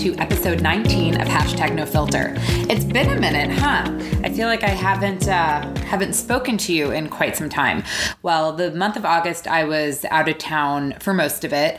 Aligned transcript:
to 0.00 0.14
episode 0.16 0.62
19 0.62 1.09
of 1.20 1.28
Hashtag 1.28 1.74
No 1.74 1.84
Filter. 1.84 2.34
It's 2.70 2.84
been 2.84 3.10
a 3.10 3.20
minute, 3.20 3.50
huh? 3.50 3.84
I 4.24 4.30
feel 4.30 4.46
like 4.46 4.62
I 4.62 4.70
haven't 4.70 5.28
uh, 5.28 5.62
haven't 5.80 6.14
spoken 6.14 6.56
to 6.58 6.72
you 6.72 6.92
in 6.92 7.08
quite 7.08 7.36
some 7.36 7.50
time. 7.50 7.82
Well, 8.22 8.52
the 8.52 8.70
month 8.70 8.96
of 8.96 9.04
August, 9.04 9.46
I 9.46 9.64
was 9.64 10.04
out 10.06 10.28
of 10.28 10.38
town 10.38 10.94
for 11.00 11.12
most 11.12 11.44
of 11.44 11.52
it, 11.52 11.78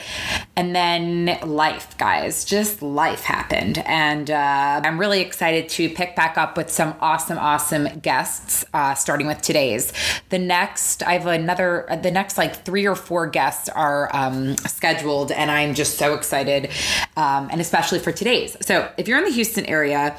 and 0.56 0.76
then 0.76 1.40
life, 1.44 1.98
guys, 1.98 2.46
just 2.46 2.82
life 2.84 3.22
happened, 3.22 3.80
and 3.80 4.30
uh, 4.30 4.82
I'm 4.84 5.00
really 5.00 5.22
excited 5.22 5.70
to 5.70 5.90
pick 5.90 6.16
back 6.16 6.38
up 6.38 6.56
with 6.56 6.70
some 6.70 6.94
awesome, 7.02 7.40
awesome 7.40 8.00
guests. 8.00 8.64
Uh, 8.74 8.94
starting 8.94 9.26
with 9.26 9.42
today's, 9.42 9.92
the 10.30 10.40
next 10.40 11.02
I 11.04 11.14
have 11.14 11.26
another, 11.26 11.88
the 12.04 12.12
next 12.12 12.38
like 12.38 12.64
three 12.64 12.86
or 12.86 12.96
four 12.96 13.28
guests 13.28 13.70
are 13.70 14.16
um, 14.16 14.56
scheduled, 14.58 15.32
and 15.32 15.50
I'm 15.50 15.74
just 15.74 15.98
so 15.98 16.14
excited 16.14 16.70
um, 17.18 17.50
and 17.52 17.62
especially 17.62 18.00
for 18.00 18.12
today's. 18.12 18.56
So 18.62 18.92
if 18.98 19.08
you're 19.08 19.18
in 19.18 19.26
the 19.26 19.31
Houston 19.32 19.66
area, 19.66 20.18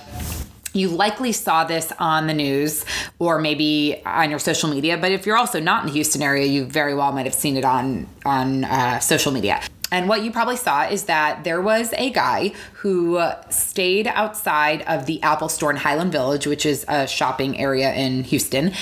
you 0.75 0.89
likely 0.89 1.33
saw 1.33 1.65
this 1.65 1.93
on 1.99 2.27
the 2.27 2.35
news 2.35 2.85
or 3.19 3.39
maybe 3.39 4.03
on 4.07 4.31
your 4.31 4.39
social 4.39 4.71
media 4.71 4.97
but 4.97 5.13
if 5.13 5.27
you're 5.27 5.37
also 5.37 5.61
not 5.61 5.83
in 5.83 5.89
the 5.89 5.93
houston 5.93 6.23
area 6.23 6.47
you 6.47 6.65
very 6.65 6.95
well 6.95 7.13
might 7.13 7.27
have 7.27 7.35
seen 7.35 7.59
it 7.59 7.65
on 7.65 8.07
on 8.25 8.65
uh, 8.65 8.99
social 8.99 9.33
media 9.33 9.61
and 9.93 10.09
what 10.09 10.25
you 10.25 10.33
probably 10.33 10.57
saw 10.57 10.89
is 10.89 11.05
that 11.05 11.45
there 11.45 11.61
was 11.61 11.93
a 11.99 12.09
guy 12.09 12.55
who 12.77 13.23
stayed 13.51 14.07
outside 14.07 14.81
of 14.83 15.05
the 15.05 15.23
Apple 15.23 15.51
store 15.51 15.71
in 15.71 15.77
Highland 15.77 16.11
Village, 16.11 16.47
which 16.47 16.65
is 16.65 16.87
a 16.89 17.07
shopping 17.07 17.61
area 17.61 17.93
in 17.93 18.25
Houston, 18.25 18.73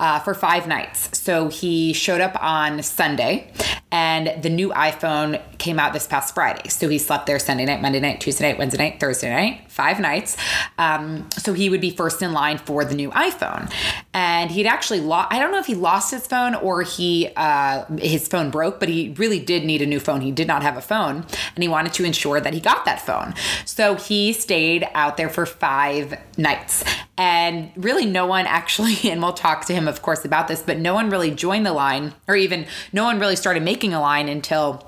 uh, 0.00 0.18
for 0.18 0.34
five 0.34 0.66
nights. 0.66 1.16
So 1.16 1.48
he 1.48 1.92
showed 1.92 2.20
up 2.20 2.36
on 2.42 2.82
Sunday, 2.82 3.52
and 3.92 4.42
the 4.42 4.50
new 4.50 4.70
iPhone 4.70 5.40
came 5.58 5.78
out 5.78 5.92
this 5.92 6.08
past 6.08 6.34
Friday. 6.34 6.68
So 6.68 6.88
he 6.88 6.98
slept 6.98 7.26
there 7.26 7.38
Sunday 7.38 7.64
night, 7.64 7.80
Monday 7.80 8.00
night, 8.00 8.20
Tuesday 8.20 8.50
night, 8.50 8.58
Wednesday 8.58 8.78
night, 8.78 8.98
Thursday 8.98 9.30
night, 9.30 9.65
five 9.76 10.00
nights. 10.00 10.38
Um, 10.78 11.28
so 11.32 11.52
he 11.52 11.68
would 11.68 11.82
be 11.82 11.90
first 11.90 12.22
in 12.22 12.32
line 12.32 12.56
for 12.56 12.82
the 12.84 12.94
new 12.94 13.10
iPhone. 13.10 13.70
And 14.14 14.50
he'd 14.50 14.66
actually 14.66 15.00
lost, 15.00 15.32
I 15.32 15.38
don't 15.38 15.52
know 15.52 15.58
if 15.58 15.66
he 15.66 15.74
lost 15.74 16.10
his 16.10 16.26
phone 16.26 16.54
or 16.54 16.82
he, 16.82 17.28
uh, 17.36 17.84
his 17.96 18.26
phone 18.26 18.50
broke, 18.50 18.80
but 18.80 18.88
he 18.88 19.14
really 19.18 19.38
did 19.38 19.64
need 19.64 19.82
a 19.82 19.86
new 19.86 20.00
phone. 20.00 20.22
He 20.22 20.32
did 20.32 20.48
not 20.48 20.62
have 20.62 20.78
a 20.78 20.80
phone 20.80 21.26
and 21.54 21.62
he 21.62 21.68
wanted 21.68 21.92
to 21.94 22.04
ensure 22.04 22.40
that 22.40 22.54
he 22.54 22.60
got 22.60 22.86
that 22.86 23.02
phone. 23.02 23.34
So 23.66 23.96
he 23.96 24.32
stayed 24.32 24.88
out 24.94 25.18
there 25.18 25.28
for 25.28 25.44
five 25.44 26.18
nights. 26.38 26.82
And 27.18 27.70
really, 27.76 28.06
no 28.06 28.26
one 28.26 28.46
actually, 28.46 28.96
and 29.10 29.20
we'll 29.22 29.34
talk 29.34 29.66
to 29.66 29.74
him, 29.74 29.86
of 29.88 30.00
course, 30.00 30.24
about 30.24 30.48
this, 30.48 30.62
but 30.62 30.78
no 30.78 30.94
one 30.94 31.10
really 31.10 31.30
joined 31.30 31.66
the 31.66 31.74
line 31.74 32.14
or 32.26 32.34
even 32.34 32.66
no 32.92 33.04
one 33.04 33.18
really 33.18 33.36
started 33.36 33.62
making 33.62 33.92
a 33.92 34.00
line 34.00 34.28
until 34.28 34.86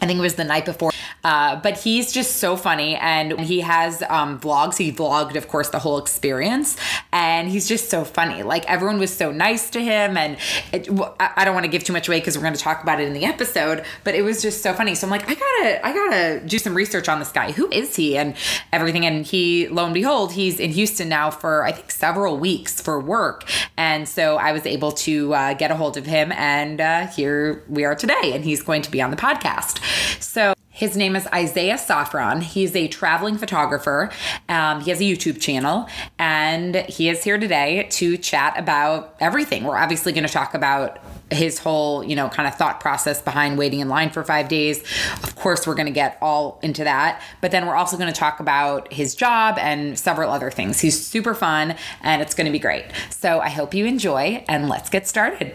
I 0.00 0.06
think 0.06 0.18
it 0.18 0.22
was 0.22 0.34
the 0.34 0.44
night 0.44 0.64
before. 0.64 0.92
Uh, 1.22 1.56
but 1.56 1.78
he's 1.78 2.12
just 2.12 2.36
so 2.36 2.56
funny 2.56 2.96
and 2.96 3.38
he 3.38 3.60
has 3.60 4.02
um, 4.08 4.40
vlogs. 4.40 4.78
He 4.78 4.90
vlogged, 4.90 5.36
of 5.36 5.48
course, 5.48 5.68
the 5.68 5.78
whole 5.78 5.98
experience. 5.98 6.76
And 7.12 7.48
he's 7.48 7.68
just 7.68 7.90
so 7.90 8.04
funny. 8.04 8.42
Like 8.42 8.64
everyone 8.66 8.98
was 8.98 9.14
so 9.14 9.30
nice 9.30 9.68
to 9.70 9.80
him. 9.80 10.16
And 10.16 10.38
it, 10.72 10.88
I 11.20 11.44
don't 11.44 11.54
want 11.54 11.64
to 11.64 11.70
give 11.70 11.84
too 11.84 11.92
much 11.92 12.08
away 12.08 12.20
because 12.20 12.36
we're 12.36 12.42
going 12.42 12.54
to 12.54 12.60
talk 12.60 12.82
about 12.82 13.00
it 13.00 13.06
in 13.06 13.12
the 13.12 13.24
episode, 13.24 13.84
but 14.04 14.14
it 14.14 14.22
was 14.22 14.40
just 14.40 14.62
so 14.62 14.72
funny. 14.72 14.94
So 14.94 15.06
I'm 15.06 15.10
like, 15.10 15.28
I 15.28 15.34
gotta, 15.34 15.86
I 15.86 15.92
gotta 15.92 16.46
do 16.46 16.58
some 16.58 16.74
research 16.74 17.08
on 17.08 17.18
this 17.18 17.30
guy. 17.32 17.52
Who 17.52 17.70
is 17.70 17.96
he 17.96 18.16
and 18.16 18.34
everything? 18.72 19.04
And 19.04 19.26
he, 19.26 19.68
lo 19.68 19.84
and 19.84 19.92
behold, 19.92 20.32
he's 20.32 20.58
in 20.58 20.70
Houston 20.70 21.10
now 21.10 21.30
for, 21.30 21.64
I 21.64 21.72
think, 21.72 21.90
several 21.90 22.38
weeks 22.38 22.80
for 22.80 22.98
work. 22.98 23.44
And 23.76 24.08
so 24.08 24.36
I 24.36 24.52
was 24.52 24.64
able 24.64 24.92
to 24.92 25.34
uh, 25.34 25.54
get 25.54 25.70
a 25.70 25.76
hold 25.76 25.98
of 25.98 26.06
him. 26.06 26.32
And 26.32 26.80
uh, 26.80 27.06
here 27.08 27.62
we 27.68 27.84
are 27.84 27.94
today. 27.94 28.32
And 28.32 28.44
he's 28.44 28.62
going 28.62 28.80
to 28.82 28.90
be 28.90 29.02
on 29.02 29.10
the 29.10 29.16
podcast. 29.16 29.80
So 30.18 30.54
his 30.80 30.96
name 30.96 31.14
is 31.14 31.26
Isaiah 31.26 31.74
Stofferahn. 31.74 32.42
He's 32.42 32.74
a 32.74 32.88
traveling 32.88 33.36
photographer. 33.36 34.10
Um, 34.48 34.80
he 34.80 34.90
has 34.90 34.98
a 35.00 35.04
YouTube 35.04 35.38
channel, 35.38 35.86
and 36.18 36.74
he 36.74 37.10
is 37.10 37.22
here 37.22 37.38
today 37.38 37.86
to 37.90 38.16
chat 38.16 38.58
about 38.58 39.14
everything. 39.20 39.64
We're 39.64 39.76
obviously 39.76 40.14
going 40.14 40.26
to 40.26 40.32
talk 40.32 40.54
about 40.54 40.98
his 41.30 41.58
whole, 41.58 42.02
you 42.02 42.16
know, 42.16 42.28
kind 42.28 42.48
of 42.48 42.54
thought 42.54 42.80
process 42.80 43.20
behind 43.20 43.58
waiting 43.58 43.80
in 43.80 43.88
line 43.88 44.10
for 44.10 44.24
five 44.24 44.48
days. 44.48 44.82
Of 45.22 45.36
course, 45.36 45.66
we're 45.66 45.74
going 45.74 45.86
to 45.86 45.92
get 45.92 46.18
all 46.22 46.58
into 46.62 46.84
that. 46.84 47.22
But 47.40 47.50
then 47.50 47.66
we're 47.66 47.76
also 47.76 47.96
going 47.96 48.12
to 48.12 48.18
talk 48.18 48.40
about 48.40 48.92
his 48.92 49.14
job 49.14 49.58
and 49.58 49.98
several 49.98 50.30
other 50.30 50.50
things. 50.50 50.80
He's 50.80 51.06
super 51.06 51.34
fun 51.34 51.76
and 52.02 52.22
it's 52.22 52.34
going 52.34 52.46
to 52.46 52.52
be 52.52 52.58
great. 52.58 52.86
So 53.10 53.40
I 53.40 53.50
hope 53.50 53.74
you 53.74 53.86
enjoy 53.86 54.44
and 54.48 54.68
let's 54.68 54.88
get 54.90 55.06
started. 55.06 55.54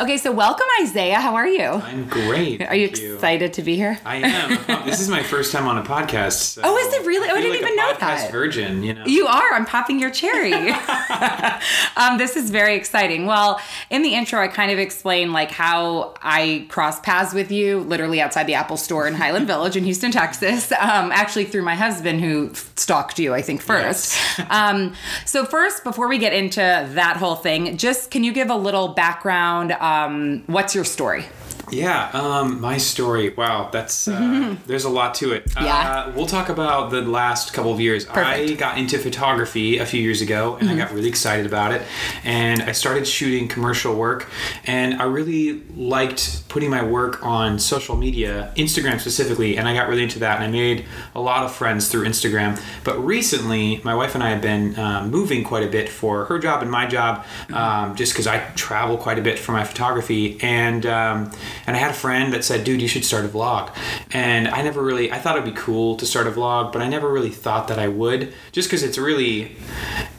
Okay, 0.00 0.16
so 0.16 0.32
welcome, 0.32 0.66
Isaiah. 0.80 1.20
How 1.20 1.34
are 1.34 1.46
you? 1.46 1.62
I'm 1.62 2.08
great. 2.08 2.62
Are 2.62 2.74
you 2.74 2.86
excited 2.86 3.52
to 3.52 3.62
be 3.62 3.76
here? 3.76 3.98
I 4.06 4.16
am. 4.16 4.84
this 4.86 4.98
is 4.98 5.10
my 5.10 5.22
first 5.22 5.52
time 5.52 5.68
on 5.68 5.76
a 5.76 5.82
podcast. 5.82 6.54
So 6.54 6.62
oh, 6.64 6.74
is 6.78 6.94
it 6.94 7.04
really? 7.04 7.28
Oh, 7.28 7.34
I, 7.34 7.42
didn't 7.42 7.50
like 7.50 7.60
even 7.60 7.76
know 7.76 7.94
that. 8.00 8.30
Virgin, 8.30 8.82
you 8.82 8.94
know. 8.94 9.04
You 9.04 9.26
are. 9.26 9.52
I'm 9.52 9.66
popping 9.66 9.98
your 9.98 10.10
cherry. 10.10 10.54
um, 11.98 12.16
this 12.16 12.34
is 12.34 12.48
very 12.48 12.76
exciting. 12.76 13.26
Well, 13.26 13.60
in 13.90 14.00
the 14.00 14.14
intro, 14.14 14.40
I 14.40 14.48
kind 14.48 14.72
of 14.72 14.78
explained 14.78 15.34
like 15.34 15.50
how 15.50 16.14
I 16.22 16.64
crossed 16.70 17.02
paths 17.02 17.34
with 17.34 17.52
you, 17.52 17.80
literally 17.80 18.22
outside 18.22 18.44
the 18.44 18.54
Apple 18.54 18.78
Store 18.78 19.06
in 19.06 19.12
Highland 19.12 19.46
Village 19.46 19.76
in 19.76 19.84
Houston, 19.84 20.12
Texas. 20.12 20.72
Um, 20.72 21.12
actually, 21.12 21.44
through 21.44 21.64
my 21.64 21.74
husband 21.74 22.22
who 22.22 22.54
stalked 22.54 23.18
you, 23.18 23.34
I 23.34 23.42
think 23.42 23.60
first. 23.60 24.16
Yes. 24.16 24.46
um, 24.48 24.94
so 25.26 25.44
first, 25.44 25.84
before 25.84 26.08
we 26.08 26.16
get 26.16 26.32
into 26.32 26.60
that 26.60 27.18
whole 27.18 27.36
thing, 27.36 27.76
just 27.76 28.10
can 28.10 28.24
you 28.24 28.32
give 28.32 28.48
a 28.48 28.56
little 28.56 28.88
background? 28.94 29.72
Um, 29.72 29.89
Um, 29.90 30.44
what's 30.46 30.74
your 30.74 30.84
story? 30.84 31.24
Yeah, 31.72 32.10
um, 32.12 32.60
my 32.60 32.78
story. 32.78 33.30
Wow, 33.30 33.70
that's 33.72 34.08
uh, 34.08 34.56
there's 34.66 34.84
a 34.84 34.88
lot 34.88 35.14
to 35.16 35.32
it. 35.32 35.50
Yeah. 35.54 36.06
Uh, 36.06 36.12
we'll 36.14 36.26
talk 36.26 36.48
about 36.48 36.90
the 36.90 37.02
last 37.02 37.52
couple 37.52 37.72
of 37.72 37.80
years. 37.80 38.04
Perfect. 38.04 38.50
I 38.50 38.54
got 38.54 38.78
into 38.78 38.98
photography 38.98 39.78
a 39.78 39.86
few 39.86 40.00
years 40.00 40.20
ago, 40.20 40.56
and 40.56 40.68
mm-hmm. 40.68 40.80
I 40.80 40.84
got 40.84 40.92
really 40.92 41.08
excited 41.08 41.46
about 41.46 41.72
it. 41.72 41.82
And 42.24 42.62
I 42.62 42.72
started 42.72 43.06
shooting 43.06 43.48
commercial 43.48 43.94
work, 43.94 44.28
and 44.64 45.00
I 45.00 45.04
really 45.04 45.60
liked 45.74 46.48
putting 46.48 46.70
my 46.70 46.82
work 46.82 47.24
on 47.24 47.58
social 47.58 47.96
media, 47.96 48.52
Instagram 48.56 49.00
specifically. 49.00 49.56
And 49.56 49.68
I 49.68 49.74
got 49.74 49.88
really 49.88 50.02
into 50.02 50.18
that, 50.20 50.36
and 50.36 50.44
I 50.44 50.48
made 50.48 50.84
a 51.14 51.20
lot 51.20 51.44
of 51.44 51.54
friends 51.54 51.88
through 51.88 52.04
Instagram. 52.04 52.60
But 52.84 52.98
recently, 53.04 53.80
my 53.84 53.94
wife 53.94 54.14
and 54.14 54.24
I 54.24 54.30
have 54.30 54.42
been 54.42 54.78
um, 54.78 55.10
moving 55.10 55.44
quite 55.44 55.62
a 55.62 55.70
bit 55.70 55.88
for 55.88 56.24
her 56.26 56.38
job 56.38 56.62
and 56.62 56.70
my 56.70 56.86
job, 56.86 57.24
mm-hmm. 57.24 57.54
um, 57.54 57.96
just 57.96 58.12
because 58.12 58.26
I 58.26 58.38
travel 58.54 58.96
quite 58.96 59.18
a 59.18 59.22
bit 59.22 59.38
for 59.38 59.52
my 59.52 59.64
photography, 59.64 60.38
and 60.40 60.86
um, 60.86 61.30
and 61.70 61.76
I 61.76 61.80
had 61.80 61.92
a 61.92 61.94
friend 61.94 62.32
that 62.32 62.42
said, 62.42 62.64
dude, 62.64 62.82
you 62.82 62.88
should 62.88 63.04
start 63.04 63.24
a 63.24 63.28
vlog. 63.28 63.72
And 64.10 64.48
I 64.48 64.60
never 64.62 64.82
really, 64.82 65.12
I 65.12 65.20
thought 65.20 65.36
it'd 65.36 65.54
be 65.54 65.56
cool 65.56 65.94
to 65.98 66.04
start 66.04 66.26
a 66.26 66.32
vlog, 66.32 66.72
but 66.72 66.82
I 66.82 66.88
never 66.88 67.08
really 67.08 67.30
thought 67.30 67.68
that 67.68 67.78
I 67.78 67.86
would 67.86 68.34
just 68.50 68.68
because 68.68 68.82
it's 68.82 68.98
really, 68.98 69.54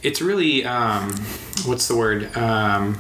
it's 0.02 0.22
really, 0.22 0.64
um, 0.64 1.12
what's 1.66 1.90
the 1.90 1.98
word? 1.98 2.34
Um, 2.38 2.98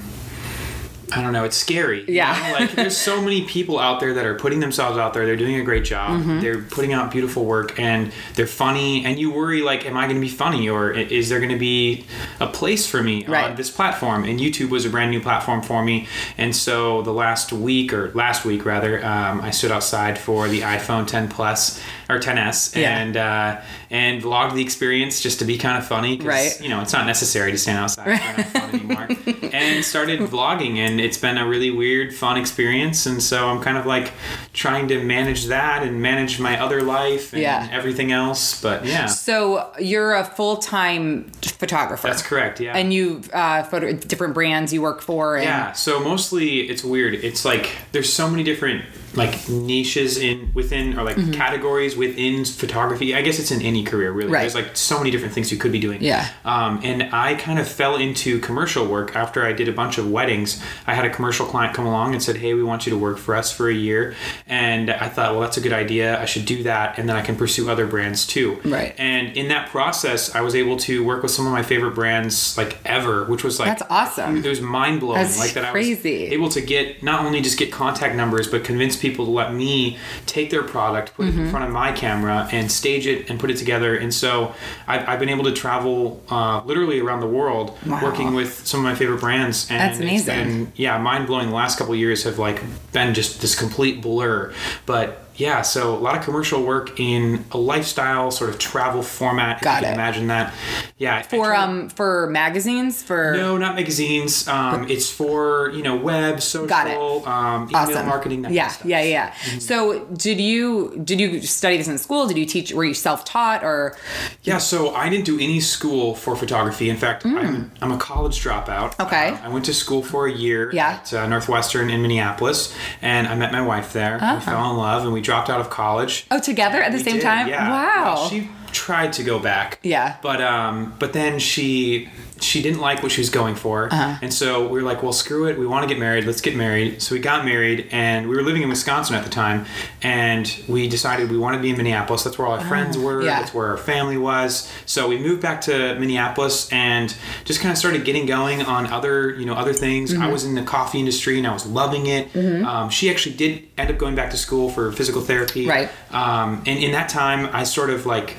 I 1.11 1.21
don't 1.21 1.33
know. 1.33 1.43
It's 1.43 1.57
scary. 1.57 2.05
Yeah. 2.07 2.35
You 2.35 2.53
know? 2.53 2.59
Like 2.59 2.71
there's 2.71 2.97
so 2.97 3.21
many 3.21 3.45
people 3.45 3.79
out 3.79 3.99
there 3.99 4.13
that 4.13 4.25
are 4.25 4.35
putting 4.35 4.59
themselves 4.59 4.97
out 4.97 5.13
there. 5.13 5.25
They're 5.25 5.35
doing 5.35 5.55
a 5.55 5.63
great 5.63 5.83
job. 5.83 6.21
Mm-hmm. 6.21 6.39
They're 6.39 6.61
putting 6.61 6.93
out 6.93 7.11
beautiful 7.11 7.45
work 7.45 7.79
and 7.79 8.11
they're 8.35 8.47
funny. 8.47 9.05
And 9.05 9.19
you 9.19 9.31
worry 9.31 9.61
like, 9.61 9.85
am 9.85 9.97
I 9.97 10.03
going 10.05 10.15
to 10.15 10.21
be 10.21 10.29
funny 10.29 10.69
or 10.69 10.91
is 10.91 11.29
there 11.29 11.39
going 11.39 11.51
to 11.51 11.59
be 11.59 12.05
a 12.39 12.47
place 12.47 12.87
for 12.87 13.03
me 13.03 13.25
right. 13.25 13.51
on 13.51 13.55
this 13.55 13.69
platform? 13.69 14.23
And 14.23 14.39
YouTube 14.39 14.69
was 14.69 14.85
a 14.85 14.89
brand 14.89 15.11
new 15.11 15.21
platform 15.21 15.61
for 15.61 15.83
me. 15.83 16.07
And 16.37 16.55
so 16.55 17.01
the 17.01 17.13
last 17.13 17.51
week 17.51 17.93
or 17.93 18.11
last 18.13 18.45
week 18.45 18.65
rather, 18.65 19.03
um, 19.05 19.41
I 19.41 19.51
stood 19.51 19.71
outside 19.71 20.17
for 20.17 20.47
the 20.47 20.61
iPhone 20.61 21.07
10 21.07 21.27
Plus 21.27 21.81
or 22.09 22.19
10s 22.19 22.75
yeah. 22.75 22.97
and 22.97 23.17
uh, 23.17 23.61
and 23.89 24.21
vlogged 24.21 24.55
the 24.55 24.61
experience 24.61 25.21
just 25.21 25.39
to 25.39 25.45
be 25.45 25.57
kind 25.57 25.77
of 25.77 25.85
funny. 25.85 26.17
Right. 26.19 26.59
You 26.61 26.69
know, 26.69 26.81
it's 26.81 26.93
not 26.93 27.05
necessary 27.05 27.51
to 27.51 27.57
stand 27.57 27.79
outside. 27.79 28.07
Right. 28.07 28.55
anymore. 28.73 29.07
and 29.51 29.83
started 29.83 30.19
vlogging 30.21 30.77
and 30.77 31.00
it's 31.01 31.17
been 31.17 31.37
a 31.37 31.47
really 31.47 31.71
weird, 31.71 32.13
fun 32.13 32.37
experience. 32.37 33.05
And 33.05 33.21
so 33.21 33.47
I'm 33.49 33.61
kind 33.61 33.77
of 33.77 33.85
like 33.85 34.11
trying 34.53 34.87
to 34.89 35.03
manage 35.03 35.45
that 35.45 35.83
and 35.83 36.01
manage 36.01 36.39
my 36.39 36.59
other 36.59 36.81
life 36.81 37.33
and 37.33 37.41
yeah. 37.41 37.67
everything 37.71 38.11
else. 38.11 38.61
But 38.61 38.85
yeah. 38.85 39.07
So 39.07 39.71
you're 39.79 40.15
a 40.15 40.23
full 40.23 40.57
time 40.57 41.31
photographer. 41.41 42.07
That's 42.07 42.21
correct. 42.21 42.59
Yeah. 42.59 42.77
And 42.77 42.93
you 42.93 43.21
uh, 43.33 43.63
photo 43.63 43.93
different 43.93 44.33
brands 44.33 44.73
you 44.73 44.81
work 44.81 45.01
for. 45.01 45.35
And- 45.35 45.45
yeah. 45.45 45.71
So 45.73 45.99
mostly 45.99 46.61
it's 46.69 46.83
weird. 46.83 47.13
It's 47.15 47.45
like 47.45 47.69
there's 47.91 48.11
so 48.11 48.29
many 48.29 48.43
different 48.43 48.85
like 49.15 49.49
niches 49.49 50.17
in 50.17 50.51
within 50.53 50.97
or 50.97 51.03
like 51.03 51.17
mm-hmm. 51.17 51.31
categories 51.31 51.95
within 51.95 52.45
photography. 52.45 53.15
I 53.15 53.21
guess 53.21 53.39
it's 53.39 53.51
in 53.51 53.61
any 53.61 53.83
career 53.83 54.11
really. 54.11 54.31
Right. 54.31 54.41
There's 54.41 54.55
like 54.55 54.75
so 54.75 54.97
many 54.97 55.11
different 55.11 55.33
things 55.33 55.51
you 55.51 55.57
could 55.57 55.71
be 55.71 55.79
doing. 55.79 56.01
Yeah. 56.01 56.27
Um, 56.45 56.79
and 56.83 57.03
I 57.13 57.35
kind 57.35 57.59
of 57.59 57.67
fell 57.67 57.97
into 57.97 58.39
commercial 58.39 58.85
work 58.85 59.15
after 59.15 59.45
I 59.45 59.53
did 59.53 59.67
a 59.67 59.73
bunch 59.73 59.97
of 59.97 60.09
weddings. 60.09 60.61
I 60.87 60.93
had 60.93 61.05
a 61.05 61.09
commercial 61.09 61.45
client 61.45 61.75
come 61.75 61.85
along 61.85 62.13
and 62.13 62.23
said, 62.23 62.37
"Hey, 62.37 62.53
we 62.53 62.63
want 62.63 62.85
you 62.85 62.91
to 62.91 62.97
work 62.97 63.17
for 63.17 63.35
us 63.35 63.51
for 63.51 63.69
a 63.69 63.73
year." 63.73 64.15
And 64.47 64.89
I 64.89 65.09
thought, 65.09 65.31
well, 65.31 65.41
that's 65.41 65.57
a 65.57 65.61
good 65.61 65.73
idea. 65.73 66.19
I 66.21 66.25
should 66.25 66.45
do 66.45 66.63
that, 66.63 66.97
and 66.97 67.07
then 67.07 67.15
I 67.15 67.21
can 67.21 67.35
pursue 67.35 67.69
other 67.69 67.87
brands 67.87 68.25
too. 68.25 68.59
Right. 68.63 68.95
And 68.97 69.35
in 69.35 69.47
that 69.49 69.69
process, 69.69 70.33
I 70.35 70.41
was 70.41 70.55
able 70.55 70.77
to 70.77 71.03
work 71.03 71.23
with 71.23 71.31
some 71.31 71.45
of 71.45 71.51
my 71.51 71.63
favorite 71.63 71.95
brands 71.95 72.57
like 72.57 72.77
ever, 72.85 73.25
which 73.25 73.43
was 73.43 73.59
like 73.59 73.67
that's 73.67 73.83
awesome. 73.89 74.37
It 74.37 74.47
was 74.47 74.61
mind 74.61 74.99
blowing. 74.99 75.21
That's 75.21 75.39
like 75.39 75.53
that 75.53 75.71
crazy. 75.71 76.21
I 76.21 76.23
was 76.23 76.33
able 76.33 76.49
to 76.49 76.61
get 76.61 77.03
not 77.03 77.25
only 77.25 77.41
just 77.41 77.57
get 77.57 77.71
contact 77.71 78.15
numbers, 78.15 78.47
but 78.47 78.63
convince 78.63 78.95
people 79.01 79.25
to 79.25 79.31
let 79.31 79.53
me 79.53 79.97
take 80.25 80.49
their 80.49 80.63
product, 80.63 81.13
put 81.15 81.25
it 81.27 81.31
Mm-hmm. 81.31 81.41
in 81.45 81.49
front 81.49 81.65
of 81.65 81.71
my 81.71 81.91
camera, 81.91 82.47
and 82.51 82.71
stage 82.71 83.07
it 83.07 83.29
and 83.29 83.39
put 83.39 83.49
it 83.49 83.57
together. 83.57 83.95
And 83.95 84.13
so 84.13 84.53
I've, 84.87 85.07
I've 85.09 85.19
been 85.19 85.29
able 85.29 85.43
to 85.45 85.51
travel 85.51 86.21
uh, 86.29 86.61
literally 86.65 86.99
around 86.99 87.19
the 87.21 87.27
world 87.27 87.77
Wow. 87.85 87.99
working 88.03 88.33
with 88.33 88.65
some 88.67 88.79
of 88.79 88.83
my 88.83 88.95
favorite 88.95 89.19
brands. 89.21 89.69
And 89.69 89.79
That's 89.79 89.99
amazing. 89.99 90.25
been, 90.35 90.73
yeah, 90.75 90.97
mind 90.97 91.27
blowing. 91.27 91.49
The 91.49 91.55
last 91.55 91.77
couple 91.77 91.93
of 91.93 91.99
years 91.99 92.23
have 92.23 92.37
like 92.39 92.61
been 92.93 93.13
just 93.13 93.41
this 93.41 93.55
complete 93.57 94.01
blur. 94.01 94.53
But 94.85 95.25
yeah, 95.35 95.61
so 95.61 95.95
a 95.95 95.99
lot 95.99 96.17
of 96.17 96.23
commercial 96.23 96.63
work 96.63 96.99
in 96.99 97.45
a 97.51 97.57
lifestyle 97.57 98.31
sort 98.31 98.49
of 98.49 98.59
travel 98.59 99.01
format. 99.01 99.57
if 99.57 99.63
Got 99.63 99.81
you 99.83 99.89
it. 99.89 99.93
Imagine 99.93 100.27
that. 100.27 100.53
Yeah. 100.97 101.21
For 101.23 101.55
um 101.55 101.89
for 101.89 102.27
magazines 102.29 103.01
for 103.01 103.33
no, 103.35 103.57
not 103.57 103.75
magazines. 103.75 104.47
Um, 104.47 104.87
it's 104.89 105.09
for 105.09 105.71
you 105.71 105.81
know 105.83 105.95
web, 105.95 106.41
social, 106.41 106.67
Got 106.67 106.87
it. 106.87 106.97
Um, 107.27 107.63
email 107.69 107.75
awesome 107.75 108.05
marketing. 108.07 108.41
That 108.43 108.51
yeah 108.51 108.69
kind 108.69 108.81
of 108.81 108.87
yeah 108.87 109.01
yeah 109.01 109.33
so 109.59 110.05
did 110.05 110.39
you 110.39 110.99
did 111.03 111.19
you 111.19 111.41
study 111.41 111.77
this 111.77 111.87
in 111.87 111.97
school 111.97 112.27
did 112.27 112.37
you 112.37 112.45
teach 112.45 112.71
were 112.73 112.83
you 112.85 112.93
self-taught 112.93 113.63
or 113.63 113.97
Yeah, 114.43 114.57
so 114.57 114.93
I 114.95 115.09
didn't 115.09 115.25
do 115.25 115.39
any 115.39 115.59
school 115.59 116.15
for 116.15 116.35
photography. 116.35 116.89
In 116.89 116.97
fact, 116.97 117.25
I'm, 117.25 117.71
I'm 117.81 117.91
a 117.91 117.97
college 117.97 118.43
dropout. 118.43 118.95
Mm. 118.95 119.05
Okay. 119.07 119.29
Uh, 119.29 119.45
I 119.45 119.47
went 119.49 119.65
to 119.65 119.73
school 119.73 120.01
for 120.03 120.27
a 120.27 120.31
year 120.31 120.71
Yeah. 120.73 120.99
at 121.01 121.13
uh, 121.13 121.27
Northwestern 121.27 121.89
in 121.89 122.01
Minneapolis, 122.01 122.75
and 123.01 123.27
I 123.27 123.35
met 123.35 123.51
my 123.51 123.61
wife 123.61 123.93
there. 123.93 124.13
We 124.13 124.41
fell 124.41 124.69
in 124.71 124.77
love, 124.77 125.03
and 125.03 125.13
we 125.13 125.20
dropped 125.21 125.49
out 125.49 125.61
of 125.61 125.69
college. 125.69 126.25
oh 126.31 126.39
together 126.39 126.81
at 126.81 126.91
the 126.91 126.97
We 126.97 127.03
same 127.03 127.15
did, 127.15 127.23
time 127.23 127.47
Yeah. 127.47 127.69
wow 127.69 128.13
Well, 128.15 128.29
she 128.29 128.49
tried 128.71 129.13
to 129.13 129.23
go 129.23 129.37
back. 129.39 129.79
Yeah. 129.83 130.15
But 130.21 130.41
um, 130.41 130.95
but 130.99 131.13
then 131.13 131.39
she 131.39 132.09
she 132.41 132.61
didn't 132.61 132.79
like 132.81 133.01
what 133.03 133.11
she 133.11 133.21
was 133.21 133.29
going 133.29 133.55
for, 133.55 133.87
Uh-huh. 133.93 134.17
and 134.21 134.33
so 134.33 134.67
we 134.67 134.81
were 134.81 134.87
like, 134.87 135.01
well, 135.03 135.13
screw 135.13 135.47
it. 135.47 135.57
We 135.57 135.65
want 135.67 135.83
to 135.87 135.87
get 135.87 135.99
married. 135.99 136.25
Let's 136.25 136.41
get 136.41 136.55
married. 136.55 137.01
So 137.01 137.15
we 137.15 137.19
got 137.21 137.45
married, 137.45 137.87
and 137.91 138.27
we 138.29 138.35
were 138.35 138.43
living 138.43 138.63
in 138.63 138.69
Wisconsin 138.69 139.15
at 139.15 139.23
the 139.23 139.29
time, 139.29 139.65
and 140.01 140.51
we 140.67 140.87
decided 140.87 141.29
we 141.31 141.37
wanted 141.37 141.57
to 141.57 141.63
be 141.63 141.69
in 141.69 141.77
Minneapolis. 141.77 142.23
That's 142.23 142.37
where 142.37 142.47
all 142.47 142.53
our 142.59 142.65
friends 142.65 142.97
were. 142.97 143.21
Yeah. 143.21 143.39
That's 143.39 143.53
where 143.53 143.67
our 143.67 143.77
family 143.77 144.17
was. 144.17 144.71
So 144.85 145.07
we 145.07 145.17
moved 145.17 145.41
back 145.41 145.61
to 145.61 145.95
Minneapolis 145.99 146.71
and 146.71 147.15
just 147.45 147.59
kind 147.61 147.71
of 147.71 147.77
started 147.77 148.03
getting 148.05 148.25
going 148.25 148.61
on 148.63 148.87
other 148.87 149.31
you 149.31 149.45
know 149.45 149.53
other 149.53 149.73
things. 149.73 150.11
Mm-hmm. 150.13 150.23
I 150.23 150.31
was 150.31 150.43
in 150.43 150.55
the 150.55 150.63
coffee 150.63 150.99
industry 150.99 151.37
and 151.37 151.45
I 151.47 151.53
was 151.53 151.65
loving 151.65 152.07
it. 152.07 152.35
Um, 152.35 152.89
she 152.89 153.09
actually 153.09 153.35
did 153.35 153.63
end 153.77 153.89
up 153.91 153.97
going 153.97 154.15
back 154.15 154.29
to 154.31 154.37
school 154.37 154.69
for 154.69 154.91
physical 154.91 155.21
therapy. 155.21 155.67
Right. 155.67 155.89
Um, 156.11 156.63
and 156.65 156.79
in 156.79 156.91
that 156.93 157.09
time, 157.09 157.49
I 157.53 157.63
sort 157.63 157.89
of 157.89 158.05
like 158.05 158.35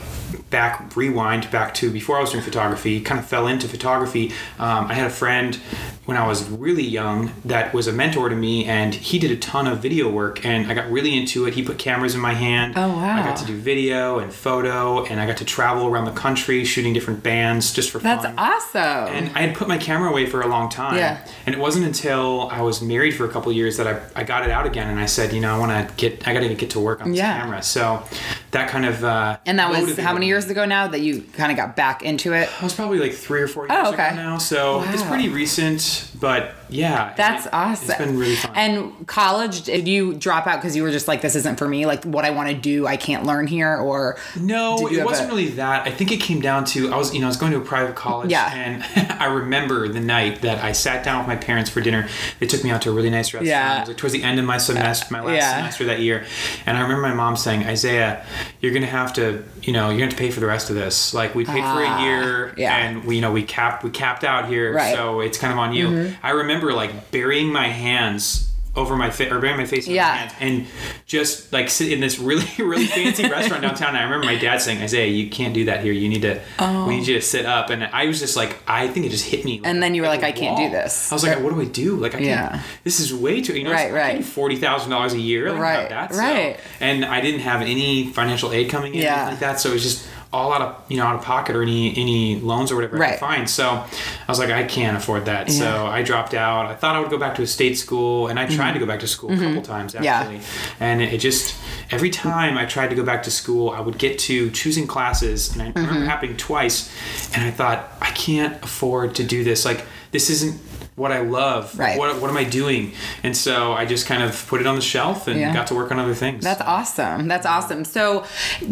back 0.53 0.95
rewind 0.95 1.51
back 1.51 1.75
to 1.75 1.91
before 1.91 2.19
I 2.19 2.21
was 2.21 2.31
doing 2.31 2.45
photography. 2.45 3.01
Kind 3.01 3.19
of 3.19 3.27
fell 3.27 3.49
into 3.49 3.67
photography. 3.67 4.31
Um, 4.61 4.87
I 4.87 4.95
had 4.95 5.07
a 5.09 5.11
friend 5.11 5.57
when 6.05 6.17
I 6.17 6.27
was 6.27 6.49
really 6.49 6.83
young 6.83 7.33
that 7.45 7.73
was 7.73 7.87
a 7.87 7.93
mentor 7.93 8.29
to 8.29 8.37
me, 8.37 8.65
and 8.67 8.95
he 8.95 9.19
did 9.19 9.31
a 9.31 9.37
ton 9.37 9.67
of 9.67 9.79
video 9.81 10.09
work, 10.11 10.45
and 10.45 10.71
I 10.71 10.75
got 10.75 10.91
really 10.91 11.17
into 11.17 11.47
it. 11.47 11.55
He 11.55 11.63
put 11.63 11.79
cameras 11.79 12.15
in 12.15 12.21
my 12.21 12.35
hand. 12.35 12.75
Oh, 12.77 12.89
wow. 12.89 13.17
I 13.21 13.23
got 13.25 13.37
to 13.39 13.47
do 13.47 13.57
video 13.57 14.19
and 14.19 14.33
photo, 14.33 15.05
and 15.05 15.21
I 15.21 15.27
got 15.27 15.37
to 15.39 15.45
travel 15.45 15.87
around 15.87 16.05
the 16.05 16.13
country 16.13 16.65
shooting 16.65 16.93
different 16.93 17.23
bands 17.23 17.73
just 17.73 17.91
for 17.91 17.99
that's 17.99 18.25
fun. 18.25 18.37
That's 18.37 18.65
awesome 18.67 18.83
And 19.15 19.37
I 19.37 19.43
had 19.43 19.55
put 19.57 19.69
my 19.69 19.79
camera 19.79 20.11
away 20.11 20.27
for 20.27 20.43
a 20.43 20.47
long 20.47 20.69
time. 20.69 20.97
Yeah. 20.99 21.25
And 21.47 21.55
it 21.55 21.59
wasn't 21.59 21.87
until 21.87 22.49
I 22.51 22.61
was 22.61 22.83
married 22.83 23.13
for 23.13 23.25
a 23.25 23.29
couple 23.29 23.51
of 23.51 23.57
years 23.57 23.77
that 23.77 23.87
I, 23.87 24.21
I 24.21 24.25
got 24.25 24.45
it 24.45 24.51
out 24.51 24.67
again 24.67 24.89
and 24.89 24.99
I 24.99 25.07
said, 25.07 25.33
you 25.33 25.41
know, 25.41 25.55
I 25.55 25.59
want 25.59 25.89
to 25.89 25.95
get, 25.97 26.27
I 26.27 26.35
got 26.35 26.41
to 26.41 26.55
get 26.55 26.71
to 26.71 26.81
work 26.81 27.01
on 27.01 27.11
this 27.11 27.19
Yeah. 27.19 27.41
camera. 27.41 27.63
So 27.63 28.03
that 28.51 28.69
kind 28.69 28.85
of, 28.85 29.03
uh, 29.05 29.39
and 29.47 29.59
that 29.59 29.71
was 29.71 29.97
how 29.99 30.13
many 30.13 30.27
me. 30.27 30.33
Years 30.43 30.51
ago 30.51 30.65
now 30.65 30.89
that 30.89 31.01
you 31.01 31.23
kind 31.37 31.51
of 31.51 31.57
got 31.57 31.77
back 31.77 32.03
into 32.03 32.33
it 32.33 32.49
It 32.49 32.63
was 32.63 32.75
probably 32.75 32.99
like 32.99 33.13
three 33.13 33.41
or 33.43 33.49
four 33.49 33.65
years 33.69 33.79
Oh, 33.85 33.93
okay. 33.93 34.09
ago 34.09 34.17
now. 34.17 34.39
So 34.39 34.83
it's 34.89 35.03
pretty 35.03 35.29
recent, 35.29 36.09
but 36.21 36.55
yeah. 36.69 37.13
That's 37.17 37.47
it- 37.47 37.53
awesome. 37.53 37.91
It's 37.91 37.99
been 37.99 38.19
really 38.19 38.35
fun. 38.37 38.53
And 38.55 39.07
college, 39.07 39.63
did 39.63 39.87
you 39.87 40.15
drop 40.15 40.47
out 40.47 40.57
because 40.61 40.75
you 40.75 40.83
were 40.83 40.91
just 40.91 41.07
like, 41.09 41.21
this 41.21 41.37
isn't 41.37 41.59
for 41.59 41.69
me? 41.69 41.85
Like, 41.87 42.05
what 42.05 42.25
I 42.25 42.31
want 42.31 42.49
to 42.49 42.55
do, 42.55 42.87
I 42.87 42.97
can't 42.97 43.25
learn 43.25 43.47
here? 43.47 43.77
Or 43.77 44.17
No, 44.41 44.89
it 44.89 45.05
wasn't 45.05 45.29
a- 45.29 45.33
really 45.35 45.49
that. 45.51 45.87
I 45.87 45.91
think 45.91 46.11
it 46.13 46.19
came 46.19 46.41
down 46.41 46.65
to 46.67 46.93
I 46.93 46.97
was, 46.97 47.13
you 47.15 47.21
know, 47.21 47.27
I 47.27 47.29
was 47.29 47.37
going 47.37 47.53
to 47.53 47.59
a 47.59 47.65
private 47.65 47.95
college, 47.95 48.31
Yeah. 48.31 48.51
and 48.55 48.83
I 49.21 49.27
remember 49.27 49.87
the 49.89 50.01
night 50.01 50.43
that 50.43 50.63
I 50.65 50.73
sat 50.73 51.05
down 51.05 51.19
with 51.19 51.29
my 51.29 51.37
parents 51.37 51.69
for 51.71 51.81
dinner. 51.81 52.09
They 52.41 52.47
took 52.47 52.65
me 52.65 52.71
out 52.71 52.83
to 52.83 52.91
a 52.91 52.93
really 52.93 53.11
nice 53.11 53.35
restaurant. 53.35 53.47
Yeah. 53.47 53.77
It 53.77 53.81
was 53.81 53.89
like 53.89 53.97
towards 53.99 54.13
the 54.15 54.23
end 54.23 54.39
of 54.39 54.45
my 54.47 54.59
semester, 54.59 55.07
my 55.11 55.21
last 55.21 55.37
Yeah. 55.37 55.57
semester 55.59 55.85
that 55.87 56.01
year, 56.01 56.25
and 56.67 56.77
I 56.77 56.81
remember 56.81 57.03
my 57.07 57.15
mom 57.15 57.37
saying, 57.37 57.65
"Isaiah, 57.67 58.25
you're 58.61 58.73
gonna 58.73 58.87
have 58.87 59.13
to, 59.15 59.45
you 59.63 59.73
know, 59.73 59.89
you're 59.91 59.99
gonna 59.99 60.07
have 60.07 60.11
to 60.13 60.17
pay 60.17 60.31
for 60.33 60.41
the 60.41 60.47
rest 60.47 60.71
of 60.71 60.77
this. 60.77 61.15
Like 61.15 61.35
we 61.35 61.45
paid 61.45 61.61
for 61.61 61.67
Ah, 61.85 62.01
a 62.01 62.05
year, 62.05 62.55
yeah. 62.57 62.77
and 62.77 63.05
we, 63.05 63.17
you 63.17 63.21
know, 63.21 63.33
we 63.33 63.43
capped, 63.43 63.85
we 63.85 63.91
capped 63.91 64.25
out 64.25 64.49
here, 64.49 64.73
Right. 64.75 64.95
Mm-hmm. 64.95 65.03
so 65.03 65.21
it's 65.21 65.39
kind 65.39 65.53
of 65.53 65.59
on 65.59 65.73
you." 65.73 66.15
I 66.23 66.31
remember 66.31 66.73
like 66.73 67.11
burying 67.11 67.53
my 67.53 67.69
hands. 67.69 68.49
Over 68.75 68.97
my 68.97 69.11
face, 69.11 69.31
or 69.31 69.39
burying 69.39 69.59
my 69.59 69.67
face 69.67 69.87
in 69.87 69.93
Yeah. 69.93 70.05
my 70.09 70.17
hands, 70.17 70.33
and 70.41 70.67
just 71.05 71.53
like 71.53 71.69
sit 71.69 71.93
in 71.93 72.01
this 72.01 72.19
really, 72.19 72.47
really 72.59 72.87
fancy 72.87 73.29
restaurant 73.29 73.61
downtown. 73.61 73.89
And 73.91 73.99
I 73.99 74.05
remember 74.05 74.25
my 74.25 74.37
dad 74.39 74.63
saying, 74.63 74.81
"Isaiah, 74.81 75.09
you 75.09 75.29
can't 75.29 75.53
do 75.53 75.67
that 75.67 75.83
here. 75.85 75.93
You 75.93 76.09
need 76.09 76.23
to, 76.23 76.41
we 76.89 76.97
need 76.97 77.07
you 77.07 77.17
to 77.17 77.21
sit 77.21 77.45
up." 77.45 77.69
And 77.69 77.85
I 77.85 78.07
was 78.07 78.19
just 78.19 78.35
like, 78.35 78.57
I 78.67 78.89
think 78.89 79.05
it 79.05 79.11
just 79.11 79.27
hit 79.27 79.45
me. 79.45 79.61
Oh. 79.63 79.69
And 79.69 79.83
then 79.83 79.95
you 79.95 80.01
were 80.01 80.09
like, 80.09 80.23
a 80.23 80.29
"I 80.29 80.33
can't 80.33 80.57
do 80.57 80.71
this." 80.71 81.13
I 81.13 81.15
was 81.15 81.23
like, 81.23 81.41
what 81.43 81.53
do 81.53 81.61
I 81.61 81.67
do? 81.67 81.97
Like, 81.97 82.13
I 82.15 82.21
can't. 82.21 82.25
Yeah. 82.55 82.63
This 82.83 82.99
is 82.99 83.13
way 83.13 83.43
too. 83.43 83.53
You 83.59 83.65
know, 83.65 83.73
Right, 83.73 83.93
right. 83.93 84.25
Forty 84.25 84.57
thousand 84.57 84.91
dollars 84.91 85.13
a 85.13 85.21
year. 85.21 85.53
Like, 85.53 85.61
Right, 85.61 85.89
that, 85.91 86.15
so- 86.15 86.19
right. 86.21 86.59
And 86.81 87.05
I 87.05 87.21
didn't 87.21 87.41
have 87.41 87.61
any 87.61 88.07
financial 88.07 88.53
aid 88.53 88.71
coming 88.71 88.95
in, 88.95 89.03
Yeah. 89.03 89.29
like 89.29 89.41
that. 89.41 89.61
So 89.61 89.69
it 89.69 89.75
was 89.75 89.83
just 89.83 90.09
all 90.33 90.53
out 90.53 90.63
of 90.63 90.83
you 90.89 90.97
know 90.97 91.05
out 91.05 91.15
of 91.15 91.23
pocket 91.23 91.55
or 91.55 91.63
any 91.63 91.97
any 91.97 92.41
loans 92.41 92.73
or 92.73 92.77
whatever 92.77 93.03
I 93.03 93.11
could 93.11 93.19
find. 93.21 93.51
So 93.51 93.69
I 93.71 93.87
was 94.29 94.39
like, 94.39 94.51
I 94.51 94.65
can't 94.65 94.97
afford 94.97 95.27
that. 95.27 95.51
So 95.51 95.87
I 95.87 96.03
dropped 96.03 96.33
out. 96.35 96.67
I 96.67 96.75
thought 96.75 96.97
I 96.97 97.01
would 97.01 97.11
go 97.11 97.19
back 97.19 97.35
to 97.37 97.43
a 97.43 97.47
state 97.47 97.77
school, 97.79 98.29
and 98.29 98.39
I 98.39 98.47
tried 98.47 98.73
to 98.73 98.79
go 98.79 98.87
back 98.87 99.01
to 99.01 99.07
school 99.07 99.31
a 99.33 99.37
couple 99.37 99.63
times 99.63 99.93
Mm-hmm. 99.95 100.05
Yeah. 100.05 100.21
actually. 100.21 100.41
And 100.81 101.03
it 101.03 101.19
just 101.19 101.55
every 101.91 102.11
time 102.11 102.57
I 102.57 102.65
tried 102.65 102.89
to 102.89 102.97
go 102.97 103.05
back 103.05 103.23
to 103.25 103.31
school, 103.31 103.71
I 103.71 103.81
would 103.81 103.99
get 103.99 104.19
to 104.21 104.51
choosing 104.51 104.87
classes, 104.87 105.53
and 105.53 105.61
I 105.63 105.67
Mm-hmm. 105.73 105.87
remember 105.87 106.07
happening 106.07 106.37
twice. 106.37 106.91
And 107.35 107.45
I 107.45 107.51
thought, 107.51 107.93
I 108.01 108.11
can't 108.11 108.63
afford 108.65 109.15
to 109.17 109.25
do 109.25 109.45
this. 109.45 109.65
Like 109.65 109.85
this 110.13 110.29
isn't 110.31 110.61
what 110.95 111.11
I 111.11 111.21
love. 111.21 111.79
Right. 111.79 111.99
What 111.99 112.21
what 112.21 112.31
am 112.31 112.37
I 112.37 112.45
doing? 112.45 112.93
And 113.23 113.37
so 113.37 113.73
I 113.73 113.87
just 113.87 114.07
kind 114.07 114.23
of 114.23 114.47
put 114.49 114.61
it 114.61 114.67
on 114.67 114.75
the 114.77 114.83
shelf 114.83 115.27
and 115.27 115.41
Yeah. 115.41 115.53
got 115.55 115.67
to 115.69 115.75
work 115.75 115.91
on 115.91 115.99
other 115.99 116.15
things. 116.15 116.45
That's 116.45 116.61
awesome. 116.61 117.29
That's 117.29 117.47
awesome. 117.47 117.85
So, 117.85 118.25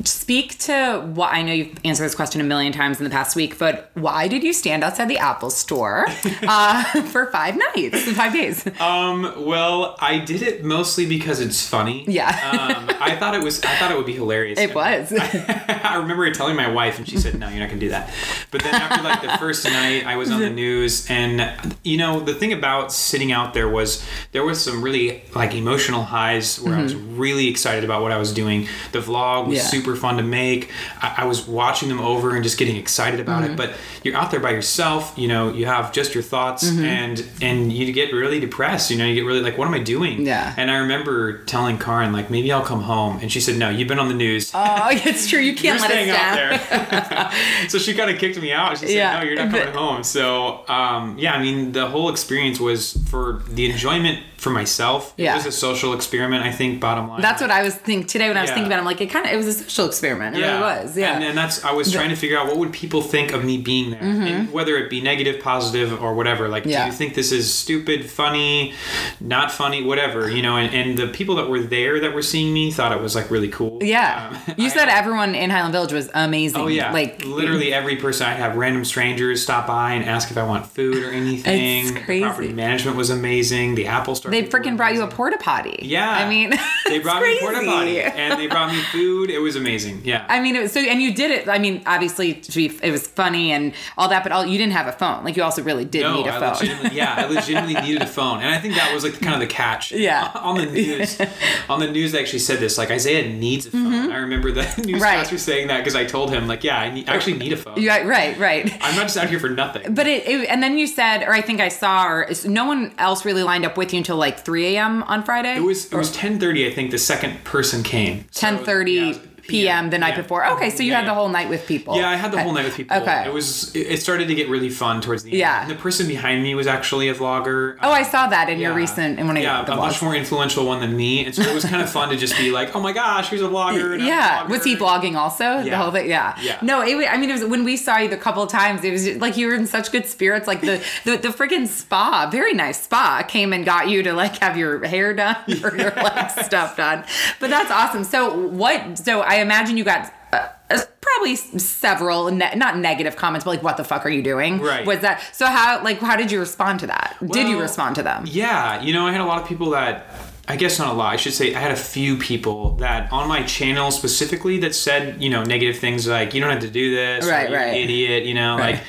speak 0.05 0.59
to 0.61 1.01
what 1.15 1.33
I 1.33 1.43
know 1.43 1.53
you've 1.53 1.79
answered 1.85 2.05
this 2.05 2.15
question 2.15 2.41
a 2.41 2.45
million 2.45 2.73
times 2.73 2.99
in 2.99 3.05
the 3.05 3.11
past 3.11 3.37
week, 3.37 3.59
but 3.59 3.91
why 3.95 4.29
did 4.29 4.43
you 4.43 4.53
stand 4.53 4.85
outside 4.85 5.09
the 5.09 5.19
Apple 5.19 5.51
store 5.51 6.07
uh, 6.43 6.85
for 7.05 7.27
five 7.33 7.57
nights, 7.75 8.11
five 8.13 8.33
days? 8.33 8.67
Um, 8.81 9.45
well, 9.47 9.97
I 10.01 10.19
did 10.19 10.43
it 10.43 10.65
mostly 10.65 11.07
because 11.07 11.41
it's 11.41 11.67
funny. 11.67 12.05
Yeah. 12.07 12.29
um, 12.29 12.97
I 13.01 13.17
thought 13.17 13.35
it 13.35 13.43
was. 13.43 13.63
I 13.63 13.75
thought 13.77 13.91
it 13.91 13.97
would 13.97 14.07
be 14.07 14.15
hilarious. 14.15 14.59
It 14.59 14.75
was. 14.75 15.13
I 15.19 15.97
remember 15.97 16.31
telling 16.33 16.57
my 16.57 16.69
wife, 16.71 16.99
and 16.99 17.09
she 17.09 17.17
said, 17.19 17.39
"No, 17.39 17.49
you're 17.49 17.61
not 17.61 17.69
gonna 17.69 17.81
do 17.81 17.89
that." 17.91 18.13
But 18.51 18.63
then 18.63 18.75
after 18.75 19.03
like 19.03 19.23
the 19.23 19.37
first 19.39 19.65
night, 19.65 20.05
I 20.07 20.17
was 20.17 20.31
on 20.31 20.41
the 20.41 20.51
news, 20.51 21.09
and 21.11 21.51
you 21.83 21.97
know, 21.97 22.10
the 22.19 22.35
thing 22.35 22.53
about 22.53 22.93
sitting 22.93 23.31
out 23.31 23.55
there 23.55 23.69
was 23.69 24.05
there 24.33 24.43
was 24.45 24.61
some 24.65 24.83
really 24.83 25.23
like 25.37 25.55
emotional 25.55 26.03
highs 26.03 26.59
where 26.61 26.75
I 26.75 26.83
was 26.83 26.97
really 26.97 27.47
excited 27.47 27.85
about 27.85 28.03
what 28.03 28.11
I 28.11 28.17
was 28.17 28.33
doing. 28.35 28.67
The 28.91 28.99
vlog 28.99 29.47
was 29.47 29.51
Mm-hmm. 29.51 29.53
Yeah. 29.53 29.63
super 29.63 29.95
fun 29.95 30.17
to 30.17 30.23
make. 30.25 30.71
I, 31.01 31.15
I 31.19 31.25
was 31.27 31.47
watching 31.47 31.89
them 31.89 32.01
over 32.01 32.35
and 32.35 32.43
just 32.43 32.59
getting 32.59 32.77
excited 32.77 33.21
about 33.21 33.43
Mm-hmm. 33.45 33.53
it. 33.53 33.57
But 33.57 33.75
you're 34.03 34.17
out 34.17 34.31
there 34.33 34.41
by 34.41 34.51
yourself. 34.51 35.13
You 35.17 35.29
know, 35.29 35.53
you 35.53 35.67
have 35.67 35.93
just 35.93 36.15
your 36.15 36.23
thoughts, 36.25 36.65
Mm-hmm. 36.69 36.85
and 36.85 37.25
and 37.43 37.73
you 37.73 37.93
get 37.93 38.13
really 38.13 38.41
depressed. 38.41 38.91
You 38.91 38.97
know, 38.99 39.05
you 39.05 39.15
get 39.15 39.25
really 39.27 39.41
like, 39.43 39.59
what 39.59 39.69
am 39.69 39.75
I 39.75 39.79
doing? 39.83 40.27
Yeah. 40.27 40.55
And 40.57 40.71
I 40.71 40.79
remember 40.79 41.45
telling 41.45 41.79
Karin 41.79 42.13
like, 42.13 42.31
maybe 42.31 42.51
I'll 42.51 42.65
come 42.65 42.81
home, 42.83 43.19
and 43.21 43.31
she 43.31 43.41
said, 43.41 43.57
no, 43.59 43.69
you've 43.69 43.89
been 43.89 43.99
on 44.01 44.09
the 44.09 44.15
news. 44.15 44.51
Oh, 44.55 44.89
it's 44.91 45.29
true. 45.29 45.41
You 45.41 45.55
can't 45.55 45.81
let 45.81 45.91
us 45.91 46.07
down. 46.07 46.17
out 46.17 47.31
there. 47.31 47.69
so 47.69 47.79
she 47.79 47.93
kind 47.95 48.11
of 48.11 48.19
kicked 48.19 48.41
me 48.41 48.53
out. 48.53 48.79
She 48.79 48.87
said, 48.87 48.95
Yeah, 48.95 49.19
"No, 49.19 49.25
you're 49.27 49.37
not 49.37 49.51
but- 49.53 49.59
coming 49.61 49.75
home." 49.75 50.03
So, 50.05 50.65
um, 50.69 51.19
yeah, 51.19 51.35
I 51.35 51.43
mean, 51.43 51.73
the 51.73 51.87
whole 51.87 52.00
experience 52.09 52.59
was 52.59 52.93
for 53.09 53.43
the 53.49 53.71
enjoyment 53.71 54.21
for 54.41 54.51
myself. 54.51 55.13
Yeah. 55.17 55.33
It 55.35 55.37
was 55.37 55.47
a 55.47 55.53
social 55.53 55.93
experiment. 55.95 56.45
I 56.45 56.53
think. 56.53 56.81
Bottom 56.81 57.09
line. 57.09 57.21
That's 57.21 57.41
what 57.43 57.51
I 57.51 57.63
was 57.63 57.75
thinking 57.75 58.07
today 58.07 58.29
when 58.29 58.37
I 58.37 58.41
was 58.43 58.51
Yeah. 58.51 58.55
thinking 58.55 58.69
about 58.73 58.77
it. 58.77 58.81
I'm 58.81 58.85
like, 58.87 59.01
it 59.01 59.07
kind 59.11 59.27
of, 59.27 59.33
it 59.33 59.37
was 59.37 59.47
a 59.47 59.53
social 59.53 59.87
experiment. 59.87 60.37
It 60.37 60.41
really 60.41 60.61
was. 60.61 60.97
Yeah. 60.97 61.15
And, 61.15 61.25
and 61.25 61.37
that's 61.39 61.65
I 61.65 61.73
was 61.73 61.93
trying 61.93 62.09
to 62.11 62.17
figure 62.17 62.39
out 62.39 62.47
what 62.47 62.57
would 62.57 62.73
people 62.73 63.03
think 63.03 63.33
of 63.33 63.45
me 63.45 63.59
being 63.59 63.91
there, 63.91 64.01
and 64.03 64.53
whether 64.53 64.77
it 64.77 64.89
be 64.91 65.01
negative, 65.01 65.43
positive, 65.43 66.01
or 66.03 66.15
whatever. 66.15 66.49
Like, 66.49 66.63
Mm-hmm. 66.63 66.71
Yeah. 66.71 66.85
do 66.85 66.91
you 66.91 66.97
think 66.97 67.15
this 67.15 67.33
is 67.33 67.53
stupid, 67.53 68.09
funny, 68.11 68.75
not 69.21 69.51
funny, 69.53 69.83
whatever? 69.83 70.31
You 70.31 70.43
know, 70.43 70.57
and, 70.57 70.75
and 70.75 70.99
the 70.99 71.09
people 71.09 71.35
that 71.37 71.49
were 71.49 71.61
there 71.61 72.01
that 72.01 72.15
were 72.15 72.23
seeing 72.23 72.53
me 72.53 72.71
thought 72.71 72.93
it 72.93 73.01
was 73.01 73.15
like 73.15 73.31
really 73.31 73.49
cool. 73.49 73.79
yeah. 73.83 74.41
Um, 74.49 74.55
you 74.57 74.67
I- 74.71 74.71
said 74.71 74.89
everyone 74.89 75.35
in 75.35 75.51
Highland 75.51 75.73
Village 75.73 75.93
was 75.93 76.11
amazing. 76.15 76.61
Oh 76.61 76.67
yeah, 76.69 76.93
Like 76.93 77.25
literally 77.25 77.73
every 77.73 77.97
person. 77.97 78.27
I'd 78.27 78.35
have 78.37 78.57
random 78.57 78.85
strangers 78.85 79.43
stop 79.43 79.67
by 79.67 79.93
and 79.93 80.05
ask 80.05 80.31
if 80.31 80.37
I 80.39 80.43
want 80.45 80.67
food 80.67 81.03
or 81.03 81.11
anything. 81.23 81.87
It's 81.87 82.07
The 82.07 82.21
property 82.23 82.53
management 82.53 82.97
was 82.97 83.11
amazing. 83.11 83.75
The 83.75 83.87
Apple 83.87 84.15
Store. 84.15 84.30
They 84.31 84.45
freaking 84.45 84.77
brought 84.77 84.95
you 84.95 85.03
a 85.03 85.07
porta 85.09 85.39
potty. 85.39 85.79
Yeah. 85.83 86.09
I 86.11 86.29
mean, 86.29 86.53
They 86.87 86.99
brought 86.99 87.23
me 87.23 87.37
a 87.37 87.41
porta 87.41 87.63
potty 87.65 88.01
and 88.01 88.39
they 88.41 88.47
brought 88.47 88.73
me 88.73 88.81
food. 88.83 89.31
It 89.31 89.39
was 89.39 89.57
amazing. 89.57 90.03
Yeah. 90.05 90.25
I 90.29 90.41
mean, 90.41 90.57
it 90.57 90.63
was 90.63 90.73
so, 90.73 90.81
and 90.81 91.01
you 91.01 91.15
did 91.15 91.31
it. 91.31 91.49
I 91.49 91.59
mean, 91.59 91.83
obviously, 91.87 92.41
it 92.43 92.91
was 92.91 93.07
funny 93.07 93.53
and 93.53 93.73
all 93.97 94.09
that, 94.09 94.23
but 94.23 94.33
all, 94.33 94.45
you 94.47 94.59
didn't 94.59 94.73
have 94.73 94.87
a 94.87 94.93
phone. 94.93 95.25
Like, 95.25 95.37
you 95.37 95.43
also 95.43 95.63
really 95.63 95.85
did 95.85 96.03
no, 96.03 96.15
need 96.17 96.27
a 96.27 96.35
I 96.35 96.55
phone. 96.55 96.91
yeah, 96.93 97.15
I 97.17 97.27
legitimately 97.27 97.75
needed 97.83 98.03
a 98.03 98.07
phone, 98.07 98.41
and 98.41 98.49
I 98.55 98.59
think 98.59 98.75
that 98.75 98.93
was 98.93 99.05
like 99.05 99.21
kind 99.21 99.35
of 99.35 99.41
the 99.41 99.47
catch. 99.47 99.93
Yeah. 100.01 100.31
on 100.35 100.57
the 100.57 100.67
news, 100.67 101.21
on 101.69 101.79
the 101.81 101.91
news, 101.91 102.13
they 102.13 102.21
actually 102.21 102.39
said 102.41 102.59
this. 102.59 102.79
Like 102.79 102.91
Isaiah 102.91 103.29
needs 103.33 103.67
a 103.67 103.71
phone. 103.71 103.93
Mm-hmm. 103.93 104.13
I 104.13 104.17
remember 104.19 104.51
the 104.53 104.61
Right. 104.63 104.87
newscaster 104.87 105.39
saying 105.39 105.69
that 105.69 105.79
because 105.79 105.95
I 105.95 106.05
told 106.05 106.31
him, 106.33 106.47
like, 106.49 106.65
yeah, 106.65 106.79
I, 106.79 106.91
need, 106.91 107.09
I 107.09 107.15
actually 107.15 107.35
need 107.39 107.53
a 107.53 107.57
phone. 107.57 107.77
You- 107.81 107.91
right, 107.91 108.39
right. 108.39 108.73
I'm 108.81 108.97
not 108.97 109.03
just 109.03 109.17
out 109.17 109.29
here 109.29 109.39
for 109.41 109.49
nothing. 109.51 109.95
But 109.95 110.07
it, 110.07 110.27
it, 110.27 110.49
and 110.49 110.63
then 110.63 110.79
you 110.79 110.87
said, 110.87 111.23
or 111.23 111.33
I 111.35 111.41
think 111.43 111.61
I 111.61 111.69
saw, 111.69 112.07
or 112.09 112.29
no 112.47 112.65
one 112.65 112.93
else 112.99 113.25
really 113.25 113.43
lined 113.43 113.65
up 113.67 113.77
with 113.77 113.93
you 113.93 113.99
until 113.99 114.17
like 114.21 114.45
3 114.45 114.77
a.m. 114.77 115.03
on 115.05 115.25
Friday. 115.25 115.57
It 115.57 115.65
was 115.65 115.87
it 115.87 115.97
was 115.97 116.17
10:30. 116.17 116.71
I 116.71 116.73
think 116.73 116.93
the 116.93 116.99
second 116.99 117.43
person 117.43 117.83
came. 117.83 118.27
So, 118.31 118.47
10:30 118.47 118.95
yeah, 118.95 119.19
p.m. 119.51 119.91
the 119.91 119.99
night 119.99 120.15
yeah. 120.17 120.23
before. 120.23 120.47
Okay, 120.55 120.71
so 120.71 120.83
you 120.83 120.91
Yeah, 120.93 121.01
had 121.01 121.09
the 121.09 121.15
whole 121.15 121.29
night 121.29 121.49
with 121.49 121.67
people. 121.67 121.97
Yeah, 121.97 122.09
I 122.11 122.17
had 122.17 122.33
the 122.33 122.43
whole 122.43 122.53
night 122.53 122.65
with 122.65 122.77
people. 122.77 122.97
Okay. 122.97 123.25
It 123.27 123.33
was 123.33 123.75
it 123.75 123.99
started 124.01 124.29
to 124.29 124.35
get 124.35 124.49
really 124.49 124.71
fun 124.71 125.01
towards 125.01 125.23
the 125.23 125.31
end. 125.31 125.39
Yeah. 125.39 125.63
And 125.63 125.71
the 125.71 125.75
person 125.77 126.07
behind 126.07 126.43
me 126.43 126.55
was 126.55 126.67
actually 126.67 127.09
a 127.09 127.15
vlogger. 127.15 127.77
Oh, 127.83 127.91
I 127.93 128.03
saw 128.03 128.27
that 128.29 128.49
in 128.49 128.59
your 128.59 128.75
recent 128.75 129.19
in 129.19 129.27
one 129.27 129.37
of 129.37 129.43
yeah, 129.43 129.63
the 129.65 129.73
a 129.73 129.77
much 129.77 130.01
more 130.03 130.15
influential 130.15 130.67
one 130.67 130.81
than 130.81 130.97
me, 130.97 131.25
and 131.27 131.35
so 131.35 131.43
it 131.43 131.55
was 131.55 131.65
kind 131.65 131.83
of 131.83 131.91
fun 131.91 132.09
to 132.11 132.17
just 132.17 132.37
be 132.39 132.51
like, 132.51 132.75
"Oh 132.75 132.81
my 132.81 132.93
gosh, 132.93 133.29
here's 133.31 133.43
a 133.43 133.49
vlogger." 133.49 133.95
and 133.95 134.03
I'm 134.03 134.09
a 134.09 134.11
Yeah, 134.11 134.47
was 134.47 134.65
he 134.65 134.77
vlogger. 134.77 135.01
vlogging 135.01 135.17
also? 135.17 135.59
The 135.63 135.67
Yeah. 135.69 135.77
whole 135.83 135.91
thing, 135.91 136.09
yeah. 136.09 136.37
Yeah. 136.41 136.59
No, 136.63 136.83
it. 136.83 136.95
I 137.09 137.17
mean, 137.19 137.31
it 137.31 137.35
was 137.35 137.45
when 137.45 137.65
we 137.65 137.77
saw 137.77 137.99
you 137.99 138.09
the 138.09 138.17
couple 138.17 138.43
of 138.43 138.51
times. 138.51 138.85
It 138.85 138.93
was 138.93 139.05
just, 139.05 139.21
like 139.21 139.37
you 139.37 139.47
were 139.49 139.55
in 139.55 139.67
such 139.67 139.91
good 139.93 140.07
spirits. 140.07 140.47
Like 140.47 140.61
the 140.61 140.83
the, 141.05 141.17
the 141.17 141.29
freaking 141.29 141.67
spa, 141.67 142.29
very 142.31 142.53
nice 142.55 142.83
spa, 142.83 143.23
came 143.27 143.53
and 143.53 143.65
got 143.65 143.89
you 143.89 144.03
to 144.03 144.13
like 144.13 144.39
have 144.39 144.57
your 144.57 144.85
hair 144.87 145.13
done 145.15 145.37
or 145.65 145.77
your 145.77 145.93
like 145.97 146.31
stuff 146.45 146.77
done. 146.77 147.05
But 147.41 147.51
that's 147.51 147.71
awesome. 147.71 148.05
So 148.05 148.35
what? 148.49 148.99
So 148.99 149.23
I 149.23 149.35
imagine 149.41 149.77
you 149.77 149.85
got. 149.85 150.13
Uh, 150.33 150.47
uh, 150.71 150.79
probably 151.01 151.35
several 151.35 152.31
ne- 152.31 152.55
not 152.55 152.79
negative 152.79 153.17
comments 153.17 153.45
but 153.45 153.51
like 153.51 153.63
what 153.65 153.77
the 153.77 153.83
fuck 153.83 154.07
are 154.07 154.11
you 154.11 154.23
doing 154.23 154.61
Right. 154.61 154.87
was 154.87 155.01
that 155.01 155.21
so 155.35 155.47
how 155.47 155.83
like 155.83 155.99
how 155.99 156.15
did 156.15 156.31
you 156.31 156.39
respond 156.39 156.79
to 156.81 156.87
that 156.87 157.17
did 157.33 157.49
you 157.49 157.61
respond 157.61 157.97
to 157.97 158.05
them 158.05 158.23
Yeah, 158.27 158.81
you 158.81 158.93
know, 158.93 159.09
I 159.09 159.11
had 159.13 159.21
a 159.21 159.25
lot 159.25 159.43
of 159.43 159.49
people 159.49 159.71
that 159.71 160.07
I 160.47 160.55
guess 160.57 160.79
not 160.79 160.89
a 160.89 160.93
lot. 160.93 161.13
I 161.13 161.17
should 161.17 161.33
say 161.35 161.55
I 161.55 161.59
had 161.61 161.71
a 161.73 161.77
few 161.77 162.17
people 162.17 162.73
that 162.77 163.13
on 163.13 163.29
my 163.29 163.43
channel 163.43 163.91
specifically 163.91 164.59
that 164.61 164.75
said, 164.75 165.21
you 165.23 165.31
know, 165.31 165.43
negative 165.45 165.79
things 165.81 166.07
like 166.09 166.35
you 166.35 166.41
don't 166.41 166.51
have 166.51 166.61
to 166.61 166.71
do 166.71 166.95
this, 166.95 167.25
Right, 167.27 167.51
"You're 167.51 167.59
right. 167.59 167.75
idiot, 167.77 168.25
you 168.25 168.35
know, 168.35 168.57
Right. 168.57 168.75
like 168.77 168.83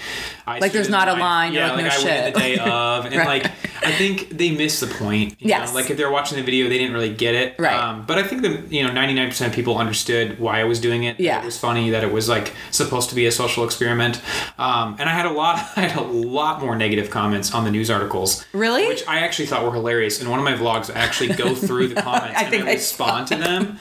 I 0.47 0.59
Like, 0.59 0.71
there's 0.71 0.89
not 0.89 1.07
a 1.07 1.13
line, 1.13 1.53
Yeah, 1.53 1.71
like, 1.73 1.83
like, 1.83 1.85
no 1.85 1.89
I 1.91 1.93
went 1.93 2.01
shit. 2.25 2.33
the 2.33 2.39
day 2.39 2.57
of, 2.59 3.05
and 3.05 3.15
Right. 3.15 3.27
like 3.43 3.51
I 3.83 3.91
think 3.93 4.29
they 4.29 4.51
missed 4.51 4.79
the 4.79 4.87
point. 4.87 5.31
you 5.39 5.49
Yes. 5.49 5.69
know? 5.69 5.75
like 5.75 5.89
if 5.89 5.97
they're 5.97 6.11
watching 6.11 6.37
the 6.37 6.43
video, 6.43 6.69
they 6.69 6.77
didn't 6.77 6.93
really 6.93 7.13
get 7.13 7.33
it. 7.33 7.55
Right. 7.57 7.73
Um, 7.75 8.03
but 8.05 8.17
I 8.19 8.23
think 8.23 8.41
that 8.43 8.71
you 8.71 8.83
know, 8.83 8.91
99% 8.91 9.47
of 9.47 9.53
people 9.53 9.77
understood 9.77 10.39
why 10.39 10.59
I 10.61 10.65
was 10.65 10.79
doing 10.79 11.03
it. 11.03 11.19
Yeah. 11.19 11.39
it 11.41 11.45
was 11.45 11.57
funny. 11.57 11.89
That 11.89 12.03
it 12.03 12.11
was 12.11 12.29
like 12.29 12.53
supposed 12.69 13.09
to 13.09 13.15
be 13.15 13.25
a 13.25 13.31
social 13.31 13.63
experiment. 13.65 14.21
Um, 14.59 14.95
and 14.99 15.09
I 15.09 15.13
had 15.13 15.25
a 15.25 15.31
lot, 15.31 15.55
I 15.75 15.81
had 15.87 15.97
a 15.97 16.03
lot 16.03 16.61
more 16.61 16.75
negative 16.75 17.09
comments 17.09 17.53
on 17.53 17.63
the 17.63 17.71
news 17.71 17.89
articles. 17.89 18.45
Really? 18.53 18.87
Which 18.87 19.07
I 19.07 19.19
actually 19.19 19.47
thought 19.47 19.63
were 19.63 19.73
hilarious. 19.73 20.21
In 20.21 20.29
one 20.29 20.37
of 20.39 20.45
my 20.45 20.53
vlogs, 20.53 20.95
I 20.95 20.99
actually 20.99 21.33
go 21.33 21.55
through 21.67 21.87
the 21.89 22.01
comments 22.01 22.37
I 22.39 22.43
and 22.43 22.49
think 22.51 22.65
I 22.65 22.73
respond 22.73 23.27
to 23.29 23.35
them. 23.35 23.79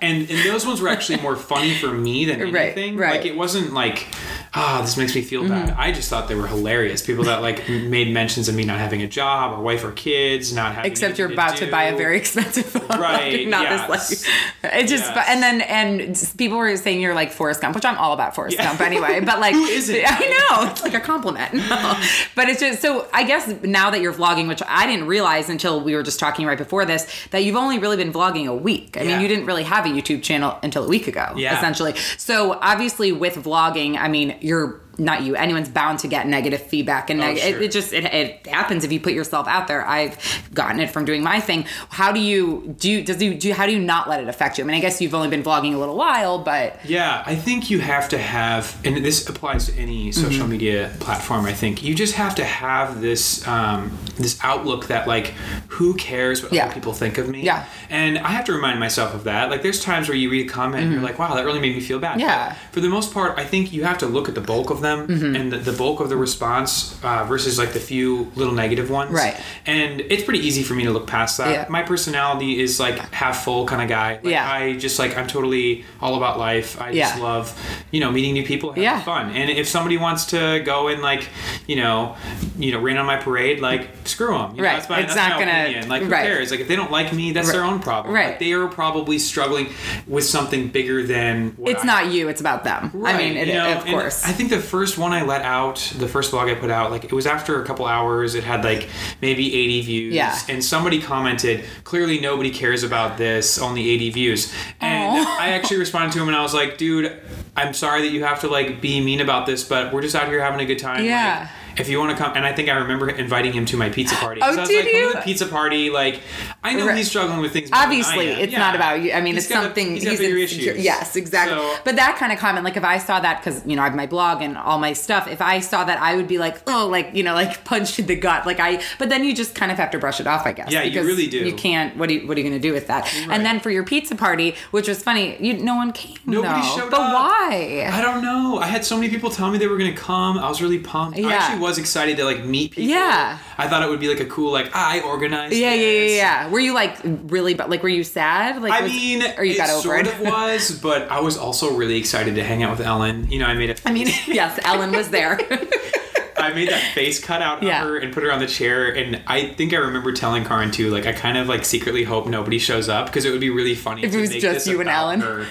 And, 0.00 0.28
and 0.30 0.44
those 0.44 0.66
ones 0.66 0.80
were 0.80 0.88
actually 0.88 1.20
more 1.22 1.36
funny 1.36 1.74
for 1.74 1.88
me 1.92 2.24
than 2.26 2.40
anything. 2.42 2.96
right. 2.96 3.08
right. 3.08 3.16
Like 3.16 3.26
it 3.26 3.36
wasn't 3.36 3.72
like, 3.72 4.06
ah, 4.54 4.80
this 4.82 4.96
makes 4.96 5.14
me 5.14 5.22
feel 5.22 5.48
bad. 5.48 5.70
Mm-hmm. 5.70 5.80
I 5.80 5.92
just 5.98 6.08
thought 6.10 6.28
they 6.28 6.34
were 6.34 6.46
hilarious. 6.46 7.02
People 7.04 7.24
that 7.24 7.42
like 7.42 7.68
made 7.68 8.12
mentions 8.12 8.48
of 8.48 8.54
me 8.54 8.64
not 8.64 8.78
having 8.78 9.02
a 9.02 9.06
job 9.08 9.58
or 9.58 9.62
wife 9.62 9.82
or 9.84 9.90
kids, 9.92 10.52
not 10.54 10.74
having. 10.74 10.90
except 10.90 11.18
you're 11.18 11.30
about 11.32 11.56
to, 11.56 11.64
do. 11.66 11.70
buy 11.70 11.84
a 11.84 11.96
very 11.96 12.16
expensive 12.22 12.66
phone 12.66 13.00
Right, 13.00 13.46
not 13.48 13.62
yes. 13.62 13.88
this 14.08 14.24
like 14.64 14.74
it 14.74 14.86
just 14.86 15.04
Yes. 15.04 15.26
and 15.28 15.42
then 15.42 15.60
and 15.62 16.32
people 16.38 16.56
were 16.58 16.76
saying 16.76 17.00
you're 17.00 17.14
like 17.14 17.32
Forrest 17.32 17.60
Gump 17.60 17.74
which 17.74 17.84
I'm 17.84 17.98
all 17.98 18.12
about 18.12 18.34
Forrest 18.34 18.56
Yeah. 18.56 18.64
Gump 18.68 18.80
anyway 18.80 19.20
but 19.28 19.40
like? 19.40 19.54
I 19.58 20.46
know 20.50 20.70
it's 20.70 20.82
like 20.82 20.94
a 20.94 21.00
compliment 21.00 21.54
no. 21.54 21.94
but 22.34 22.48
it's 22.48 22.60
just 22.60 22.80
so 22.80 23.08
I 23.12 23.24
guess 23.24 23.48
now 23.62 23.90
that 23.90 24.00
you're 24.00 24.12
vlogging 24.14 24.46
which 24.48 24.62
I 24.66 24.86
didn't 24.86 25.06
realize 25.06 25.48
until 25.50 25.80
we 25.80 25.94
were 25.94 26.02
just 26.04 26.18
talking 26.20 26.46
right 26.46 26.58
before 26.58 26.84
this 26.84 27.06
that 27.32 27.44
you've 27.44 27.56
only 27.56 27.78
really 27.78 27.96
been 27.96 28.12
vlogging 28.12 28.46
a 28.46 28.54
week 28.54 28.96
I 28.98 29.04
mean 29.04 29.20
you 29.20 29.28
didn't 29.28 29.46
really 29.46 29.64
have 29.64 29.84
a 29.84 29.88
YouTube 29.88 30.22
channel 30.22 30.58
until 30.62 30.84
a 30.84 30.88
week 30.88 31.08
ago 31.08 31.32
Yeah. 31.36 31.56
essentially 31.58 31.94
so 32.16 32.52
obviously 32.62 33.10
with 33.12 33.34
vlogging 33.36 33.96
I 33.98 34.08
mean 34.08 34.36
you're 34.40 34.80
not 34.98 35.22
you 35.22 35.36
anyone's 35.36 35.68
bound 35.68 35.98
to 36.00 36.08
get 36.08 36.26
negative 36.26 36.60
feedback 36.60 37.08
and 37.10 37.20
Oh, 37.20 37.26
neg- 37.26 37.36
it, 37.38 37.40
sure. 37.52 37.62
it 37.62 37.70
just 37.70 37.92
it, 37.92 38.04
it 38.06 38.46
happens 38.46 38.84
if 38.84 38.90
you 38.92 38.98
put 39.00 39.12
yourself 39.12 39.46
out 39.46 39.68
there 39.68 39.86
i've 39.86 40.16
gotten 40.52 40.80
it 40.80 40.90
from 40.90 41.04
doing 41.04 41.22
my 41.22 41.38
thing 41.40 41.64
how 41.90 42.10
do 42.12 42.20
you 42.20 42.74
do 42.78 42.90
you 42.90 43.02
does 43.04 43.22
you 43.22 43.34
do 43.34 43.48
you, 43.48 43.54
how 43.54 43.66
do 43.66 43.72
you 43.72 43.78
not 43.78 44.08
let 44.08 44.20
it 44.20 44.28
affect 44.28 44.58
you 44.58 44.64
i 44.64 44.66
mean 44.66 44.76
i 44.76 44.80
guess 44.80 45.00
you've 45.00 45.14
only 45.14 45.28
been 45.28 45.42
vlogging 45.42 45.74
a 45.74 45.78
little 45.78 45.96
while 45.96 46.38
but 46.40 46.80
Yeah, 46.84 47.22
I 47.26 47.34
think 47.36 47.70
you 47.70 47.78
have 47.80 48.08
to 48.10 48.18
have, 48.18 48.76
and 48.84 49.04
this 49.04 49.28
applies 49.28 49.66
to 49.68 49.74
any 49.78 50.10
social 50.12 50.28
Mm-hmm. 50.42 50.50
media 50.50 50.90
platform. 51.00 51.44
I 51.46 51.52
think 51.52 51.82
you 51.82 51.94
just 51.94 52.14
have 52.14 52.34
to 52.36 52.44
have 52.44 53.00
this 53.00 53.46
um, 53.46 53.96
this 54.16 54.38
outlook 54.42 54.86
that 54.88 55.06
like, 55.06 55.28
who 55.76 55.94
cares 55.94 56.42
what 56.42 56.52
Yeah. 56.52 56.64
other 56.66 56.74
people 56.74 56.92
think 56.92 57.18
of 57.18 57.28
me? 57.28 57.42
Yeah. 57.42 57.66
and 57.90 58.18
I 58.18 58.28
have 58.36 58.44
to 58.46 58.52
remind 58.52 58.78
myself 58.80 59.14
of 59.14 59.24
that. 59.24 59.50
Like, 59.50 59.62
there's 59.62 59.82
times 59.82 60.08
where 60.08 60.16
you 60.16 60.30
read 60.30 60.46
a 60.48 60.52
comment 60.52 60.82
and 60.84 60.92
you're 60.92 61.02
like, 61.02 61.18
wow, 61.18 61.34
that 61.34 61.44
really 61.44 61.60
made 61.60 61.74
me 61.74 61.80
feel 61.80 61.98
bad. 61.98 62.12
Mm-hmm. 62.18 62.28
Yeah. 62.28 62.48
But 62.70 62.74
for 62.74 62.80
the 62.80 62.88
most 62.88 63.12
part, 63.12 63.38
I 63.38 63.44
think 63.44 63.72
you 63.72 63.84
have 63.84 63.98
to 63.98 64.06
look 64.06 64.28
at 64.28 64.34
the 64.34 64.40
bulk 64.52 64.70
of 64.70 64.80
them 64.80 64.87
Mm-hmm. 64.96 65.36
and 65.36 65.52
the, 65.52 65.58
the 65.58 65.72
bulk 65.72 66.00
of 66.00 66.08
the 66.08 66.16
response 66.16 66.98
uh, 67.04 67.24
versus 67.24 67.58
like 67.58 67.72
the 67.72 67.80
few 67.80 68.30
little 68.34 68.54
negative 68.54 68.90
ones. 68.90 69.12
Right. 69.12 69.36
And 69.66 70.00
it's 70.00 70.22
pretty 70.24 70.40
easy 70.46 70.62
for 70.62 70.74
me 70.74 70.84
to 70.84 70.90
look 70.90 71.06
past 71.06 71.36
that. 71.38 71.50
Yeah. 71.50 71.66
My 71.68 71.82
personality 71.82 72.60
is 72.60 72.80
like 72.80 72.98
half 73.12 73.44
full 73.44 73.66
kind 73.66 73.82
of 73.82 73.88
guy. 73.88 74.14
Like, 74.14 74.24
Yeah. 74.24 74.50
I 74.50 74.76
just 74.76 74.98
like 74.98 75.16
I'm 75.18 75.26
totally 75.26 75.84
all 76.00 76.16
about 76.16 76.38
life. 76.38 76.80
I 76.80 76.94
just 76.94 77.18
love, 77.20 77.52
you 77.90 78.00
know, 78.00 78.10
meeting 78.10 78.32
new 78.32 78.44
people, 78.44 78.70
having 78.70 78.82
Yeah. 78.84 79.00
fun. 79.02 79.30
And 79.30 79.50
if 79.50 79.68
somebody 79.68 79.98
wants 79.98 80.26
to 80.26 80.60
go 80.64 80.88
and 80.88 81.02
like, 81.02 81.28
you 81.66 81.76
know, 81.76 82.16
you 82.58 82.72
know, 82.72 82.78
rain 82.80 82.96
on 82.96 83.06
my 83.06 83.16
parade, 83.16 83.60
like 83.60 83.88
screw 84.04 84.28
them. 84.36 84.50
Right. 84.56 84.76
That's 84.76 84.88
my, 84.88 85.00
It's 85.00 85.14
that's 85.14 85.28
not 85.28 85.38
my 85.38 85.44
gonna- 85.46 85.62
opinion. 85.64 85.88
Like 85.88 86.02
who 86.02 86.08
right. 86.08 86.24
cares? 86.26 86.50
Like 86.50 86.60
if 86.60 86.68
they 86.68 86.76
don't 86.76 86.90
like 86.90 87.12
me, 87.12 87.32
that's 87.32 87.52
their 87.52 87.64
own 87.64 87.80
problem. 87.80 88.14
Right. 88.14 88.28
Like, 88.30 88.38
they 88.38 88.52
are 88.52 88.68
probably 88.68 89.18
struggling 89.18 89.68
with 90.06 90.24
something 90.24 90.68
bigger 90.68 91.02
than. 91.02 91.52
What 91.56 91.70
it's 91.72 91.82
I 91.82 91.86
not 91.86 92.12
you 92.12 92.28
it's 92.28 92.40
about 92.40 92.64
them 92.64 92.90
Right. 92.94 93.14
i 93.14 93.18
mean 93.18 93.36
it, 93.36 93.48
you 93.48 93.54
know, 93.54 93.72
of 93.78 93.84
course 93.84 94.24
I 94.24 94.32
think 94.32 94.50
the 94.50 94.60
first 94.60 94.77
one 94.98 95.12
I 95.12 95.22
let 95.22 95.42
out, 95.42 95.76
the 95.96 96.06
first 96.06 96.30
vlog 96.32 96.50
I 96.50 96.54
put 96.54 96.70
out, 96.70 96.90
like 96.90 97.04
it 97.04 97.12
was 97.12 97.26
after 97.26 97.62
a 97.62 97.66
couple 97.66 97.86
hours. 97.86 98.34
It 98.34 98.44
had 98.44 98.62
like 98.64 98.88
maybe 99.22 99.46
80 99.54 99.80
views. 99.82 100.14
Yeah. 100.14 100.38
And 100.48 100.62
somebody 100.64 101.00
commented, 101.02 101.64
clearly 101.84 102.20
nobody 102.20 102.50
cares 102.50 102.82
about 102.82 103.18
this, 103.18 103.58
only 103.58 103.88
80 103.90 104.10
views. 104.10 104.54
And 104.80 105.26
Aw. 105.26 105.38
I 105.40 105.48
actually 105.50 105.78
responded 105.78 106.12
to 106.12 106.22
him 106.22 106.28
and 106.28 106.36
I 106.36 106.42
was 106.42 106.54
like, 106.54 106.78
dude, 106.78 107.20
I'm 107.56 107.74
sorry 107.74 108.02
that 108.02 108.08
you 108.08 108.24
have 108.24 108.40
to 108.40 108.48
like 108.48 108.80
be 108.80 109.00
mean 109.00 109.20
about 109.20 109.46
this, 109.46 109.64
but 109.64 109.92
we're 109.92 110.02
just 110.02 110.14
out 110.14 110.28
here 110.28 110.40
having 110.40 110.60
a 110.60 110.66
good 110.66 110.78
time. 110.78 111.04
Yeah. 111.04 111.40
Like, 111.40 111.80
if 111.80 111.88
you 111.88 112.00
want 112.00 112.10
to 112.10 112.16
come, 112.22 112.32
and 112.36 112.44
I 112.44 112.52
think 112.52 112.68
I 112.68 112.72
remember 112.78 113.08
inviting 113.08 113.52
him 113.52 113.64
to 113.66 113.76
my 113.76 113.88
pizza 113.88 114.16
party. 114.16 114.40
Oh, 114.42 114.50
So 114.52 114.58
I 114.58 114.60
was 114.62 114.68
did 114.68 114.84
like, 114.84 114.92
come 114.92 115.00
you? 115.00 115.12
to 115.12 115.16
the 115.18 115.22
pizza 115.22 115.46
party. 115.46 115.90
Like, 115.90 116.20
I 116.68 116.72
know 116.74 116.86
Right. 116.86 116.96
he's 116.96 117.08
struggling 117.08 117.40
with 117.40 117.52
things. 117.52 117.70
obviously 117.72 118.26
it's 118.28 118.52
Yeah. 118.52 118.58
not 118.58 118.74
about 118.76 119.02
you 119.02 119.12
i 119.12 119.20
mean 119.20 119.34
He's 119.34 119.44
it's 119.44 119.52
got 119.52 119.60
a- 119.60 119.66
something 119.66 119.94
he's 119.94 120.04
got 120.04 120.18
bigger 120.18 120.36
issues. 120.36 120.78
yes 120.90 121.16
exactly 121.16 121.56
So- 121.56 121.74
but 121.84 121.96
that 121.96 122.16
kind 122.16 122.32
of 122.32 122.38
comment 122.38 122.64
like 122.64 122.76
if 122.76 122.84
i 122.84 122.98
saw 122.98 123.20
that 123.20 123.34
because 123.42 123.62
you 123.66 123.74
know 123.76 123.82
i 123.82 123.86
have 123.86 123.94
my 123.94 124.06
blog 124.06 124.42
and 124.42 124.56
all 124.56 124.78
my 124.78 124.92
stuff 124.92 125.26
if 125.28 125.40
i 125.40 125.60
saw 125.60 125.84
that 125.84 126.00
i 126.00 126.14
would 126.16 126.28
be 126.28 126.38
like 126.38 126.56
oh 126.66 126.86
like 126.86 127.10
you 127.14 127.22
know 127.22 127.34
like 127.34 127.64
punched 127.72 127.98
in 127.98 128.06
the 128.06 128.16
gut 128.16 128.46
like 128.46 128.60
i 128.60 128.80
but 128.98 129.08
then 129.08 129.24
you 129.24 129.34
just 129.34 129.54
kind 129.54 129.70
of 129.72 129.78
have 129.78 129.90
to 129.90 129.98
brush 129.98 130.20
it 130.20 130.26
off 130.26 130.46
i 130.46 130.52
guess 130.52 130.70
Yeah, 130.70 130.82
you 130.82 131.02
really 131.02 131.26
do. 131.26 131.38
you 131.38 131.52
can't 131.54 131.96
what 131.96 132.08
are 132.10 132.12
you, 132.12 132.26
what 132.26 132.36
are 132.36 132.40
you 132.40 132.48
gonna 132.48 132.60
do 132.70 132.72
with 132.72 132.86
that 132.88 133.04
Right. 133.04 133.28
and 133.34 133.44
then 133.46 133.60
for 133.60 133.70
your 133.70 133.84
pizza 133.84 134.14
party 134.14 134.54
which 134.70 134.88
was 134.88 135.02
funny 135.02 135.36
you 135.40 135.54
no 135.54 135.74
one 135.74 135.92
came 135.92 136.16
Nobody 136.26 136.60
though. 136.60 136.76
showed 136.76 136.90
but 136.90 137.00
up. 137.00 137.06
But 137.08 137.14
why 137.14 137.88
I 137.90 138.00
don't 138.02 138.22
know. 138.22 138.58
I 138.58 138.66
had 138.66 138.84
so 138.84 138.96
many 138.96 139.08
people 139.08 139.30
tell 139.30 139.50
me 139.50 139.56
they 139.58 139.66
were 139.66 139.78
gonna 139.78 139.92
come. 139.94 140.38
I 140.38 140.48
was 140.48 140.60
really 140.60 140.78
pumped. 140.78 141.16
Yeah. 141.18 141.28
I 141.28 141.32
actually 141.34 141.60
was 141.60 141.78
excited 141.78 142.16
to 142.18 142.24
like 142.24 142.44
meet 142.44 142.72
people. 142.72 142.90
Yeah. 142.90 143.38
I 143.56 143.66
thought 143.68 143.82
it 143.82 143.88
would 143.88 144.00
be 144.00 144.08
like 144.08 144.20
a 144.20 144.26
cool 144.26 144.52
like 144.52 144.74
I 144.74 145.00
organized. 145.00 145.54
yeah, 145.54 145.72
yeah, 145.72 145.74
yeah, 145.74 146.00
this. 146.00 146.16
yeah. 146.16 146.48
Were 146.58 146.62
you 146.62 146.74
like 146.74 146.96
really, 147.04 147.54
but 147.54 147.70
like, 147.70 147.84
were 147.84 147.88
you 147.88 148.02
sad? 148.02 148.60
Like, 148.60 148.72
I 148.72 148.82
was- 148.82 148.90
mean, 148.90 149.22
or 149.36 149.44
you 149.44 149.52
it 149.52 149.58
got 149.58 149.70
over 149.70 149.80
sort 149.80 150.08
it? 150.08 150.12
of 150.14 150.20
was, 150.22 150.72
but 150.82 151.08
I 151.08 151.20
was 151.20 151.36
also 151.36 151.76
really 151.76 151.96
excited 151.96 152.34
to 152.34 152.42
hang 152.42 152.64
out 152.64 152.76
with 152.76 152.84
Ellen. 152.84 153.30
You 153.30 153.38
know, 153.38 153.46
I 153.46 153.54
made 153.54 153.70
it. 153.70 153.80
I 153.86 153.92
mean, 153.92 154.08
yes, 154.26 154.58
Ellen 154.64 154.90
was 154.90 155.08
there. 155.10 155.38
I 156.38 156.52
made 156.52 156.68
that 156.70 156.94
face 156.94 157.18
cut 157.22 157.42
out 157.42 157.62
Yeah. 157.62 157.82
of 157.82 157.88
her 157.88 157.96
and 157.98 158.12
put 158.12 158.22
her 158.22 158.32
on 158.32 158.38
the 158.38 158.46
chair. 158.46 158.88
And 158.88 159.20
I 159.26 159.48
think 159.48 159.72
I 159.72 159.76
remember 159.76 160.12
telling 160.12 160.44
Karin 160.44 160.70
too, 160.70 160.90
like 160.90 161.06
I 161.06 161.12
kind 161.12 161.36
of 161.38 161.48
like 161.48 161.64
secretly 161.64 162.04
hope 162.04 162.26
nobody 162.26 162.58
shows 162.58 162.88
up 162.88 163.06
because 163.06 163.24
it 163.24 163.30
would 163.30 163.40
be 163.40 163.50
really 163.50 163.74
funny 163.74 164.04
If 164.04 164.14
it 164.14 164.20
was 164.20 164.30
just 164.34 164.66
you 164.66 164.80
and 164.80 164.88
Ellen. 164.88 165.20
her. 165.20 165.46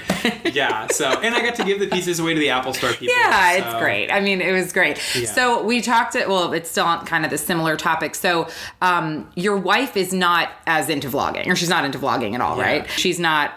Yeah. 0.45 0.87
So 0.87 1.07
and 1.21 1.35
I 1.35 1.41
got 1.41 1.55
to 1.55 1.63
give 1.63 1.79
the 1.79 1.87
pieces 1.87 2.19
away 2.19 2.33
to 2.33 2.39
the 2.39 2.49
Apple 2.49 2.73
Store 2.73 2.91
people. 2.91 3.13
Yeah, 3.17 3.53
it's 3.53 3.79
great. 3.79 4.11
I 4.11 4.19
mean, 4.19 4.41
it 4.41 4.51
was 4.51 4.71
great. 4.73 4.99
Yeah. 5.15 5.25
So 5.25 5.63
we 5.63 5.81
talked. 5.81 6.15
It 6.15 6.27
well, 6.27 6.53
it's 6.53 6.69
still 6.69 6.85
on 6.85 7.05
kind 7.05 7.23
of 7.25 7.31
the 7.31 7.37
similar 7.37 7.75
topic. 7.77 8.15
So 8.15 8.47
um, 8.81 9.29
your 9.35 9.57
wife 9.57 9.97
is 9.97 10.13
not 10.13 10.49
as 10.65 10.89
into 10.89 11.09
vlogging, 11.09 11.47
or 11.47 11.55
she's 11.55 11.69
not 11.69 11.85
into 11.85 11.99
vlogging 11.99 12.33
at 12.33 12.41
all, 12.41 12.57
Yeah. 12.57 12.63
right? 12.63 12.89
She's 12.89 13.19
not 13.19 13.53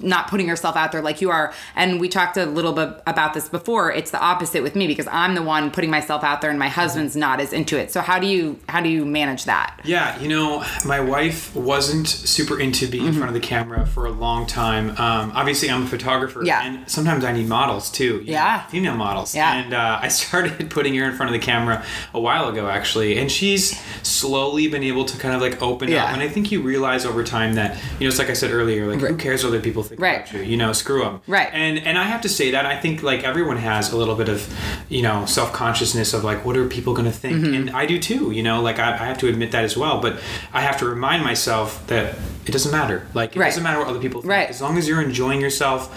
not 0.00 0.28
putting 0.28 0.48
herself 0.48 0.76
out 0.76 0.92
there 0.92 1.02
like 1.02 1.20
you 1.20 1.30
are. 1.30 1.52
And 1.74 2.00
we 2.00 2.08
talked 2.08 2.36
a 2.36 2.46
little 2.46 2.72
bit 2.72 2.88
about 3.06 3.34
this 3.34 3.48
before. 3.48 3.92
It's 3.92 4.10
the 4.10 4.20
opposite 4.20 4.62
with 4.62 4.74
me 4.74 4.86
because 4.86 5.06
I'm 5.10 5.34
the 5.34 5.42
one 5.42 5.70
putting 5.70 5.90
myself 5.90 6.24
out 6.24 6.40
there 6.40 6.50
and 6.50 6.58
my 6.58 6.65
husband's 6.68 7.16
not 7.16 7.40
as 7.40 7.52
into 7.52 7.78
it. 7.78 7.90
So 7.92 8.00
how 8.00 8.18
do 8.18 8.26
you 8.26 8.58
how 8.68 8.80
do 8.80 8.88
you 8.88 9.04
manage 9.04 9.44
that? 9.44 9.80
Yeah, 9.84 10.18
you 10.20 10.28
know, 10.28 10.64
my 10.84 11.00
wife 11.00 11.54
wasn't 11.54 12.08
super 12.08 12.58
into 12.60 12.86
being 12.88 13.06
in 13.06 13.12
front 13.12 13.28
of 13.28 13.34
the 13.34 13.40
camera 13.46 13.86
for 13.86 14.06
a 14.06 14.10
long 14.10 14.46
time. 14.46 14.90
Um, 14.90 15.32
obviously, 15.34 15.70
I'm 15.70 15.84
a 15.84 15.86
photographer, 15.86 16.42
Yeah. 16.44 16.64
and 16.64 16.90
sometimes 16.90 17.24
I 17.24 17.32
need 17.32 17.48
models 17.48 17.90
too. 17.90 18.04
you 18.24 18.32
know, 18.32 18.32
Yeah. 18.32 18.66
female 18.66 18.96
models. 18.96 19.34
Yeah. 19.34 19.54
and 19.56 19.74
uh, 19.74 19.98
I 20.02 20.08
started 20.26 20.70
putting 20.70 20.94
her 20.96 21.04
in 21.04 21.14
front 21.16 21.34
of 21.34 21.40
the 21.40 21.44
camera 21.44 21.84
a 22.14 22.20
while 22.20 22.48
ago, 22.48 22.68
actually, 22.68 23.18
and 23.18 23.30
she's 23.30 23.78
slowly 24.02 24.68
been 24.68 24.82
able 24.82 25.04
to 25.04 25.18
kind 25.18 25.34
of 25.34 25.40
like 25.40 25.60
open 25.62 25.88
Yeah. 25.90 26.04
up. 26.04 26.10
And 26.12 26.22
I 26.22 26.28
think 26.28 26.50
you 26.52 26.62
realize 26.62 27.04
over 27.04 27.22
time 27.24 27.54
that 27.54 27.76
you 27.98 28.06
know, 28.06 28.08
it's 28.08 28.18
like 28.18 28.30
I 28.30 28.34
said 28.34 28.50
earlier, 28.50 28.86
like 28.86 29.00
who 29.00 29.16
cares 29.16 29.42
what 29.44 29.50
other 29.50 29.60
people 29.60 29.82
think 29.82 30.00
Right. 30.00 30.20
about 30.28 30.32
you? 30.32 30.42
You 30.42 30.56
know, 30.56 30.72
screw 30.72 31.02
them. 31.02 31.20
Right. 31.26 31.48
And 31.52 31.78
and 31.78 31.98
I 31.98 32.04
have 32.04 32.20
to 32.22 32.28
say 32.28 32.50
that 32.52 32.66
I 32.66 32.76
think 32.78 33.02
like 33.02 33.24
everyone 33.24 33.56
has 33.58 33.92
a 33.92 33.96
little 33.96 34.14
bit 34.14 34.28
of 34.28 34.46
you 34.88 35.02
know 35.02 35.26
self 35.26 35.52
consciousness 35.52 36.12
of 36.14 36.24
like 36.24 36.44
what 36.44 36.55
are 36.56 36.66
people 36.68 36.92
going 36.94 37.06
to 37.06 37.12
think, 37.12 37.36
Mm-hmm. 37.42 37.54
and 37.54 37.70
I 37.70 37.86
do 37.86 37.98
too. 37.98 38.30
You 38.30 38.42
know, 38.42 38.62
like 38.62 38.78
I, 38.78 38.92
I 38.94 39.06
have 39.06 39.18
to 39.18 39.28
admit 39.28 39.52
that 39.52 39.64
as 39.64 39.76
well. 39.76 40.00
But 40.00 40.18
I 40.52 40.60
have 40.62 40.78
to 40.78 40.86
remind 40.86 41.22
myself 41.24 41.86
that 41.88 42.14
it 42.46 42.52
doesn't 42.52 42.72
matter. 42.72 43.06
Like 43.14 43.36
it 43.36 43.38
Right. 43.40 43.46
doesn't 43.48 43.62
matter 43.62 43.78
what 43.78 43.88
other 43.88 44.00
people 44.00 44.20
think. 44.22 44.30
Right. 44.30 44.48
As 44.48 44.60
long 44.62 44.78
as 44.78 44.86
you're 44.88 45.02
enjoying 45.02 45.40
yourself, 45.40 45.92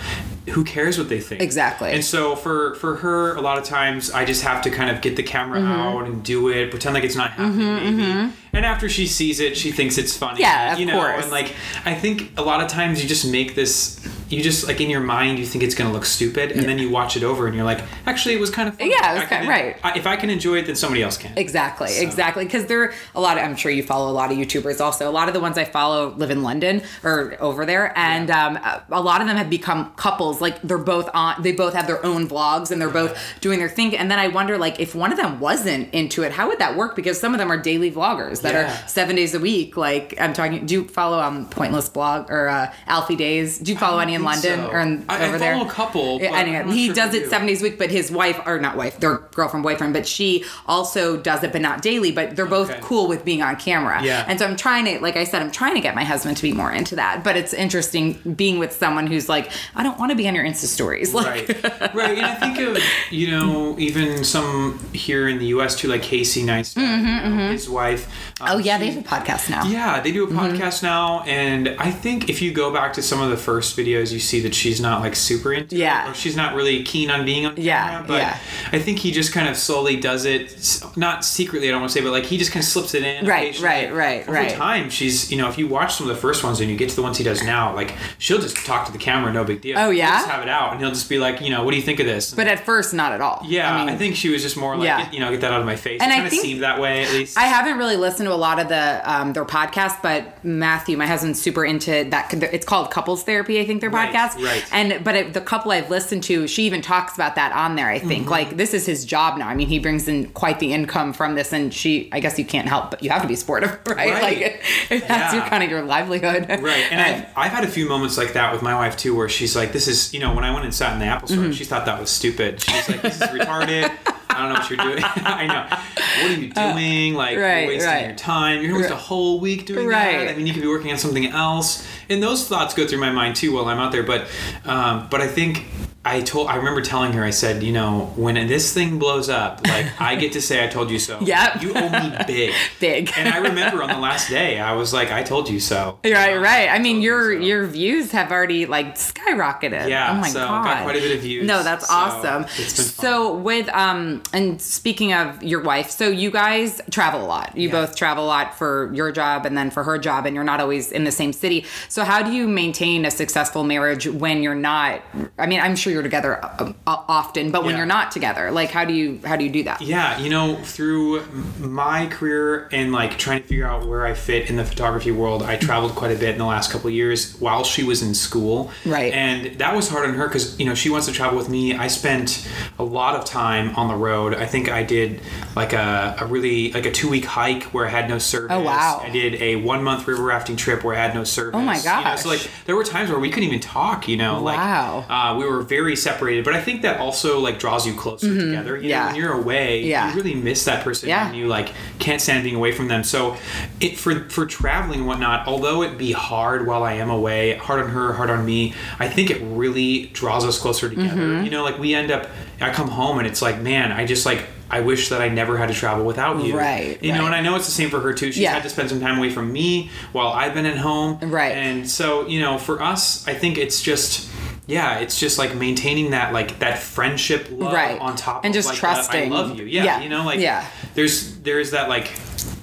who 0.50 0.63
cares 0.63 0.98
what 0.98 1.10
they 1.10 1.20
think? 1.20 1.42
Exactly. 1.42 1.92
And 1.92 2.04
so 2.04 2.36
for 2.36 2.75
for 2.75 2.96
her, 2.98 3.36
a 3.36 3.42
lot 3.42 3.58
of 3.58 3.63
times 3.66 4.10
I 4.12 4.25
just 4.25 4.42
have 4.44 4.62
to 4.63 4.70
kind 4.72 4.89
of 4.89 5.01
get 5.01 5.16
the 5.16 5.24
camera 5.24 5.60
Mm-hmm. 5.60 5.72
out 5.72 6.06
and 6.08 6.24
do 6.24 6.50
it, 6.50 6.70
pretend 6.72 6.94
like 6.96 7.04
it's 7.04 7.16
not 7.16 7.32
happening, 7.32 7.98
maybe. 7.98 8.34
And 8.53 8.65
after 8.65 8.89
she 8.89 9.06
sees 9.08 9.39
it, 9.39 9.56
she 9.56 9.72
thinks 9.72 9.98
it's 9.98 10.15
funny. 10.18 10.41
Yeah, 10.41 10.74
of 10.74 10.79
you 10.79 10.86
know. 10.86 10.94
course. 11.00 11.24
And 11.24 11.32
like 11.32 11.53
I 11.86 11.94
think 11.94 12.38
a 12.38 12.41
lot 12.41 12.62
of 12.62 12.68
times 12.68 13.01
you 13.01 13.08
just 13.08 13.29
make 13.32 13.56
this. 13.56 14.00
You 14.29 14.44
just 14.44 14.68
like 14.68 14.79
in 14.79 14.91
your 14.91 15.00
mind, 15.01 15.39
you 15.39 15.46
think 15.46 15.63
it's 15.63 15.74
gonna 15.74 15.91
look 15.91 16.06
stupid, 16.06 16.51
and 16.51 16.62
then 16.62 16.77
you 16.77 16.91
watch 16.91 17.18
it 17.18 17.24
over, 17.24 17.48
and 17.48 17.56
you're 17.56 17.65
like, 17.65 17.82
actually, 18.06 18.36
it 18.36 18.39
was 18.39 18.51
kind 18.51 18.70
of 18.70 18.77
fun. 18.77 18.88
Yeah, 18.91 19.13
it 19.13 19.20
was 19.22 19.24
kind- 19.27 19.48
right. 19.48 19.75
I, 19.84 19.98
if 19.98 20.06
I 20.06 20.18
can 20.18 20.29
enjoy 20.29 20.58
it, 20.60 20.68
then 20.68 20.75
somebody 20.75 21.01
else 21.01 21.18
can. 21.18 21.36
Exactly, 21.36 21.88
So- 21.88 22.03
exactly. 22.03 22.46
Because 22.46 22.68
there 22.68 22.84
are 22.84 22.94
a 23.15 23.22
lot 23.22 23.38
of, 23.39 23.44
I'm 23.44 23.56
sure 23.56 23.72
you 23.72 23.82
follow 23.82 24.12
a 24.12 24.13
lot 24.13 24.32
of 24.32 24.38
YouTubers 24.38 24.79
also. 24.82 25.10
A 25.10 25.12
lot 25.12 25.29
of 25.29 25.34
the 25.34 25.39
ones 25.39 25.58
I 25.58 25.63
follow 25.65 26.10
live 26.12 26.29
in 26.29 26.44
London 26.44 26.84
or 27.03 27.38
over 27.39 27.65
there. 27.65 27.91
And 27.98 28.29
um, 28.29 28.58
a- 28.58 28.84
a 28.91 29.01
lot 29.01 29.22
of 29.22 29.27
them 29.27 29.36
have 29.36 29.50
become 29.50 29.94
couples. 29.96 30.41
Like 30.41 30.62
they're 30.62 30.77
both 30.77 31.10
on, 31.15 31.41
they 31.41 31.51
both 31.51 31.74
have 31.74 31.88
their 31.88 32.06
own 32.06 32.29
vlogs 32.29 32.70
and 32.70 32.79
they're 32.79 32.89
both 32.91 33.18
doing 33.41 33.58
their 33.58 33.68
thing. 33.70 33.98
And 33.98 34.12
then 34.12 34.20
I 34.20 34.27
wonder, 34.27 34.60
like, 34.60 34.79
if 34.79 34.94
one 34.94 35.12
of 35.12 35.18
them 35.18 35.39
wasn't 35.39 35.91
into 35.91 36.22
it, 36.22 36.34
how 36.34 36.48
would 36.50 36.60
that 36.60 36.77
work? 36.77 36.96
Because 36.96 37.20
some 37.20 37.34
of 37.34 37.39
them 37.39 37.51
are 37.51 37.58
daily 37.58 37.91
vloggers 37.91 38.38
that 38.41 38.53
Yeah. 38.53 38.84
are 38.84 38.88
seven 38.88 39.15
days 39.15 39.34
a 39.34 39.39
week. 39.39 39.77
Like 39.77 40.15
I'm 40.19 40.34
talking, 40.34 40.65
do 40.65 40.74
you 40.74 40.88
follow 40.88 41.19
um, 41.19 41.48
Pointless 41.50 41.89
Blog 41.89 42.29
or 42.29 42.50
uh, 42.50 42.74
Alfie 42.88 43.15
Deyes? 43.15 43.62
Do 43.63 43.72
you 43.72 43.77
follow 43.77 44.00
any 44.00 44.13
in 44.15 44.24
London 44.24 44.60
so. 44.60 44.69
or 44.69 44.79
in, 44.79 45.05
I- 45.10 45.24
I 45.24 45.27
over 45.27 45.38
there? 45.38 45.53
follow 45.53 45.67
a 45.67 45.72
couple, 45.72 46.19
Yeah, 46.22 46.36
anyway, 46.38 46.72
he 46.74 46.88
sure 46.88 46.96
does 46.96 47.13
it 47.13 47.24
do. 47.24 47.29
seven 47.29 47.48
days 47.48 47.62
a 47.62 47.63
week, 47.63 47.77
but 47.77 47.89
his 47.91 48.12
wife, 48.12 48.39
or 48.46 48.60
not 48.60 48.77
wife, 48.77 49.00
their 49.00 49.17
girlfriend, 49.34 49.63
boyfriend, 49.63 49.93
but 49.93 50.08
she 50.08 50.43
also 50.67 51.17
does 51.17 51.43
it, 51.43 51.51
but 51.51 51.62
not 51.62 51.81
daily. 51.81 52.12
But 52.12 52.36
they're 52.36 52.46
both 52.46 52.69
Okay. 52.69 52.79
cool 52.81 53.08
with 53.08 53.25
being 53.25 53.41
on 53.41 53.55
camera. 53.55 54.01
Yeah. 54.03 54.25
And 54.27 54.38
so 54.39 54.46
I'm 54.46 54.55
trying 54.55 54.86
to, 54.86 55.00
like 55.00 55.15
I 55.15 55.24
said, 55.24 55.41
I'm 55.41 55.51
trying 55.51 55.75
to 55.75 55.81
get 55.81 55.96
my 55.96 56.03
husband 56.03 56.38
to 56.38 56.43
be 56.43 56.51
more 56.53 56.72
into 56.72 56.96
that. 56.98 57.24
But 57.24 57.36
it's 57.38 57.53
interesting 57.53 58.13
being 58.36 58.60
with 58.60 58.74
someone 58.74 59.08
who's 59.08 59.27
like, 59.29 59.51
I 59.75 59.84
don't 59.84 59.98
want 60.00 60.12
to 60.12 60.15
be 60.15 60.27
on 60.27 60.36
your 60.36 60.43
Insta 60.46 60.65
stories. 60.65 61.13
Like, 61.13 61.50
right 61.50 61.96
right 61.96 62.17
and 62.17 62.25
i 62.25 62.36
think 62.36 62.58
of 62.60 62.77
you 63.12 63.29
know 63.31 63.75
even 63.79 64.24
some 64.24 64.79
here 64.93 65.27
in 65.27 65.38
the 65.39 65.48
us 65.48 65.75
too 65.75 65.88
like 65.88 66.01
casey 66.01 66.43
neistat 66.43 66.77
you 66.77 67.29
know, 67.29 67.51
his 67.51 67.69
wife 67.69 68.28
um, 68.41 68.48
Mm-hmm, 68.48 68.55
oh 68.55 68.58
yeah, 68.60 68.77
they 68.77 68.91
have 68.91 69.03
a 69.05 69.08
podcast 69.08 69.50
now. 69.50 69.63
yeah 69.65 70.00
they 70.01 70.12
do 70.12 70.24
a 70.24 70.27
podcast 70.27 70.81
now 70.84 71.22
and 71.24 71.69
i 71.79 71.91
think 71.91 72.29
if 72.29 72.41
you 72.41 72.51
go 72.53 72.72
back 72.74 72.93
to 72.93 73.01
some 73.01 73.22
of 73.22 73.29
the 73.29 73.38
first 73.38 73.77
videos 73.77 74.12
you 74.13 74.19
see 74.19 74.39
that 74.41 74.55
she's 74.55 74.79
not 74.79 75.01
like 75.01 75.15
super 75.15 75.51
into 75.53 75.75
Yeah. 75.75 76.10
it 76.10 76.15
she's 76.15 76.36
not 76.36 76.55
really 76.55 76.84
keen 76.84 77.10
on 77.12 77.25
being 77.25 77.46
on 77.46 77.55
camera 77.55 77.65
Yeah, 77.65 78.03
but 78.08 78.22
yeah. 78.22 78.38
i 78.72 78.79
think 78.79 79.00
he 79.00 79.12
just 79.12 79.34
kind 79.34 79.48
of 79.50 79.58
slowly 79.58 79.98
does 79.98 80.25
it 80.25 80.81
not 80.96 81.25
secretly 81.25 81.67
i 81.67 81.72
don't 81.72 81.81
want 81.81 81.91
to 81.91 81.98
say 82.00 82.03
but 82.03 82.12
like 82.12 82.25
he 82.25 82.38
just 82.38 82.51
kind 82.51 82.63
of 82.63 82.67
slips 82.69 82.93
it 82.93 83.03
in 83.03 83.25
Right, 83.25 83.60
right, 83.60 83.93
right, 83.93 84.22
Over 84.24 84.31
right. 84.34 84.51
time 84.55 84.89
she's 84.89 85.31
you 85.31 85.38
know 85.38 85.50
if 85.50 85.58
you 85.58 85.67
watch 85.67 85.96
some 85.96 86.10
of 86.10 86.15
the 86.15 86.22
first 86.22 86.43
ones 86.43 86.60
and 86.62 86.69
you 86.69 86.77
get 86.77 86.89
to 86.89 86.96
the 86.96 87.01
ones 87.03 87.17
he 87.17 87.24
does 87.24 87.43
now 87.43 87.75
like 87.75 87.93
she'll 88.19 88.39
just 88.39 88.55
talk 88.65 88.86
to 88.86 88.91
the 88.91 88.98
camera 88.98 89.31
no 89.34 89.43
big 89.43 89.62
deal 89.62 89.77
Oh, 89.77 89.89
He'll 89.89 89.93
yeah? 90.00 90.19
just 90.19 90.29
have 90.29 90.41
it 90.43 90.50
out 90.50 90.72
and 90.72 90.79
he'll 90.81 90.89
just 90.91 91.10
be 91.10 91.19
like 91.19 91.41
you 91.41 91.50
know 91.50 91.63
what 91.63 91.72
do 91.72 91.77
you 91.77 91.84
think 91.84 92.00
of 92.00 92.05
this 92.05 92.34
But 92.34 92.48
at 92.48 92.65
first, 92.65 92.93
not 92.93 93.12
at 93.12 93.22
all. 93.22 93.41
yeah, 93.46 93.74
I, 93.74 93.86
mean, 93.86 93.98
think 93.98 94.15
she 94.15 94.29
was 94.29 94.41
just 94.41 94.55
more 94.58 94.75
like, 94.77 94.86
Yeah. 94.86 95.12
you 95.12 95.19
know, 95.19 95.29
get 95.31 95.41
that 95.41 95.51
out 95.51 95.60
of 95.60 95.65
my 95.65 95.75
face. 95.75 96.01
And 96.01 96.12
it 96.12 96.15
I 96.19 96.24
of 96.24 96.29
think- 96.29 96.41
seemed 96.41 96.62
that 96.63 96.79
way, 96.79 97.03
at 97.03 97.12
least. 97.12 97.38
I 97.38 97.43
haven't 97.46 97.77
really 97.77 97.98
listened 97.98 98.28
to 98.29 98.36
a 98.36 98.38
lot 98.38 98.59
of 98.59 98.69
the 98.69 99.01
um, 99.03 99.33
their 99.33 99.45
podcast, 99.45 100.01
but 100.01 100.43
Matthew, 100.45 100.98
my 100.98 101.07
husband's 101.07 101.41
super 101.41 101.65
into 101.65 102.06
that. 102.12 102.34
It's 102.54 102.65
called 102.65 102.91
couples 102.91 103.23
therapy, 103.23 103.60
I 103.60 103.65
think 103.65 103.82
their 103.82 103.89
Right, 103.89 104.13
podcast. 104.13 104.43
right. 104.43 104.63
And 104.71 105.04
but 105.04 105.15
it, 105.15 105.34
the 105.34 105.41
couple 105.41 105.71
I've 105.71 105.89
listened 105.89 106.23
to, 106.23 106.47
she 106.47 106.63
even 106.63 106.82
talks 106.82 107.15
about 107.15 107.36
that 107.36 107.51
on 107.51 107.75
there. 107.75 107.88
I 107.89 107.99
think 107.99 108.21
Mm-hmm. 108.23 108.30
like 108.32 108.58
this 108.58 108.73
is 108.73 108.86
his 108.86 109.06
job 109.06 109.38
now. 109.38 109.47
I 109.47 109.56
mean, 109.56 109.67
he 109.67 109.80
brings 109.80 110.08
in 110.08 110.27
quite 110.30 110.60
the 110.60 110.73
income 110.73 111.13
from 111.13 111.36
this, 111.36 111.51
and 111.54 111.73
she, 111.73 112.10
I 112.12 112.19
guess 112.19 112.38
you 112.39 112.45
can't 112.45 112.67
help, 112.67 112.91
but 112.91 113.04
you 113.04 113.10
have 113.10 113.21
to 113.21 113.27
be 113.27 113.36
supportive, 113.36 113.69
right? 113.88 114.12
Right. 114.12 114.21
Like 114.23 114.62
if 114.89 115.08
that's 115.08 115.34
your 115.34 115.43
kind 115.43 115.63
of 115.63 115.69
your 115.69 115.82
livelihood, 115.84 116.47
Right, 116.49 116.86
and 116.91 116.99
I've, 117.01 117.25
I've 117.38 117.51
had 117.51 117.63
a 117.63 117.67
few 117.67 117.88
moments 117.89 118.17
like 118.17 118.34
that 118.34 118.51
with 118.54 118.62
my 118.62 118.75
wife 118.75 118.97
too, 118.97 119.15
where 119.15 119.30
she's 119.30 119.56
like, 119.56 119.71
"This 119.73 119.88
is," 119.88 120.13
you 120.13 120.19
know, 120.19 120.34
when 120.34 120.43
I 120.43 120.51
went 120.51 120.65
and 120.65 120.73
sat 120.73 120.93
in 120.93 120.99
the 120.99 121.06
Apple 121.06 121.27
Mm-hmm. 121.30 121.41
store, 121.43 121.54
she 121.54 121.65
thought 121.65 121.86
that 121.86 121.99
was 121.99 122.10
stupid. 122.10 122.62
She's 122.62 122.89
like, 122.89 123.01
"This 123.01 123.15
is 123.21 123.27
retarded. 123.30 123.91
I 124.39 124.43
don't 124.43 124.54
know 124.54 124.60
what 124.60 124.69
you're 124.69 124.78
doing. 124.78 125.04
I 125.25 125.47
know. 125.47 125.78
What 126.23 126.32
are 126.32 126.41
you 126.41 126.49
doing? 126.49 127.13
Like, 127.15 127.38
Uh, 127.38 127.41
right, 127.41 127.60
you're 127.63 127.67
wasting 127.69 127.89
right. 127.89 128.06
your 128.08 128.15
time. 128.15 128.62
You're 128.62 128.71
gonna 128.71 128.82
waste 128.84 128.93
a 128.93 128.95
whole 128.95 129.39
week 129.39 129.65
doing 129.65 129.88
Right. 129.88 130.17
that. 130.19 130.30
I 130.30 130.36
mean, 130.36 130.47
you 130.47 130.54
could 130.54 130.62
be 130.62 130.67
working 130.67 130.91
on 130.91 130.97
something 130.97 131.25
else." 131.28 131.86
And 132.10 132.23
those 132.23 132.47
thoughts 132.47 132.73
go 132.73 132.88
through 132.88 132.99
my 132.99 133.12
mind 133.12 133.36
too 133.36 133.52
while 133.54 133.65
I'm 133.65 133.78
out 133.80 133.91
there. 133.91 134.04
But, 134.04 134.28
um, 134.65 135.08
but 135.10 135.21
I 135.21 135.28
think. 135.28 135.65
I 136.05 136.21
told. 136.21 136.47
I 136.47 136.55
remember 136.55 136.81
telling 136.81 137.12
her. 137.13 137.23
I 137.23 137.29
said, 137.29 137.62
you 137.62 137.73
know, 137.73 138.12
when 138.15 138.35
this 138.47 138.73
thing 138.73 138.99
blows 138.99 139.27
up, 139.29 139.62
like 139.67 139.85
I 140.01 140.15
get 140.15 140.31
to 140.33 140.41
say, 140.41 140.63
"I 140.63 140.67
told 140.67 140.89
you 140.91 140.97
so." 140.97 141.19
Yeah. 141.21 141.59
You 141.62 141.73
owe 141.75 141.89
me 141.89 142.17
big. 142.27 142.53
Big. 142.79 143.12
And 143.17 143.27
I 143.29 143.38
remember 143.39 143.83
on 143.83 143.89
the 143.89 143.97
last 143.99 144.29
day, 144.29 144.59
I 144.59 144.73
was 144.73 144.93
like, 144.93 145.12
"I 145.12 145.23
told 145.23 145.49
you 145.49 145.59
so." 145.59 145.99
Right, 146.05 146.38
right. 146.38 146.69
I 146.69 146.79
mean, 146.79 146.97
you 147.01 147.09
your 147.09 147.33
so. 147.33 147.45
your 147.45 147.67
views 147.67 148.12
have 148.12 148.31
already 148.31 148.65
like 148.65 148.95
skyrocketed. 148.95 149.89
Yeah, 149.89 150.12
Oh 150.12 150.15
my 150.21 150.29
so 150.29 150.39
god. 150.39 150.63
got 150.63 150.83
quite 150.83 150.95
a 150.95 150.99
bit 150.99 151.15
of 151.15 151.21
views, 151.21 151.45
No, 151.45 151.63
that's 151.63 151.88
so 151.88 151.93
awesome. 151.93 152.43
it's 152.57 152.75
been 152.77 152.85
fun. 152.85 153.05
So 153.05 153.35
with 153.35 153.67
um 153.69 154.23
and 154.33 154.62
speaking 154.62 155.13
of 155.13 155.43
your 155.43 155.62
wife, 155.62 155.89
so 155.89 156.07
you 156.09 156.31
guys 156.31 156.81
travel 156.91 157.21
a 157.23 157.27
lot. 157.27 157.57
You 157.57 157.67
Yeah. 157.67 157.73
both 157.85 157.95
travel 157.95 158.23
a 158.25 158.27
lot 158.27 158.57
for 158.57 158.89
your 158.93 159.12
job 159.12 159.45
and 159.45 159.57
then 159.57 159.69
for 159.69 159.83
her 159.83 159.97
job, 159.97 160.25
and 160.25 160.33
you're 160.35 160.43
not 160.45 160.59
always 160.62 160.91
in 160.91 161.03
the 161.03 161.12
same 161.12 161.33
city. 161.33 161.65
So 161.89 162.03
how 162.05 162.23
do 162.23 162.31
you 162.31 162.47
maintain 162.47 163.05
a 163.05 163.12
successful 163.12 163.63
marriage 163.63 164.07
when 164.07 164.41
you're 164.43 164.55
not? 164.55 165.01
I 165.38 165.45
mean, 165.45 165.59
I'm 165.59 165.75
sure 165.75 165.88
you're 165.91 166.04
together 166.04 166.39
uh, 166.43 166.71
often, 166.86 167.52
but 167.52 167.63
when 167.63 167.71
Yeah. 167.71 167.78
you're 167.78 167.86
not 167.86 168.12
together, 168.12 168.52
like 168.52 168.69
how 168.71 168.86
do 168.86 168.93
you 168.93 169.19
how 169.25 169.36
do 169.36 169.43
you 169.43 169.49
do 169.52 169.63
that? 169.63 169.82
Yeah, 169.82 170.17
you 170.19 170.30
know, 170.30 170.56
through 170.63 171.23
my 171.60 172.08
career 172.08 172.67
and 172.71 172.91
like 172.91 173.17
trying 173.17 173.41
to 173.41 173.47
figure 173.47 173.67
out 173.67 173.86
where 173.88 174.06
I 174.06 174.13
fit 174.13 174.49
in 174.49 174.56
the 174.56 174.65
photography 174.65 175.12
world, 175.12 175.43
I 175.43 175.58
traveled 175.58 175.93
quite 175.95 176.12
a 176.12 176.19
bit 176.19 176.30
in 176.30 176.38
the 176.38 176.45
last 176.45 176.71
couple 176.71 176.89
years 176.89 177.36
while 177.39 177.63
she 177.63 177.84
was 177.84 178.02
in 178.02 178.13
school. 178.13 178.71
Right. 178.86 179.13
And 179.13 179.58
that 179.60 179.75
was 179.75 179.89
hard 179.89 180.08
on 180.08 180.15
her 180.15 180.28
because, 180.28 180.60
you 180.60 180.65
know, 180.65 180.75
she 180.75 180.89
wants 180.89 181.08
to 181.08 181.13
travel 181.13 181.38
with 181.38 181.49
me. 181.49 181.73
I 181.75 181.88
spent 181.88 182.47
a 182.78 182.84
lot 182.84 183.15
of 183.15 183.25
time 183.25 183.75
on 183.75 183.88
the 183.88 183.95
road. 183.95 184.34
I 184.34 184.45
think 184.45 184.69
I 184.69 184.84
did 184.84 185.21
like 185.56 185.73
a, 185.73 186.15
a 186.19 186.25
really, 186.25 186.71
like 186.71 186.86
a 186.86 186.91
two 186.91 187.10
week 187.10 187.25
hike 187.25 187.63
where 187.73 187.86
I 187.86 187.89
had 187.89 188.10
no 188.10 188.17
service. 188.17 188.52
Oh, 188.52 188.62
wow. 188.62 189.02
I 189.04 189.10
did 189.10 189.41
a 189.41 189.56
one 189.58 189.84
month 189.84 190.08
river 190.08 190.23
rafting 190.23 190.56
trip 190.56 190.84
where 190.84 190.95
I 190.95 190.99
had 190.99 191.13
no 191.13 191.23
service. 191.23 191.56
Oh, 191.56 191.62
my 191.62 191.73
You 191.78 191.84
know, 191.84 191.84
gosh. 192.04 192.21
so 192.23 192.30
like 192.30 192.47
there 192.65 192.75
were 192.75 192.84
times 192.84 193.10
where 193.10 193.19
we 193.19 193.30
couldn't 193.30 193.47
even 193.49 193.60
talk, 193.60 194.08
you 194.08 194.17
know, 194.17 194.41
Wow. 194.41 195.06
like 195.08 195.10
uh, 195.10 195.36
we 195.38 195.45
were 195.45 195.62
very 195.62 195.79
separated. 195.96 196.46
But 196.46 196.54
I 196.56 196.62
think 196.62 196.82
that 196.84 197.00
also 197.00 197.39
like 197.39 197.60
draws 197.60 197.86
you 197.88 197.94
closer 197.94 198.28
together. 198.28 198.76
You 198.78 198.82
Mm-hmm. 198.84 198.89
Yeah. 198.89 199.00
know, 199.00 199.06
when 199.08 199.15
you're 199.15 199.34
away, 199.34 199.84
Yeah. 199.84 200.10
you 200.10 200.15
really 200.15 200.36
miss 200.36 200.65
that 200.65 200.84
person 200.84 201.10
Yeah. 201.10 201.28
and 201.28 201.36
you 201.36 201.48
like 201.48 201.70
can't 202.00 202.22
stand 202.22 202.44
being 202.44 202.56
away 202.56 202.72
from 202.72 202.88
them. 202.88 203.04
So 203.04 203.38
it 203.80 203.98
for 203.98 204.28
for 204.30 204.46
traveling 204.46 205.00
and 205.00 205.08
whatnot, 205.08 205.48
although 205.48 205.82
it 205.84 205.98
be 205.98 206.12
hard 206.12 206.65
while 206.68 206.84
I 206.84 206.94
am 206.94 207.10
away, 207.10 207.56
hard 207.58 207.82
on 207.84 207.89
her, 207.89 208.13
hard 208.13 208.30
on 208.30 208.46
me, 208.46 208.74
I 209.00 209.08
think 209.08 209.30
it 209.32 209.42
really 209.44 210.08
draws 210.13 210.46
us 210.46 210.60
closer 210.60 210.89
together. 210.89 211.15
Mm-hmm. 211.22 211.46
You 211.46 211.52
know, 211.52 211.63
like 211.63 211.80
we 211.80 211.94
end 211.96 212.12
up 212.12 212.28
I 212.62 212.72
come 212.72 212.89
home 212.89 213.20
and 213.20 213.28
it's 213.28 213.42
like, 213.42 213.62
man, 213.62 213.92
I 213.92 214.06
just 214.06 214.26
like 214.26 214.44
I 214.72 214.82
wish 214.82 215.10
that 215.10 215.20
I 215.20 215.30
never 215.30 215.58
had 215.58 215.70
to 215.70 215.74
travel 215.74 216.06
without 216.06 216.44
you. 216.46 216.56
Right, 216.56 217.02
You 217.02 217.12
know, 217.13 217.26
and 217.26 217.34
I 217.34 217.42
know 217.42 217.56
it's 217.56 217.65
the 217.65 217.72
same 217.72 217.89
for 217.89 218.02
her 218.02 218.13
too. 218.13 218.28
She's 218.32 218.38
Yeah. 218.44 218.54
had 218.54 218.62
to 218.63 218.70
spend 218.70 218.89
some 218.89 219.00
time 219.02 219.18
away 219.18 219.32
from 219.32 219.52
me 219.52 219.89
while 220.12 220.28
I've 220.28 220.54
been 220.54 220.68
at 220.68 220.78
home. 220.78 221.18
Right. 221.24 221.54
And 221.54 221.89
so, 221.89 222.28
you 222.28 222.39
know, 222.39 222.60
for 222.60 222.80
us, 222.80 223.28
I 223.28 223.34
think 223.34 223.58
it's 223.58 223.82
just 223.82 224.29
yeah, 224.69 224.99
it's 224.99 225.19
just 225.19 225.38
like 225.39 225.55
maintaining 225.55 226.12
that 226.12 226.32
like 226.32 226.60
that 226.60 226.77
friendship 226.79 227.47
love 227.51 227.73
Right. 227.73 227.99
on 227.99 228.15
top 228.15 228.45
And 228.45 228.53
of 228.53 228.55
just 228.58 228.69
like, 228.69 228.77
trusting. 228.77 229.34
I 229.34 229.36
love 229.36 229.58
you. 229.60 229.65
Yeah, 229.65 229.84
Yeah. 229.84 230.01
you 230.01 230.10
know, 230.10 230.23
like 230.23 230.39
Yeah. 230.39 230.63
there's 230.93 231.38
there's 231.39 231.71
that 231.71 231.89
like 231.89 232.12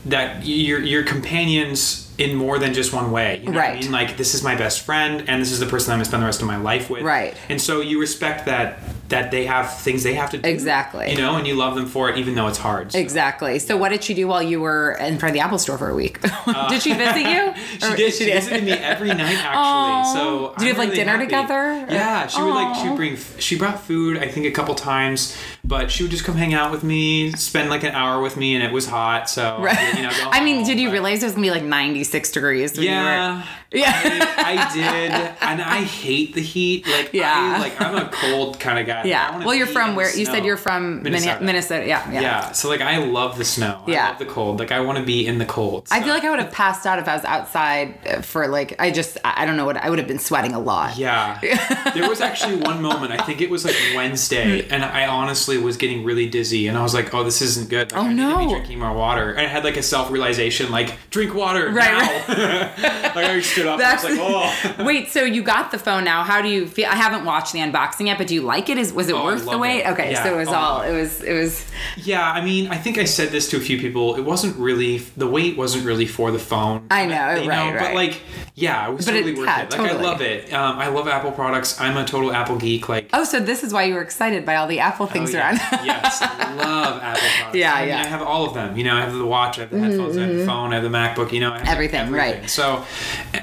that 0.06 0.46
your 0.46 0.80
your 0.80 1.02
companions 1.02 2.04
in 2.18 2.34
more 2.34 2.58
than 2.58 2.72
just 2.72 2.92
one 2.92 3.10
way. 3.10 3.40
You 3.42 3.50
know 3.50 3.56
what 3.58 3.64
I 3.64 3.68
Right. 3.72 3.82
mean? 3.82 3.90
Like 3.92 4.16
this 4.16 4.34
is 4.34 4.42
my 4.42 4.54
best 4.54 4.82
friend 4.86 5.24
and 5.26 5.42
this 5.42 5.50
is 5.50 5.58
the 5.60 5.66
person 5.66 5.92
I'm 5.92 5.98
gonna 5.98 6.06
spend 6.06 6.22
the 6.22 6.26
rest 6.26 6.40
of 6.40 6.46
my 6.46 6.56
life 6.56 6.88
with. 6.88 7.02
Right. 7.02 7.34
And 7.48 7.60
so 7.60 7.80
you 7.80 8.00
respect 8.00 8.46
that 8.46 8.78
that 9.08 9.30
they 9.30 9.46
have 9.46 9.78
things 9.78 10.02
they 10.02 10.14
have 10.14 10.30
to 10.30 10.38
do. 10.38 10.48
Exactly. 10.48 11.10
You 11.10 11.18
know, 11.18 11.36
and 11.36 11.46
you 11.46 11.54
love 11.54 11.74
them 11.74 11.86
for 11.86 12.10
it, 12.10 12.18
even 12.18 12.34
though 12.34 12.48
it's 12.48 12.58
hard. 12.58 12.92
So. 12.92 12.98
Exactly. 12.98 13.58
So, 13.58 13.76
what 13.76 13.90
did 13.90 14.02
she 14.02 14.14
do 14.14 14.26
while 14.28 14.42
you 14.42 14.60
were 14.60 14.92
in 14.92 15.18
front 15.18 15.30
of 15.30 15.34
the 15.34 15.40
Apple 15.40 15.58
store 15.58 15.78
for 15.78 15.88
a 15.88 15.94
week? 15.94 16.18
Uh, 16.46 16.68
did 16.68 16.80
she 16.80 16.92
visit 16.94 17.28
you? 17.28 17.52
She 17.80 17.96
did. 17.96 18.14
She, 18.14 18.24
visited 18.26 18.64
me 18.64 18.70
every 18.70 19.08
night, 19.08 19.36
actually. 19.44 20.14
So 20.14 20.54
Did 20.58 20.62
you 20.62 20.68
have, 20.68 20.78
like, 20.78 20.90
really 20.90 20.96
dinner 20.96 21.12
happy. 21.12 21.24
together? 21.24 21.86
Yeah, 21.90 22.26
she 22.28 22.40
would 22.40 22.54
like. 22.54 22.76
She 22.76 22.94
bring. 22.94 23.16
She 23.38 23.58
brought 23.58 23.80
food. 23.82 24.18
I 24.18 24.28
think 24.28 24.46
a 24.46 24.52
couple 24.52 24.74
times, 24.76 25.36
but 25.66 25.90
she 25.90 26.02
would 26.04 26.10
just 26.10 26.24
come 26.24 26.36
hang 26.36 26.54
out 26.54 26.70
with 26.70 26.84
me, 26.84 27.32
spend 27.32 27.70
like 27.70 27.82
an 27.82 27.92
hour 27.92 28.22
with 28.22 28.36
me, 28.36 28.54
and 28.54 28.62
it 28.64 28.72
was 28.72 28.86
hot. 28.86 29.28
So 29.28 29.58
Right. 29.60 29.94
you 29.96 30.02
know. 30.02 30.10
I 30.30 30.42
mean, 30.44 30.64
did 30.64 30.78
you 30.78 30.90
realize 30.92 31.22
it 31.22 31.26
was 31.26 31.34
gonna 31.34 31.46
be 31.46 31.50
like 31.50 31.64
96 31.64 32.30
degrees? 32.32 32.76
When 32.76 32.86
Yeah. 32.86 33.32
You 33.32 33.38
were... 33.38 33.44
Yeah. 33.72 33.92
I, 34.38 34.68
I 34.68 34.74
did, 34.74 35.10
and 35.40 35.60
I 35.60 35.82
hate 35.82 36.34
the 36.34 36.40
heat. 36.40 36.86
Like, 36.86 37.12
Yeah. 37.12 37.56
I, 37.56 37.60
like 37.60 37.80
I'm 37.80 37.96
a 37.96 38.08
cold 38.10 38.60
kind 38.60 38.78
of 38.78 38.86
guy. 38.86 39.04
Yeah. 39.04 39.44
Well, 39.44 39.54
you're 39.54 39.66
from 39.66 39.96
where? 39.96 40.14
You 40.16 40.24
said 40.24 40.44
you're 40.44 40.56
from 40.56 41.02
Minnesota. 41.02 41.44
Minnesota. 41.44 41.86
Yeah. 41.86 42.10
Yeah. 42.12 42.20
Yeah. 42.20 42.52
So 42.52 42.68
like, 42.68 42.80
I 42.80 42.98
love 42.98 43.38
the 43.38 43.44
snow. 43.44 43.82
Yeah. 43.86 44.06
I 44.06 44.08
love 44.10 44.18
the 44.20 44.26
cold. 44.26 44.60
Like, 44.60 44.70
I 44.72 44.80
want 44.80 44.98
to 44.98 45.04
be 45.04 45.26
in 45.26 45.38
the 45.38 45.44
cold. 45.44 45.88
I 45.90 46.00
feel 46.02 46.14
like 46.14 46.24
I 46.24 46.30
would 46.30 46.38
have 46.38 46.52
passed 46.52 46.86
out 46.86 46.98
if 47.00 47.08
I 47.08 47.16
was 47.16 47.24
outside 47.24 47.98
uh, 48.06 48.20
for 48.22 48.46
like 48.46 48.76
I 48.78 48.90
just 48.90 49.18
I 49.24 49.44
don't 49.44 49.56
know 49.56 49.64
what 49.66 49.76
I 49.76 49.90
would 49.90 49.98
have 49.98 50.08
been 50.08 50.20
sweating 50.20 50.54
a 50.54 50.60
lot. 50.60 50.96
Yeah. 50.96 51.38
there 51.94 52.08
was 52.08 52.20
actually 52.20 52.56
one 52.56 52.80
moment, 52.80 53.12
I 53.12 53.22
think 53.24 53.40
it 53.40 53.50
was 53.50 53.64
like 53.64 53.76
Wednesday, 53.94 54.66
and 54.68 54.84
I 54.84 55.06
honestly 55.06 55.55
was 55.62 55.76
getting 55.76 56.04
really 56.04 56.28
dizzy, 56.28 56.66
and 56.68 56.76
I 56.78 56.82
was 56.82 56.94
like, 56.94 57.12
oh, 57.14 57.22
this 57.24 57.42
isn't 57.42 57.68
good. 57.68 57.92
Like, 57.92 58.00
Oh, 58.02 58.06
I 58.06 58.08
need 58.12 58.16
to 58.16 58.28
no. 58.28 58.38
be 58.46 58.48
drinking 58.52 58.78
more 58.78 58.92
water. 58.92 59.30
And 59.32 59.40
I 59.46 59.48
had 59.48 59.64
like 59.64 59.76
a 59.76 59.82
self 59.82 60.10
realization, 60.10 60.70
like, 60.70 60.96
drink 61.10 61.34
water. 61.34 61.70
Right, 61.70 62.26
now. 62.28 62.72
like, 63.14 63.26
I 63.26 63.40
stood 63.40 63.66
up, 63.66 63.78
That's- 63.78 64.04
and 64.04 64.18
I 64.20 64.22
was 64.22 64.64
like, 64.64 64.78
oh. 64.78 64.84
Wait, 64.84 65.08
so 65.08 65.22
you 65.22 65.42
got 65.42 65.70
the 65.70 65.78
phone 65.78 66.04
now? 66.04 66.22
How 66.22 66.42
do 66.42 66.48
you 66.48 66.66
feel? 66.66 66.86
I 66.86 66.94
haven't 66.96 67.24
watched 67.24 67.52
the 67.52 67.60
unboxing 67.60 68.06
yet, 68.06 68.18
but 68.18 68.26
do 68.26 68.34
you 68.34 68.42
like 68.42 68.68
it? 68.68 68.78
Is 68.78 68.92
was 68.92 69.08
it 69.08 69.14
Oh, 69.14 69.24
worth 69.24 69.44
the 69.48 69.58
wait? 69.58 69.80
it. 69.80 69.86
Okay, 69.88 70.12
Yeah. 70.12 70.22
so 70.22 70.34
it 70.34 70.36
was 70.36 70.48
Oh. 70.48 70.54
all 70.54 70.82
it 70.82 70.92
was 70.92 71.22
it 71.22 71.32
was 71.32 71.64
Yeah, 71.96 72.30
I 72.30 72.44
mean, 72.44 72.68
I 72.68 72.76
think 72.76 72.98
I 72.98 73.04
said 73.04 73.30
this 73.30 73.48
to 73.50 73.56
a 73.56 73.60
few 73.60 73.78
people. 73.78 74.16
It 74.16 74.22
wasn't 74.22 74.56
really 74.56 74.98
the 75.16 75.26
weight 75.26 75.56
wasn't 75.56 75.84
really 75.84 76.06
for 76.06 76.30
the 76.30 76.38
phone. 76.38 76.86
I 76.90 77.06
know, 77.06 77.14
right, 77.46 77.72
But 77.72 77.80
right. 77.86 77.94
like, 77.94 78.20
yeah, 78.54 78.88
it 78.88 78.94
was 78.96 79.04
But 79.06 79.14
it- 79.14 79.18
totally 79.22 79.38
worth 79.38 79.46
yeah, 79.48 79.60
it. 79.62 79.70
Like, 79.70 79.80
totally. 79.80 79.98
I 80.06 80.10
love 80.10 80.20
it. 80.20 80.52
Um, 80.52 80.78
I 80.78 80.88
love 80.88 81.08
Apple 81.08 81.32
products. 81.32 81.80
I'm 81.80 81.96
a 81.96 82.04
total 82.04 82.32
Apple 82.32 82.56
geek. 82.56 82.88
Like, 82.88 83.10
Oh, 83.12 83.24
so 83.24 83.40
this 83.40 83.62
is 83.64 83.72
why 83.72 83.84
you 83.84 83.94
were 83.94 84.02
excited 84.02 84.44
by 84.44 84.56
all 84.56 84.66
the 84.66 84.80
Apple 84.80 85.06
things 85.06 85.34
Oh, 85.34 85.38
around. 85.38 85.45
Yes, 85.54 86.18
I 86.22 86.54
love 86.56 87.02
Apple 87.02 87.20
products. 87.36 87.56
Yeah, 87.56 87.74
I 87.74 87.80
mean, 87.80 87.88
yeah. 87.88 88.04
Mm-hmm, 88.04 88.06
I 88.06 88.08
have 88.18 88.22
all 88.22 88.46
of 88.46 88.54
them. 88.54 88.76
You 88.76 88.84
know, 88.84 88.96
I 88.96 89.00
have 89.00 89.14
the 89.14 89.26
watch, 89.26 89.58
I 89.58 89.62
have 89.62 89.70
the 89.70 89.78
headphones, 89.78 90.16
I 90.16 90.22
have 90.22 90.36
the 90.36 90.46
phone, 90.46 90.72
I 90.72 90.80
have 90.80 90.84
the 90.84 90.90
MacBook. 90.90 91.32
You 91.32 91.40
know, 91.40 91.52
have 91.52 91.66
Everything, 91.68 92.10
right. 92.10 92.48
So, 92.48 92.84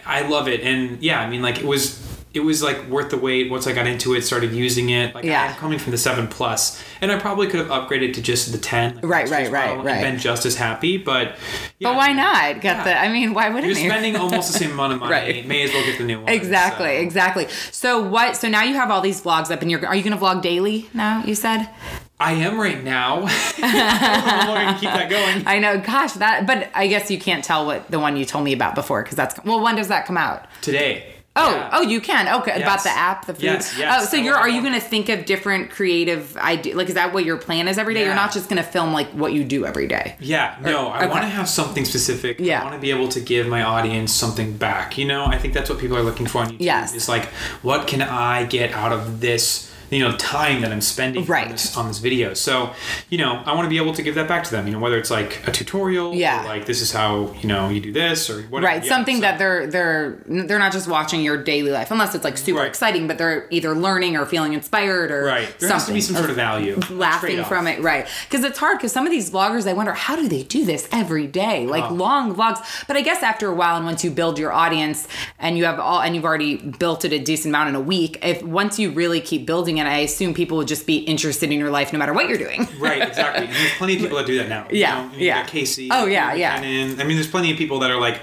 I 0.06 0.22
love 0.28 0.48
it, 0.48 0.62
and 0.62 1.02
yeah, 1.02 1.20
I 1.22 1.30
mean, 1.30 1.42
like 1.42 1.60
it 1.60 1.66
was. 1.66 2.02
It 2.34 2.40
was 2.40 2.64
like 2.64 2.88
worth 2.90 3.12
the 3.12 3.18
wait 3.18 3.52
once 3.52 3.68
I 3.68 3.74
got 3.74 3.86
into 3.86 4.16
it, 4.16 4.24
started 4.24 4.54
using 4.54 4.90
it. 4.90 5.14
Like 5.14 5.24
Yeah. 5.24 5.44
I'm 5.44 5.56
coming 5.56 5.78
from 5.78 5.92
the 5.92 6.00
seven 6.00 6.28
plus, 6.28 6.82
and 7.00 7.12
I 7.12 7.20
probably 7.20 7.46
could 7.48 7.60
have 7.60 7.70
upgraded 7.70 8.14
to 8.16 8.22
just 8.24 8.52
the 8.52 8.58
ten. 8.58 8.96
like, 8.96 9.04
Right, 9.06 9.30
right, 9.30 9.52
right, 9.52 9.78
right. 9.84 10.02
Been 10.02 10.18
just 10.18 10.44
as 10.46 10.56
happy, 10.56 10.98
but 10.98 11.36
yeah, 11.78 11.90
But 11.90 11.96
why 11.98 12.12
not? 12.14 12.62
Get 12.62 12.78
Yeah. 12.78 12.84
the 12.86 12.98
I 13.00 13.10
mean, 13.10 13.36
why 13.36 13.50
wouldn't 13.50 13.68
You're 13.68 13.76
spending 13.88 14.16
almost 14.16 14.52
the 14.52 14.58
same 14.58 14.72
amount 14.72 14.94
of 14.94 15.00
money. 15.02 15.12
Right. 15.12 15.48
May 15.48 15.62
as 15.64 15.72
well 15.74 15.86
get 15.86 16.00
the 16.00 16.06
new 16.06 16.22
one. 16.22 16.30
Exactly, 16.30 16.96
so. 16.98 17.02
exactly. 17.04 17.48
So 17.72 18.02
what? 18.02 18.36
So 18.36 18.50
now 18.50 18.64
you 18.64 18.74
have 18.74 18.90
all 18.90 19.02
these 19.02 19.22
vlogs 19.22 19.52
up, 19.52 19.62
and 19.62 19.70
you're 19.70 19.86
are 19.86 19.96
you 19.96 20.02
going 20.04 20.18
to 20.18 20.24
vlog 20.24 20.42
daily 20.42 20.90
now? 20.94 21.24
You 21.24 21.36
said. 21.36 21.70
I 22.20 22.34
am 22.34 22.58
right 22.58 22.82
now. 22.84 23.24
I'm 23.62 24.80
keep 24.80 24.90
that 24.90 25.10
going. 25.10 25.44
I 25.48 25.60
know. 25.60 25.80
Gosh, 25.80 26.14
that. 26.14 26.46
But 26.48 26.70
I 26.74 26.88
guess 26.88 27.12
you 27.12 27.20
can't 27.20 27.44
tell 27.44 27.66
what 27.66 27.90
the 27.92 28.00
one 28.00 28.16
you 28.18 28.24
told 28.26 28.44
me 28.46 28.54
about 28.54 28.76
before 28.76 29.04
because 29.04 29.16
that's 29.18 29.44
well. 29.44 29.62
When 29.62 29.76
does 29.76 29.90
that 29.90 30.06
come 30.06 30.18
out? 30.18 30.48
Today. 30.62 31.13
Oh, 31.36 31.50
Yeah. 31.50 31.70
oh, 31.74 31.82
you 31.82 32.00
can. 32.00 32.28
Okay, 32.42 32.62
about 32.62 32.84
the 32.84 32.92
app, 32.92 33.26
the 33.26 33.34
food. 33.34 33.44
Yes, 33.44 33.76
yes. 33.78 34.04
Oh, 34.04 34.06
so 34.06 34.18
you're 34.18 34.36
are 34.36 34.50
you 34.50 34.62
going 34.62 34.76
to 34.76 34.80
think 34.80 35.10
of 35.10 35.26
different 35.26 35.72
creative 35.72 36.38
idea? 36.38 36.76
Like, 36.76 36.90
is 36.90 36.94
that 36.94 37.12
what 37.14 37.26
your 37.26 37.38
plan 37.38 37.68
is 37.68 37.78
every 37.80 37.96
day? 37.96 38.06
You're 38.06 38.14
not 38.14 38.32
just 38.32 38.50
going 38.50 38.62
to 38.62 38.70
film 38.70 38.94
like 38.94 39.10
what 39.12 39.34
you 39.34 39.44
do 39.44 39.66
every 39.66 39.88
day. 39.88 40.16
Yeah, 40.20 40.56
no, 40.62 40.90
I 40.90 41.06
okay. 41.06 41.08
want 41.10 41.24
to 41.24 41.30
have 41.30 41.50
something 41.50 41.86
specific. 41.86 42.40
Yeah. 42.40 42.62
I 42.62 42.66
want 42.66 42.76
to 42.76 42.82
be 42.82 42.92
able 42.92 43.08
to 43.10 43.20
give 43.20 43.48
my 43.48 43.64
audience 43.64 44.14
something 44.14 44.58
back. 44.58 44.98
You 44.98 45.06
know, 45.06 45.26
I 45.26 45.40
think 45.40 45.56
that's 45.56 45.70
what 45.70 45.80
people 45.80 45.98
are 45.98 46.04
looking 46.04 46.28
for 46.28 46.40
on 46.40 46.52
YouTube. 46.52 46.58
Yes. 46.60 46.94
It's 46.94 47.10
like, 47.10 47.26
what 47.64 47.88
can 47.88 48.04
I 48.04 48.46
get 48.46 48.72
out 48.74 48.92
of 48.92 49.20
this? 49.20 49.73
You 49.90 50.00
know, 50.00 50.16
time 50.18 50.62
that 50.62 50.72
I'm 50.72 50.82
spending 50.82 51.26
Right. 51.26 51.46
on, 51.46 51.52
this, 51.52 51.78
on 51.78 51.88
this 51.88 52.00
video. 52.00 52.34
So, 52.34 52.72
you 53.10 53.18
know, 53.18 53.44
I 53.46 53.54
want 53.54 53.66
to 53.66 53.70
be 53.70 53.78
able 53.78 53.94
to 53.94 54.02
give 54.02 54.16
that 54.16 54.28
back 54.28 54.44
to 54.46 54.52
them. 54.52 54.66
You 54.68 54.74
know, 54.74 54.80
whether 54.80 54.98
it's 54.98 55.12
like 55.12 55.48
a 55.48 55.52
tutorial, 55.52 56.14
Yeah. 56.16 56.44
or 56.44 56.48
like 56.48 56.66
this 56.66 56.82
is 56.82 56.92
how 56.92 57.34
you 57.42 57.48
know 57.48 57.70
you 57.70 57.80
do 57.80 57.92
this, 57.92 58.30
or 58.30 58.42
whatever. 58.44 58.74
Right, 58.74 58.84
Yeah, 58.84 58.90
something 58.90 59.18
so- 59.18 59.22
that 59.22 59.38
they're 59.40 59.68
they're 59.68 60.18
they're 60.28 60.60
not 60.60 60.72
just 60.72 60.88
watching 60.88 61.22
your 61.22 61.38
daily 61.44 61.72
life 61.72 61.92
unless 61.92 62.16
it's 62.16 62.24
like 62.24 62.38
super 62.38 62.60
Right. 62.60 62.68
exciting, 62.68 63.08
but 63.08 63.18
they're 63.18 63.46
either 63.52 63.76
learning 63.76 64.18
or 64.18 64.26
feeling 64.26 64.54
inspired 64.54 65.12
or 65.12 65.24
right. 65.26 65.48
There 65.60 65.70
something. 65.70 65.74
has 65.74 65.86
to 65.88 65.94
be 65.94 66.02
some 66.02 66.16
sort 66.16 66.30
of 66.30 66.36
value, 66.36 66.80
laughing 66.90 67.44
from 67.44 67.68
it, 67.68 67.82
right? 67.82 68.08
Because 68.30 68.44
it's 68.44 68.58
hard. 68.60 68.78
Because 68.78 68.92
some 68.92 69.06
of 69.06 69.12
these 69.12 69.30
vloggers, 69.30 69.68
I 69.70 69.74
wonder 69.74 69.94
how 69.94 70.16
do 70.16 70.28
they 70.28 70.44
do 70.44 70.66
this 70.66 70.88
every 70.92 71.28
day, 71.28 71.66
like 71.68 71.90
Oh. 71.90 71.94
long 71.94 72.34
vlogs. 72.36 72.60
But 72.88 72.98
I 72.98 73.02
guess 73.02 73.22
after 73.24 73.48
a 73.48 73.54
while, 73.54 73.76
and 73.78 73.86
once 73.86 74.04
you 74.04 74.10
build 74.12 74.40
your 74.40 74.52
audience, 74.52 75.08
and 75.40 75.58
you 75.58 75.66
have 75.66 75.80
all, 75.80 76.02
and 76.02 76.16
you've 76.16 76.26
already 76.26 76.56
built 76.56 77.06
it 77.06 77.14
a 77.14 77.20
decent 77.20 77.52
amount 77.52 77.70
in 77.70 77.76
a 77.76 77.80
week, 77.82 78.18
if 78.24 78.42
once 78.44 78.80
you 78.80 78.90
really 78.92 79.20
keep 79.22 79.46
building 79.46 79.78
it, 79.78 79.83
I 79.88 80.00
assume 80.00 80.34
people 80.34 80.58
would 80.58 80.68
just 80.68 80.86
be 80.88 80.98
interested 80.98 81.52
in 81.52 81.60
your 81.60 81.70
life 81.72 81.94
no 81.94 82.00
matter 82.00 82.14
what 82.14 82.28
you're 82.30 82.38
doing. 82.38 82.68
Right, 82.80 83.02
exactly. 83.02 83.46
And 83.46 83.54
there's 83.56 83.72
plenty 83.78 83.96
of 83.96 84.02
people 84.02 84.18
that 84.18 84.26
do 84.28 84.38
that 84.38 84.50
now. 84.50 84.68
you 84.70 84.80
Yeah, 84.80 85.08
know? 85.08 85.18
You 85.18 85.28
yeah. 85.28 85.46
Casey. 85.46 85.90
Oh, 85.92 86.06
yeah, 86.06 86.34
yeah. 86.34 86.56
I 86.56 86.62
mean, 86.62 86.98
there's 86.98 87.30
plenty 87.30 87.52
of 87.52 87.58
people 87.58 87.80
that 87.80 87.92
are 87.92 88.00
like 88.00 88.22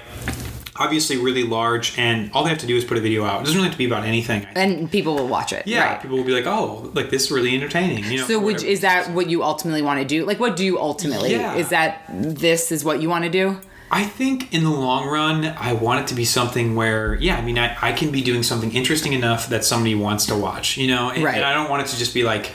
obviously 0.77 1.17
really 1.17 1.43
large, 1.43 1.97
and 1.97 2.31
all 2.33 2.43
they 2.43 2.49
have 2.49 2.57
to 2.59 2.65
do 2.67 2.75
is 2.75 2.83
put 2.85 2.97
a 2.97 3.01
video 3.01 3.23
out. 3.23 3.41
It 3.41 3.45
doesn't 3.45 3.55
really 3.57 3.67
have 3.67 3.73
to 3.73 3.77
be 3.77 3.85
about 3.85 4.03
anything. 4.03 4.47
And 4.55 4.91
people 4.91 5.15
will 5.15 5.27
watch 5.27 5.53
it. 5.53 5.67
yeah, 5.67 5.93
right. 5.93 6.01
people 6.01 6.17
will 6.17 6.23
be 6.23 6.31
like, 6.31 6.45
"Oh, 6.45 6.91
like 6.93 7.09
this 7.09 7.25
is 7.25 7.31
really 7.31 7.53
entertaining." 7.55 8.03
You 8.05 8.19
know. 8.19 8.25
So, 8.25 8.39
which 8.39 8.63
is 8.63 8.81
that 8.81 9.11
what 9.11 9.29
you 9.29 9.43
ultimately 9.43 9.81
want 9.81 9.99
to 9.99 10.05
do? 10.05 10.25
Like, 10.25 10.39
what 10.39 10.55
do 10.55 10.63
you 10.65 10.79
ultimately? 10.79 11.31
Yeah. 11.31 11.55
Is 11.55 11.69
that 11.69 12.03
this 12.09 12.71
is 12.71 12.83
what 12.83 13.01
you 13.01 13.09
want 13.09 13.23
to 13.25 13.29
do? 13.29 13.59
I 13.93 14.05
think 14.05 14.53
in 14.53 14.63
the 14.63 14.69
long 14.71 15.07
run, 15.09 15.43
I 15.45 15.73
want 15.73 15.99
it 15.99 16.07
to 16.07 16.15
be 16.15 16.23
something 16.23 16.75
where, 16.75 17.15
yeah, 17.15 17.35
I 17.35 17.41
mean, 17.41 17.59
I, 17.59 17.75
I 17.81 17.91
can 17.91 18.09
be 18.09 18.21
doing 18.21 18.41
something 18.41 18.71
interesting 18.73 19.11
enough 19.11 19.49
that 19.49 19.65
somebody 19.65 19.95
wants 19.95 20.25
to 20.27 20.35
watch, 20.35 20.77
you 20.77 20.87
know? 20.87 21.09
And, 21.09 21.21
Right. 21.23 21.35
and 21.35 21.43
I 21.43 21.53
don't 21.53 21.69
want 21.69 21.83
it 21.85 21.89
to 21.89 21.97
just 21.97 22.13
be 22.13 22.23
like 22.23 22.51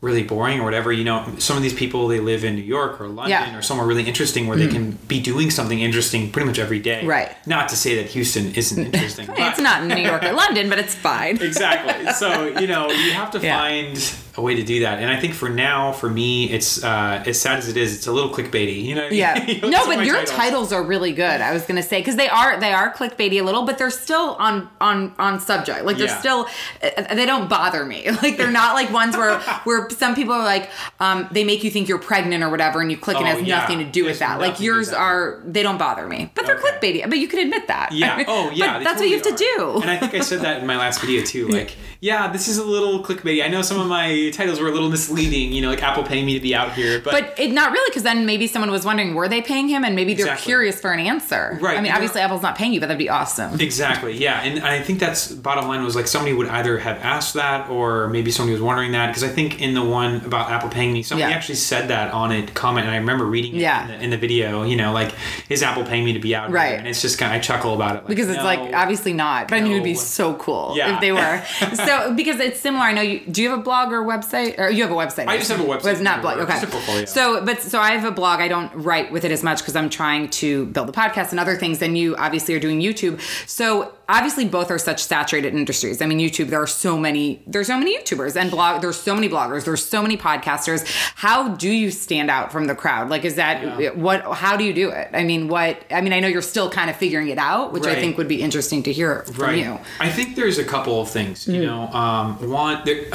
really 0.00 0.22
boring 0.22 0.60
or 0.60 0.64
whatever. 0.64 0.92
You 0.92 1.04
know, 1.04 1.32
some 1.38 1.56
of 1.56 1.62
these 1.64 1.74
people, 1.74 2.06
they 2.08 2.18
live 2.20 2.44
in 2.44 2.54
New 2.56 2.62
York 2.62 3.00
or 3.00 3.06
London 3.08 3.30
Yeah. 3.30 3.52
Mm. 3.52 3.58
or 3.58 3.62
somewhere 3.62 3.86
really 3.86 4.04
interesting 4.04 4.46
where 4.48 4.56
they 4.56 4.66
can 4.68 4.92
be 5.08 5.20
doing 5.20 5.50
something 5.50 5.80
interesting 5.80 6.30
pretty 6.30 6.46
much 6.46 6.58
every 6.60 6.80
day. 6.80 7.04
Right. 7.06 7.30
Not 7.46 7.68
to 7.70 7.76
say 7.76 7.96
that 7.96 8.06
Houston 8.06 8.52
isn't 8.54 8.84
interesting. 8.94 9.28
It's 9.30 9.56
but- 9.56 9.62
not 9.62 9.82
in 9.82 9.88
New 9.88 10.02
York 10.02 10.22
or 10.24 10.32
London, 10.32 10.68
but 10.68 10.78
it's 10.78 10.94
fine. 10.94 11.40
exactly. 11.42 12.12
So 12.14 12.46
you 12.58 12.66
know, 12.68 12.88
you 12.90 13.12
have 13.12 13.30
to 13.32 13.38
Yeah. 13.42 13.58
find 13.60 13.96
a 14.36 14.40
way 14.42 14.54
to 14.54 14.62
do 14.62 14.80
that. 14.80 14.98
And 14.98 15.10
I 15.10 15.20
think 15.20 15.34
for 15.34 15.48
now, 15.48 15.92
for 15.92 16.08
me, 16.08 16.50
it's 16.50 16.82
uh, 16.82 17.22
as 17.26 17.40
sad 17.40 17.58
as 17.58 17.68
it 17.68 17.76
is, 17.76 17.94
it's 17.94 18.06
a 18.06 18.12
little 18.12 18.30
clickbaity. 18.30 18.82
You 18.82 18.94
know? 18.94 19.08
Yeah. 19.08 19.44
You 19.52 19.60
know, 19.60 19.68
no, 19.68 19.86
but 19.86 20.06
your 20.06 20.16
titles. 20.16 20.30
titles 20.36 20.72
are 20.72 20.82
really 20.82 21.12
good. 21.12 21.40
I 21.40 21.52
was 21.52 21.62
gonna 21.64 21.82
say 21.82 22.00
because 22.00 22.16
they 22.16 22.28
are 22.28 22.58
they 22.58 22.72
are 22.72 22.92
clickbaity 22.94 23.40
a 23.40 23.42
little, 23.42 23.64
but 23.64 23.76
they're 23.78 23.90
still 23.90 24.34
on 24.38 24.68
on 24.80 25.12
on 25.18 25.40
subject. 25.40 25.84
Like 25.84 25.96
they're 25.98 26.06
Yeah. 26.06 26.18
still 26.20 26.46
uh, 26.82 27.14
they 27.14 27.26
don't 27.26 27.48
bother 27.48 27.84
me. 27.84 28.08
Like 28.22 28.36
they're 28.36 28.50
not 28.50 28.74
like 28.74 28.90
ones 28.92 29.16
where 29.16 29.38
where 29.64 29.90
some 29.90 30.14
people 30.14 30.32
are 30.34 30.44
like 30.44 30.70
um, 31.00 31.28
they 31.32 31.44
make 31.44 31.64
you 31.64 31.70
think 31.70 31.88
you're 31.88 31.98
pregnant 31.98 32.42
or 32.42 32.48
whatever, 32.50 32.80
and 32.80 32.90
you 32.90 32.96
click 32.96 33.16
and 33.18 33.26
it 33.28 33.32
Oh, 33.34 33.38
has 33.38 33.46
yeah. 33.46 33.58
nothing 33.58 33.78
to 33.78 33.84
do 33.84 34.04
with 34.04 34.18
that. 34.20 34.38
Like 34.38 34.52
nothing 34.52 34.54
to 34.54 34.58
do 34.60 34.64
yours 34.64 34.90
that. 34.90 34.98
are 34.98 35.42
they 35.44 35.62
don't 35.62 35.78
bother 35.78 36.06
me, 36.06 36.30
but 36.34 36.46
they're 36.46 36.58
Okay. 36.58 36.68
clickbaity. 37.00 37.08
But 37.10 37.18
you 37.18 37.28
can 37.28 37.40
admit 37.40 37.66
that. 37.68 37.92
Yeah. 37.92 38.22
Oh, 38.28 38.50
yeah. 38.50 38.74
But 38.74 38.78
they 38.78 38.84
that's 38.84 39.00
what 39.00 39.08
you 39.08 39.16
have 39.16 39.24
totally 39.24 39.38
to 39.46 39.56
do. 39.58 39.80
And 39.82 39.90
I 39.90 39.96
think 39.98 40.14
I 40.14 40.20
said 40.20 40.40
that 40.40 40.60
in 40.60 40.66
my 40.66 40.76
last 40.78 41.00
video 41.00 41.22
too. 41.24 41.48
Like, 41.48 41.76
yeah, 42.00 42.28
this 42.32 42.48
is 42.48 42.58
a 42.58 42.64
little 42.64 43.02
clickbaity. 43.04 43.44
I 43.44 43.48
know 43.48 43.62
some 43.62 43.80
of 43.80 43.86
my 43.88 44.21
titles 44.30 44.60
were 44.60 44.68
a 44.68 44.72
little 44.72 44.88
misleading. 44.90 45.52
You 45.52 45.62
know, 45.62 45.70
like 45.70 45.82
Apple 45.82 46.02
paying 46.04 46.24
me 46.26 46.34
to 46.34 46.40
be 46.40 46.54
out 46.54 46.72
here, 46.74 47.00
but, 47.00 47.12
But 47.12 47.38
it 47.38 47.52
not 47.52 47.72
really, 47.72 47.90
because 47.90 48.02
then 48.02 48.24
maybe 48.26 48.46
someone 48.46 48.70
was 48.70 48.84
wondering, 48.84 49.14
were 49.14 49.28
they 49.28 49.42
paying 49.42 49.68
him? 49.68 49.84
And 49.84 49.96
maybe 49.96 50.14
they're 50.14 50.26
Exactly. 50.26 50.44
curious 50.44 50.80
for 50.80 50.92
an 50.92 51.00
answer. 51.00 51.58
Right, 51.60 51.72
I 51.72 51.76
mean, 51.76 51.84
you 51.86 51.90
know- 51.90 51.96
obviously, 51.96 52.20
Apple's 52.20 52.42
not 52.42 52.56
paying 52.56 52.72
you, 52.72 52.80
but 52.80 52.86
that'd 52.86 52.98
be 52.98 53.08
awesome. 53.08 53.60
Exactly. 53.60 54.16
Yeah, 54.16 54.40
and 54.42 54.60
I 54.64 54.80
think 54.80 54.98
that's 55.00 55.28
bottom 55.32 55.66
line 55.68 55.82
was 55.84 55.96
like 55.96 56.06
somebody 56.06 56.34
would 56.34 56.48
either 56.48 56.78
have 56.78 56.98
asked 56.98 57.34
that 57.34 57.68
or 57.70 58.08
maybe 58.08 58.30
somebody 58.30 58.52
was 58.52 58.62
wondering 58.62 58.92
that 58.92 59.08
because 59.08 59.24
I 59.24 59.28
think 59.28 59.60
in 59.60 59.74
the 59.74 59.82
one 59.84 60.16
about 60.24 60.50
Apple 60.50 60.68
paying 60.68 60.92
me, 60.92 61.02
somebody 61.02 61.30
Yeah. 61.30 61.36
actually 61.36 61.54
said 61.56 61.88
that 61.88 62.12
on 62.12 62.30
a 62.32 62.42
comment, 62.48 62.86
and 62.86 62.94
I 62.94 62.98
remember 62.98 63.24
reading 63.24 63.54
it 63.56 63.60
Yeah. 63.60 63.82
in, 63.84 63.88
the, 63.88 64.04
in 64.04 64.10
the 64.10 64.16
video. 64.16 64.62
You 64.62 64.76
know, 64.76 64.92
like 64.92 65.12
is 65.48 65.62
Apple 65.62 65.84
paying 65.84 66.04
me 66.04 66.12
to 66.12 66.18
be 66.20 66.34
out 66.34 66.50
Right. 66.50 66.68
here? 66.70 66.78
And 66.78 66.86
it's 66.88 67.00
just 67.02 67.18
kind 67.18 67.32
of 67.32 67.36
I 67.36 67.40
chuckle 67.40 67.74
about 67.74 67.96
it 67.96 67.98
like, 68.00 68.06
Because 68.08 68.28
it's 68.28 68.38
no. 68.38 68.44
like 68.44 68.74
obviously 68.74 69.12
not, 69.12 69.48
but 69.48 69.56
I 69.56 69.60
mean 69.60 69.72
it 69.72 69.74
would 69.76 69.84
be 69.84 69.94
so 69.94 70.34
cool 70.34 70.74
Yeah. 70.76 70.94
if 70.94 71.00
they 71.00 71.12
were. 71.12 71.42
so 71.74 72.12
because 72.14 72.40
it's 72.40 72.60
similar. 72.60 72.84
I 72.84 72.92
know 72.92 73.02
you. 73.02 73.20
Do 73.20 73.42
you 73.42 73.50
have 73.50 73.58
a 73.58 73.62
blog 73.62 73.92
or 73.92 74.02
website? 74.18 74.58
Or 74.58 74.68
you 74.70 74.82
have 74.82 74.92
a 74.92 74.94
website? 74.94 75.26
I 75.26 75.38
just 75.38 75.50
have 75.50 75.60
a 75.60 75.64
website. 75.64 75.82
But 75.84 75.92
it's 75.92 76.00
not 76.00 76.22
blog. 76.22 76.38
Okay. 76.38 76.52
Just 76.52 76.64
a 76.64 76.66
portfolio. 76.68 77.04
So, 77.06 77.44
but 77.44 77.60
so 77.62 77.78
I 77.78 77.92
have 77.92 78.04
a 78.04 78.10
blog. 78.10 78.40
I 78.40 78.48
don't 78.48 78.72
write 78.74 79.12
with 79.12 79.24
it 79.24 79.30
as 79.30 79.42
much 79.42 79.58
because 79.58 79.76
I'm 79.76 79.90
trying 79.90 80.28
to 80.30 80.66
build 80.66 80.88
a 80.88 80.92
podcast 80.92 81.30
and 81.30 81.40
other 81.40 81.56
things. 81.56 81.82
And 81.82 81.96
you 81.96 82.16
obviously 82.16 82.54
are 82.54 82.60
doing 82.60 82.80
YouTube. 82.80 83.20
So 83.48 83.92
obviously 84.08 84.46
both 84.46 84.70
are 84.70 84.78
such 84.78 85.02
saturated 85.02 85.54
industries. 85.54 86.00
I 86.02 86.06
mean, 86.06 86.18
YouTube. 86.18 86.48
There 86.48 86.62
are 86.62 86.66
so 86.66 86.98
many. 86.98 87.42
There's 87.46 87.66
so 87.66 87.78
many 87.78 87.98
YouTubers 87.98 88.36
and 88.36 88.50
blog. 88.50 88.82
There's 88.82 89.00
so 89.00 89.14
many 89.14 89.28
bloggers. 89.28 89.64
There's 89.64 89.84
so 89.84 90.02
many 90.02 90.16
podcasters. 90.16 90.84
How 91.16 91.48
do 91.48 91.70
you 91.70 91.90
stand 91.90 92.30
out 92.30 92.52
from 92.52 92.66
the 92.66 92.74
crowd? 92.74 93.08
Like, 93.08 93.24
is 93.24 93.36
that 93.36 93.96
what? 93.96 94.22
How 94.34 94.56
do 94.56 94.64
you 94.64 94.74
do 94.74 94.90
it? 94.90 95.08
I 95.12 95.24
mean, 95.24 95.48
what? 95.48 95.82
I 95.90 96.00
mean, 96.00 96.12
I 96.12 96.20
know 96.20 96.28
you're 96.28 96.42
still 96.42 96.70
kind 96.70 96.90
of 96.90 96.96
figuring 96.96 97.28
it 97.28 97.38
out, 97.38 97.72
which 97.72 97.86
I 97.86 97.94
think 97.94 98.18
would 98.18 98.28
be 98.28 98.42
interesting 98.42 98.82
to 98.84 98.92
hear 98.92 99.22
from 99.24 99.44
right. 99.44 99.58
you. 99.58 99.78
I 100.00 100.10
think 100.10 100.36
there's 100.36 100.58
a 100.58 100.64
couple 100.64 101.00
of 101.00 101.10
things. 101.10 101.46
Mm. 101.46 101.54
You 101.54 101.66
know, 101.66 101.88
um, 101.88 102.50
one 102.50 102.82
there. 102.84 103.06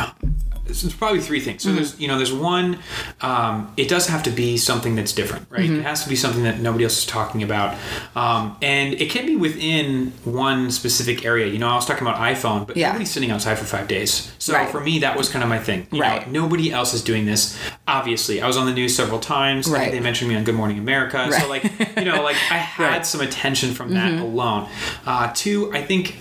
There's 0.67 0.93
probably 0.95 1.21
three 1.21 1.39
things. 1.39 1.63
Mm-hmm. 1.63 1.69
So 1.71 1.75
there's 1.75 1.99
you 1.99 2.07
know 2.07 2.17
there's 2.17 2.33
one. 2.33 2.79
Um, 3.21 3.73
it 3.77 3.89
does 3.89 4.07
have 4.07 4.23
to 4.23 4.29
be 4.31 4.57
something 4.57 4.95
that's 4.95 5.13
different, 5.13 5.47
right? 5.49 5.61
Mm-hmm. 5.61 5.79
It 5.79 5.83
has 5.83 6.03
to 6.03 6.09
be 6.09 6.15
something 6.15 6.43
that 6.43 6.59
nobody 6.59 6.83
else 6.83 6.97
is 6.99 7.05
talking 7.05 7.43
about, 7.43 7.75
um, 8.15 8.57
and 8.61 8.93
it 8.95 9.09
can 9.09 9.25
be 9.25 9.35
within 9.35 10.11
one 10.23 10.71
specific 10.71 11.25
area. 11.25 11.47
You 11.47 11.57
know, 11.59 11.67
I 11.69 11.75
was 11.75 11.85
talking 11.85 12.05
about 12.07 12.19
iPhone, 12.19 12.67
but 12.67 12.77
Yeah. 12.77 12.87
nobody's 12.89 13.11
sitting 13.11 13.31
outside 13.31 13.57
for 13.57 13.65
five 13.65 13.87
days. 13.87 14.31
So 14.39 14.53
Right. 14.53 14.69
for 14.69 14.79
me, 14.79 14.99
that 14.99 15.17
was 15.17 15.29
kind 15.29 15.43
of 15.43 15.49
my 15.49 15.59
thing. 15.59 15.87
You 15.91 16.01
Right. 16.01 16.25
Know, 16.31 16.41
nobody 16.43 16.71
else 16.71 16.93
is 16.93 17.01
doing 17.01 17.25
this. 17.25 17.57
Obviously, 17.87 18.41
I 18.41 18.47
was 18.47 18.57
on 18.57 18.65
the 18.65 18.73
news 18.73 18.95
several 18.95 19.19
times. 19.19 19.67
Right. 19.67 19.91
They 19.91 19.99
mentioned 19.99 20.29
me 20.29 20.35
on 20.35 20.43
Good 20.43 20.55
Morning 20.55 20.77
America. 20.77 21.17
Right. 21.31 21.41
So 21.41 21.49
like 21.49 21.63
you 21.97 22.05
know, 22.05 22.21
like 22.23 22.35
I 22.51 22.57
had 22.57 22.83
Right. 22.83 22.93
Mm-hmm. 22.97 23.03
some 23.03 23.21
attention 23.21 23.73
from 23.73 23.93
that 23.93 24.13
alone. 24.19 24.67
Uh, 25.05 25.31
two, 25.33 25.71
I 25.73 25.81
think 25.83 26.15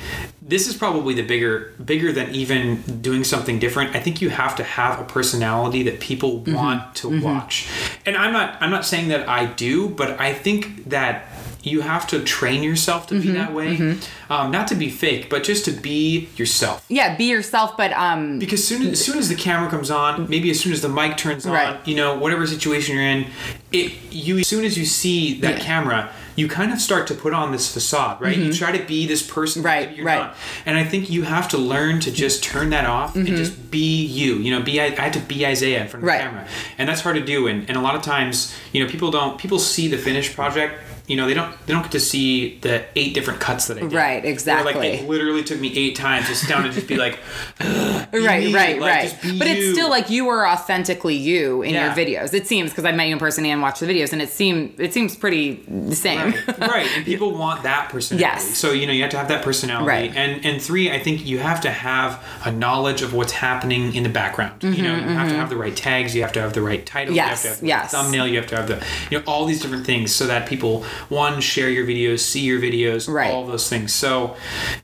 this 0.48 0.68
is 0.68 0.76
probably 0.76 1.12
the 1.14 1.22
bigger 1.22 1.72
bigger 1.84 2.12
than 2.12 2.30
even 2.34 2.80
doing 3.02 3.24
something 3.24 3.58
different. 3.58 3.96
I 3.96 4.00
think 4.00 4.22
you 4.22 4.30
have 4.30 4.54
to 4.56 4.64
have 4.64 5.00
a 5.00 5.04
personality 5.04 5.82
that 5.84 5.98
people 6.00 6.40
Mm-hmm. 6.40 6.54
want 6.54 6.94
to 6.96 7.20
watch. 7.20 7.66
And 8.06 8.16
I'm 8.16 8.32
not 8.32 8.56
I'm 8.62 8.70
not 8.70 8.84
saying 8.84 9.08
that 9.08 9.28
I 9.28 9.46
do, 9.46 9.88
but 9.88 10.20
I 10.20 10.32
think 10.32 10.88
that 10.90 11.24
you 11.62 11.80
have 11.80 12.06
to 12.06 12.22
train 12.22 12.62
yourself 12.62 13.08
to 13.08 13.14
Mm-hmm. 13.14 13.26
be 13.26 13.32
that 13.32 13.52
way. 13.52 13.98
Um, 14.30 14.50
not 14.52 14.68
to 14.68 14.76
be 14.76 14.88
fake, 14.88 15.28
but 15.28 15.42
just 15.42 15.64
to 15.64 15.72
be 15.72 16.28
yourself. 16.36 16.84
Yeah, 16.88 17.16
be 17.16 17.24
yourself, 17.24 17.76
but 17.76 17.92
um, 17.94 18.38
Because 18.38 18.64
soon 18.66 18.82
as, 18.82 18.88
as 18.92 19.04
soon 19.04 19.18
as 19.18 19.28
the 19.28 19.34
camera 19.34 19.68
comes 19.68 19.90
on, 19.90 20.28
maybe 20.30 20.48
as 20.50 20.60
soon 20.60 20.72
as 20.72 20.80
the 20.80 20.88
mic 20.88 21.16
turns 21.16 21.44
on, 21.46 21.52
Right. 21.54 21.88
you 21.88 21.96
know, 21.96 22.16
whatever 22.18 22.46
situation 22.46 22.94
you're 22.94 23.04
in, 23.04 23.26
it 23.72 23.92
you 24.12 24.38
as 24.38 24.46
soon 24.46 24.64
as 24.64 24.78
you 24.78 24.84
see 24.84 25.40
that 25.40 25.58
Yeah. 25.58 25.64
camera, 25.64 26.10
you 26.36 26.46
kind 26.48 26.72
of 26.72 26.80
start 26.80 27.06
to 27.08 27.14
put 27.14 27.32
on 27.32 27.50
this 27.50 27.72
facade, 27.72 28.20
right? 28.20 28.36
You 28.36 28.52
try 28.52 28.76
to 28.76 28.84
be 28.84 29.06
this 29.06 29.22
person 29.28 29.62
Mm-hmm. 29.62 29.66
Right, 29.66 29.88
that 29.88 29.96
you're 29.96 30.06
right. 30.06 30.18
not. 30.18 30.36
And 30.66 30.76
I 30.76 30.84
think 30.84 31.08
you 31.10 31.22
have 31.22 31.48
to 31.48 31.56
learn 31.58 31.98
to 32.00 32.10
just 32.12 32.44
turn 32.44 32.70
that 32.70 32.84
off 32.86 33.10
Mm-hmm. 33.14 33.26
and 33.26 33.36
just 33.36 33.70
be 33.70 34.04
you. 34.04 34.34
You 34.36 34.50
know, 34.56 34.62
be 34.62 34.80
I, 34.80 34.86
I 34.86 34.90
had 34.90 35.12
to 35.14 35.20
be 35.20 35.46
Isaiah 35.46 35.80
in 35.82 35.88
front 35.88 36.04
of 36.04 36.08
Right. 36.08 36.18
the 36.18 36.24
camera. 36.24 36.46
And 36.78 36.88
that's 36.88 37.00
hard 37.00 37.16
to 37.16 37.24
do 37.24 37.46
and, 37.48 37.68
and 37.68 37.76
a 37.76 37.80
lot 37.80 37.94
of 37.94 38.02
times, 38.02 38.54
you 38.72 38.84
know, 38.84 38.90
people 38.90 39.10
don't 39.10 39.38
people 39.38 39.58
see 39.58 39.88
the 39.88 39.98
finished 39.98 40.34
project 40.34 40.78
you 41.06 41.16
know, 41.16 41.26
they 41.26 41.34
don't 41.34 41.54
they 41.66 41.72
don't 41.72 41.82
get 41.82 41.92
to 41.92 42.00
see 42.00 42.58
the 42.58 42.84
eight 42.96 43.14
different 43.14 43.40
cuts 43.40 43.66
that 43.68 43.76
I 43.78 43.80
did. 43.82 43.92
Right, 43.92 44.22
Where, 44.22 44.32
exactly. 44.32 44.74
like 44.74 45.00
it 45.00 45.08
literally 45.08 45.44
took 45.44 45.60
me 45.60 45.72
eight 45.76 45.94
times 45.96 46.26
to 46.28 46.34
sit 46.34 46.48
down 46.48 46.64
and 46.64 46.74
just 46.74 46.88
be 46.88 46.96
like, 46.96 47.18
right, 47.60 48.12
me, 48.12 48.54
right, 48.54 48.78
like, 48.80 48.80
right. 48.80 49.18
just 49.22 49.38
But 49.38 49.46
it's 49.48 49.72
still 49.76 49.88
like 49.90 50.10
you 50.10 50.28
are 50.28 50.46
authentically 50.46 51.14
you 51.16 51.62
in 51.62 51.74
Yeah. 51.74 51.86
your 51.86 51.94
videos. 52.06 52.34
It 52.34 52.46
seems 52.46 52.70
because 52.70 52.84
I 52.84 52.92
met 52.92 53.06
you 53.06 53.12
in 53.14 53.18
person 53.18 53.44
and 53.46 53.62
watched 53.62 53.80
the 53.80 53.86
videos, 53.86 54.12
and 54.12 54.20
it 54.22 54.30
seemed 54.30 54.78
it 54.80 54.92
seems 54.92 55.16
pretty 55.16 55.62
the 55.68 55.94
same. 55.96 56.32
right, 56.32 56.58
right. 56.60 56.90
And 56.96 57.04
people 57.04 57.32
want 57.36 57.62
that 57.62 57.88
personality. 57.90 58.22
Yes. 58.22 58.56
So 58.56 58.72
you 58.72 58.86
know 58.86 58.92
you 58.92 59.02
have 59.02 59.10
to 59.12 59.18
have 59.18 59.28
that 59.28 59.44
personality. 59.44 59.88
Right. 59.88 60.16
And 60.16 60.44
and 60.44 60.60
three, 60.62 60.90
I 60.90 60.98
think 60.98 61.24
you 61.26 61.38
have 61.38 61.60
to 61.62 61.70
have 61.70 62.22
a 62.44 62.50
knowledge 62.52 63.02
of 63.02 63.12
what's 63.14 63.32
happening 63.32 63.94
in 63.94 64.02
the 64.02 64.08
background. 64.08 64.62
you 64.62 64.82
know, 64.82 64.94
you 64.96 65.02
have 65.02 65.28
to 65.28 65.36
have 65.36 65.50
the 65.50 65.56
right 65.56 65.76
tags. 65.76 66.14
You 66.14 66.22
have 66.22 66.32
to 66.32 66.40
have 66.40 66.52
the 66.52 66.62
right 66.62 66.84
title. 66.84 67.14
Mm-hmm, 67.14 67.16
Yes, 67.16 67.44
You 67.44 67.48
have 67.50 67.58
to 67.58 67.60
have 67.60 67.68
yes. 67.68 67.90
the 67.90 67.96
thumbnail. 67.96 68.26
You 68.26 68.36
have 68.38 68.46
to 68.48 68.56
have 68.56 68.68
the 68.68 68.84
you 69.10 69.18
know 69.18 69.24
all 69.26 69.46
these 69.46 69.60
different 69.60 69.86
things 69.86 70.14
so 70.14 70.26
that 70.26 70.48
people 70.48 70.84
one 71.08 71.40
share 71.40 71.70
your 71.70 71.86
videos, 71.86 72.20
see 72.20 72.40
your 72.40 72.60
videos, 72.60 73.08
Right. 73.12 73.30
all 73.32 73.46
those 73.46 73.68
things. 73.68 73.94
So 73.94 74.36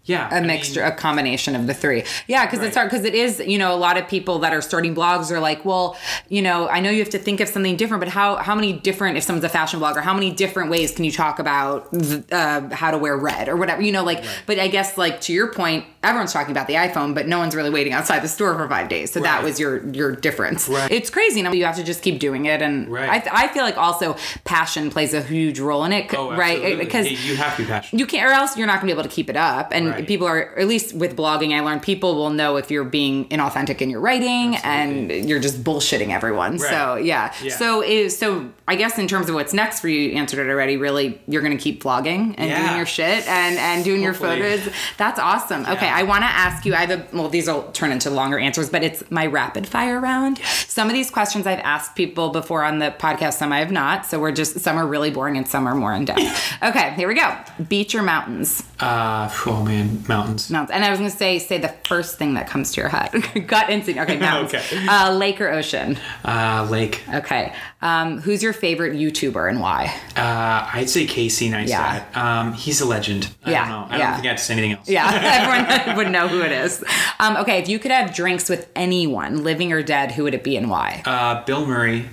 yeah, 0.04 0.36
a 0.36 0.42
mixture, 0.42 0.82
a 0.82 0.92
combination 0.92 1.54
of 1.56 1.66
the 1.66 1.74
three. 1.74 2.04
Yeah, 2.26 2.46
because 2.46 2.64
it's 2.64 2.76
hard. 2.76 2.90
Because 2.90 3.04
it 3.04 3.14
is, 3.14 3.40
you 3.40 3.58
know, 3.58 3.74
a 3.74 3.76
lot 3.76 3.96
of 3.96 4.08
people 4.08 4.38
that 4.40 4.52
are 4.52 4.60
starting 4.62 4.94
blogs 4.94 5.30
are 5.30 5.40
like, 5.40 5.64
well, 5.64 5.96
you 6.28 6.42
know, 6.42 6.68
I 6.68 6.80
know 6.80 6.90
you 6.90 6.98
have 7.00 7.10
to 7.10 7.18
think 7.18 7.40
of 7.40 7.48
something 7.48 7.76
different, 7.76 8.00
but 8.00 8.08
how 8.08 8.36
how 8.36 8.54
many 8.54 8.72
different? 8.72 9.16
If 9.16 9.24
someone's 9.24 9.44
a 9.44 9.48
fashion 9.48 9.80
blogger, 9.80 10.02
how 10.02 10.14
many 10.14 10.30
different 10.30 10.70
ways 10.70 10.92
can 10.92 11.04
you 11.04 11.12
talk 11.12 11.38
about 11.38 11.88
uh, 12.32 12.68
how 12.70 12.90
to 12.90 12.98
wear 12.98 13.16
red 13.16 13.48
or 13.48 13.56
whatever? 13.56 13.82
You 13.82 13.92
know, 13.92 14.04
like. 14.04 14.24
But 14.46 14.58
I 14.58 14.68
guess 14.68 14.98
like 14.98 15.20
to 15.22 15.32
your 15.32 15.52
point, 15.52 15.84
everyone's 16.02 16.32
talking 16.32 16.50
about 16.52 16.66
the 16.66 16.74
iPhone, 16.74 17.14
but 17.14 17.26
no 17.28 17.38
one's 17.38 17.54
really 17.54 17.70
waiting 17.70 17.92
outside 17.92 18.20
the 18.20 18.28
store 18.28 18.54
for 18.54 18.68
five 18.68 18.88
days. 18.88 19.12
So 19.12 19.20
that 19.20 19.42
was 19.42 19.58
your 19.60 19.86
your 19.90 20.12
difference. 20.14 20.68
Right. 20.68 20.90
It's 20.90 21.10
crazy. 21.10 21.38
You, 21.38 21.44
know, 21.44 21.52
you 21.52 21.64
have 21.64 21.76
to 21.76 21.84
just 21.84 22.02
keep 22.02 22.18
doing 22.20 22.46
it, 22.46 22.60
and 22.62 22.88
Right. 22.88 23.26
I, 23.26 23.44
I 23.44 23.48
feel 23.48 23.62
like 23.64 23.76
also 23.76 24.16
passion 24.44 24.90
plays 24.90 25.14
a 25.14 25.22
huge 25.22 25.60
role 25.60 25.84
in 25.84 25.92
it, 25.92 26.12
Oh, 26.14 26.30
right? 26.36 26.56
absolutely. 26.58 26.84
Because 26.84 27.28
you 27.28 27.36
have 27.36 27.56
to 27.56 27.62
be 27.62 27.68
passionate. 27.68 27.98
you 28.00 28.06
can't 28.06 28.28
or 28.30 28.32
else 28.34 28.56
you're 28.56 28.66
not 28.66 28.74
going 28.80 28.88
to 28.88 28.94
be 28.94 28.98
able 29.00 29.08
to 29.08 29.14
keep 29.14 29.28
it 29.30 29.36
up 29.36 29.70
and 29.72 29.88
Right. 29.88 30.06
people 30.06 30.26
are 30.26 30.58
at 30.58 30.66
least 30.68 30.94
with 30.94 31.16
blogging 31.16 31.56
i 31.56 31.60
learned 31.60 31.82
people 31.82 32.14
will 32.14 32.30
know 32.30 32.56
if 32.56 32.70
you're 32.70 32.84
being 32.84 33.28
inauthentic 33.28 33.80
in 33.80 33.90
your 33.90 34.00
writing 34.00 34.56
and 34.56 35.10
you're 35.28 35.40
just 35.40 35.62
bullshitting 35.64 36.10
everyone 36.12 36.58
so 36.58 36.96
yeah, 36.96 37.32
Yeah. 37.42 37.56
so 37.56 37.82
is 37.82 38.16
so 38.18 38.50
i 38.68 38.74
guess 38.76 38.98
in 38.98 39.08
terms 39.08 39.28
of 39.28 39.34
what's 39.34 39.52
next 39.52 39.80
for 39.80 39.88
you 39.88 40.00
you 40.00 40.16
answered 40.16 40.38
it 40.46 40.50
already 40.50 40.76
really 40.76 41.20
you're 41.28 41.42
going 41.42 41.56
to 41.56 41.62
keep 41.62 41.82
vlogging 41.82 42.34
and 42.38 42.50
doing 42.64 42.76
your 42.76 42.86
shit 42.86 43.26
and 43.28 43.56
and 43.58 43.84
doing 43.84 44.02
Hopefully. 44.04 44.38
your 44.38 44.56
photos 44.58 44.72
that's 44.96 45.18
awesome 45.18 45.62
okay 45.66 45.86
Yeah. 45.86 45.91
I 45.92 46.02
want 46.02 46.22
to 46.22 46.26
ask 46.28 46.64
you 46.66 46.74
i 46.74 46.84
have 46.84 46.90
a 46.90 47.06
well 47.16 47.28
these 47.28 47.46
will 47.48 47.64
turn 47.72 47.92
into 47.92 48.10
longer 48.10 48.38
answers 48.38 48.68
but 48.70 48.82
it's 48.82 49.02
my 49.10 49.26
rapid 49.26 49.66
fire 49.66 50.00
round 50.00 50.38
some 50.66 50.88
of 50.88 50.94
these 50.94 51.10
questions 51.10 51.46
i've 51.46 51.58
asked 51.60 51.94
people 51.94 52.30
before 52.30 52.64
on 52.64 52.78
the 52.78 52.90
podcast 52.98 53.34
some 53.34 53.52
i 53.52 53.58
have 53.58 53.70
not 53.70 54.04
so 54.06 54.18
we're 54.20 54.32
just 54.32 54.58
some 54.60 54.76
are 54.76 54.86
really 54.86 55.10
boring 55.10 55.36
and 55.36 55.46
some 55.46 55.66
are 55.66 55.74
more 55.74 55.92
in 55.92 56.04
depth 56.04 56.54
okay 56.62 56.92
here 56.94 57.08
we 57.08 57.14
go 57.14 57.36
beach 57.68 57.94
or 57.94 58.02
mountains 58.02 58.62
Uh, 58.80 59.30
oh 59.46 59.62
man, 59.64 60.02
mountains. 60.08 60.50
Mountains. 60.50 60.72
And 60.74 60.84
I 60.84 60.90
was 60.90 60.98
going 60.98 61.08
to 61.08 61.16
say, 61.16 61.38
say 61.38 61.56
the 61.56 61.72
first 61.86 62.18
thing 62.18 62.34
that 62.34 62.48
comes 62.48 62.72
to 62.72 62.80
your 62.80 62.88
head. 62.90 63.12
Gut 63.46 63.70
instinct. 63.70 64.00
Okay, 64.00 64.18
mountains. 64.28 64.54
Okay. 64.54 64.86
Uh, 64.88 65.14
lake 65.14 65.40
or 65.40 65.48
ocean. 65.50 65.96
Uh, 66.24 66.66
lake. 66.68 67.00
Okay. 67.14 67.52
Um, 67.80 68.20
who's 68.20 68.42
your 68.42 68.52
favorite 68.52 68.94
YouTuber 68.94 69.48
and 69.48 69.60
why? 69.60 69.94
Uh, 70.16 70.68
I'd 70.74 70.90
say 70.90 71.06
Casey 71.06 71.48
Neistat. 71.48 71.68
Yeah. 71.68 72.04
Um, 72.40 72.54
he's 72.54 72.80
a 72.80 72.84
legend. 72.86 73.32
I 73.44 73.52
Yeah, 73.52 73.68
don't 73.68 73.68
know. 73.68 73.86
I 73.94 73.98
yeah. 73.98 74.04
don't 74.06 74.14
think 74.16 74.26
I 74.26 74.28
have 74.30 74.38
to 74.38 74.44
say 74.44 74.52
anything 74.54 74.72
else. 74.72 74.88
Yeah, 74.88 75.06
everyone 75.22 75.64
would 75.96 76.10
know 76.10 76.28
who 76.28 76.40
it 76.42 76.52
is. 76.52 76.82
Um, 77.18 77.36
okay, 77.38 77.58
if 77.58 77.68
you 77.68 77.78
could 77.78 77.90
have 77.90 78.14
drinks 78.14 78.48
with 78.48 78.68
anyone, 78.76 79.42
living 79.44 79.72
or 79.72 79.82
dead, 79.82 80.12
who 80.12 80.24
would 80.24 80.34
it 80.34 80.44
be 80.44 80.56
and 80.56 80.68
why? 80.70 81.02
Uh, 81.04 81.44
Bill 81.44 81.66
Murray. 81.66 82.08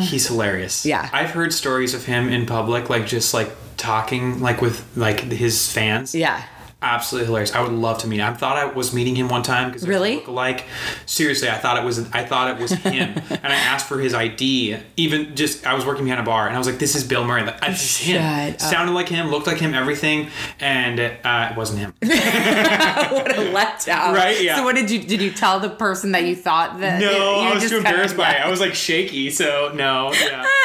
He's 0.00 0.26
hilarious. 0.28 0.84
Ah. 0.86 0.88
Yeah. 0.88 1.10
I've 1.12 1.30
heard 1.30 1.52
stories 1.52 1.92
of 1.94 2.06
him 2.06 2.28
in 2.28 2.46
public, 2.46 2.88
like 2.88 3.06
just 3.06 3.34
like 3.34 3.50
talking 3.76 4.40
like 4.40 4.60
with 4.62 4.84
like 4.96 5.20
his 5.20 5.70
fans. 5.70 6.14
yeah. 6.14 6.42
Absolutely 6.80 7.26
hilarious. 7.26 7.52
I 7.54 7.60
would 7.60 7.72
love 7.72 7.98
to 7.98 8.06
meet 8.06 8.20
him. 8.20 8.32
I 8.32 8.34
thought 8.36 8.56
I 8.56 8.66
was 8.66 8.94
meeting 8.94 9.16
him 9.16 9.28
one 9.28 9.42
time 9.42 9.68
because 9.68 9.86
Really? 9.86 10.14
look 10.16 10.28
alike. 10.28 10.64
Seriously, 11.06 11.48
I 11.48 11.58
thought 11.58 11.76
it 11.76 11.84
was 11.84 12.08
I 12.12 12.22
thought 12.24 12.52
it 12.54 12.62
was 12.62 12.70
him, 12.70 13.14
and 13.30 13.46
I 13.46 13.56
asked 13.56 13.88
for 13.88 13.98
his 13.98 14.14
ID. 14.14 14.76
Even 14.96 15.34
just 15.34 15.66
I 15.66 15.74
was 15.74 15.84
working 15.84 16.04
behind 16.04 16.20
a 16.20 16.24
bar, 16.24 16.46
and 16.46 16.54
I 16.54 16.58
was 16.58 16.68
like, 16.68 16.78
"This 16.78 16.94
is 16.94 17.02
Bill 17.02 17.24
Murray. 17.24 17.42
Like, 17.42 17.60
This 17.62 17.82
is 17.82 18.06
him. 18.06 18.22
Up. 18.54 18.60
Sounded 18.60 18.92
like 18.92 19.08
him, 19.08 19.26
looked 19.28 19.48
like 19.48 19.58
him, 19.58 19.74
everything, 19.74 20.28
and 20.60 21.00
uh, 21.00 21.48
it 21.50 21.56
wasn't 21.56 21.80
him." 21.80 21.94
what 22.00 22.12
a 23.32 23.40
letdown. 23.52 24.14
Right, 24.14 24.40
yeah. 24.40 24.54
So 24.56 24.62
what 24.62 24.76
did 24.76 24.88
you 24.88 25.00
did 25.02 25.20
you 25.20 25.32
tell 25.32 25.58
the 25.58 25.70
person 25.70 26.12
that 26.12 26.26
you 26.26 26.36
thought 26.36 26.78
that 26.78 27.00
No, 27.00 27.10
you 27.10 27.48
I 27.48 27.54
was 27.54 27.62
just 27.62 27.72
too 27.72 27.78
embarrassed 27.78 28.16
by 28.16 28.34
it. 28.34 28.40
I 28.40 28.48
was 28.48 28.60
like 28.60 28.74
shaky, 28.76 29.30
so 29.30 29.72
no. 29.74 30.12
Yeah. 30.12 30.46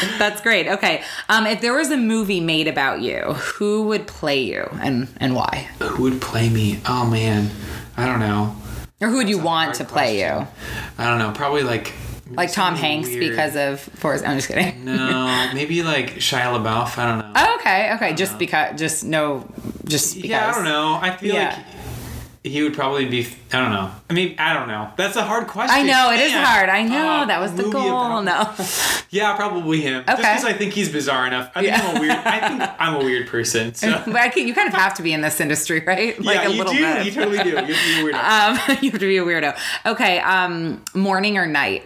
That's 0.18 0.40
great. 0.40 0.66
Okay. 0.68 1.02
Um, 1.28 1.46
if 1.46 1.60
there 1.60 1.74
was 1.74 1.90
a 1.90 1.96
movie 1.96 2.40
made 2.40 2.68
about 2.68 3.00
you, 3.00 3.18
who 3.34 3.82
would 3.84 4.06
play 4.06 4.40
you 4.42 4.68
and 4.80 5.08
and 5.18 5.34
why? 5.34 5.68
Who 5.80 6.02
would 6.04 6.20
play 6.20 6.48
me? 6.48 6.80
Oh 6.86 7.06
man, 7.08 7.50
I 7.96 8.06
don't 8.06 8.20
know. 8.20 8.56
Or 9.00 9.08
who 9.08 9.16
would 9.16 9.28
you 9.28 9.38
want 9.38 9.74
to 9.76 9.84
play 9.84 10.20
question. 10.20 10.46
you? 10.46 11.04
I 11.04 11.08
don't 11.08 11.18
know. 11.18 11.32
Probably 11.32 11.62
like 11.64 11.92
Like 12.30 12.52
Tom 12.52 12.76
Hanks 12.76 13.08
weird. 13.08 13.30
because 13.30 13.56
of 13.56 13.80
Forrest. 13.80 14.24
I'm 14.26 14.36
just 14.38 14.48
kidding. 14.48 14.84
no, 14.84 15.50
maybe 15.54 15.82
like 15.82 16.14
Shia 16.16 16.56
LaBeouf. 16.56 16.96
I 16.98 17.06
don't 17.08 17.18
know. 17.18 17.32
Oh, 17.34 17.56
okay, 17.60 17.92
okay. 17.94 18.14
Just 18.14 18.38
because, 18.38 18.78
just 18.78 19.04
no, 19.04 19.48
just 19.84 20.14
because. 20.14 20.30
Yeah, 20.30 20.48
I 20.50 20.54
don't 20.54 20.64
know. 20.64 20.98
I 21.02 21.16
feel 21.16 21.34
Yeah. 21.34 21.56
like 21.56 21.66
he 22.44 22.62
would 22.62 22.74
probably 22.74 23.04
be. 23.06 23.26
I 23.52 23.60
don't 23.60 23.70
know. 23.70 23.90
I 24.10 24.14
mean, 24.14 24.34
I 24.38 24.52
don't 24.52 24.66
know. 24.66 24.90
That's 24.96 25.14
a 25.16 25.22
hard 25.22 25.46
question. 25.46 25.74
I 25.76 25.82
know 25.84 26.10
it 26.12 26.18
is 26.20 26.32
hard. 26.32 26.68
I 26.68 26.82
know 26.82 27.22
Oh, 27.22 27.26
that 27.26 27.40
was 27.40 27.54
the 27.54 27.62
goal. 27.68 27.86
about- 28.20 28.24
No. 28.24 28.54
Yeah, 29.10 29.36
probably 29.36 29.82
him. 29.82 30.00
Okay. 30.00 30.06
Just 30.16 30.18
because 30.22 30.44
I 30.46 30.52
think 30.54 30.72
he's 30.72 30.88
bizarre 30.90 31.26
enough. 31.26 31.50
I 31.54 31.60
think 31.60 31.76
Yeah. 31.76 31.82
I'm 31.86 31.96
a 31.96 32.00
weird. 32.00 32.12
I 32.16 32.48
think 32.48 32.70
I'm 32.78 32.94
a 32.94 33.04
weird 33.04 33.28
person. 33.28 33.74
So. 33.74 34.02
But 34.06 34.16
I 34.16 34.28
can, 34.30 34.48
you 34.48 34.54
kind 34.54 34.68
of 34.68 34.74
have 34.74 34.94
to 34.94 35.02
be 35.02 35.12
in 35.12 35.20
this 35.20 35.38
industry, 35.40 35.80
right? 35.86 36.18
Like 36.18 36.36
yeah, 36.36 36.46
a 36.46 36.50
you 36.50 36.56
little 36.58 36.72
do. 36.72 36.80
bit. 36.80 37.06
You 37.06 37.12
totally 37.12 37.38
do. 37.42 37.50
You 37.50 37.56
have 37.56 37.66
to 37.66 37.72
be 37.72 38.00
a 38.00 38.12
weirdo. 38.12 38.68
um, 38.70 38.78
you 38.82 38.90
have 38.90 39.00
to 39.00 39.06
be 39.06 39.18
a 39.18 39.22
weirdo. 39.24 39.58
Okay. 39.86 40.18
Um, 40.20 40.82
morning 40.94 41.36
or 41.36 41.46
night? 41.46 41.84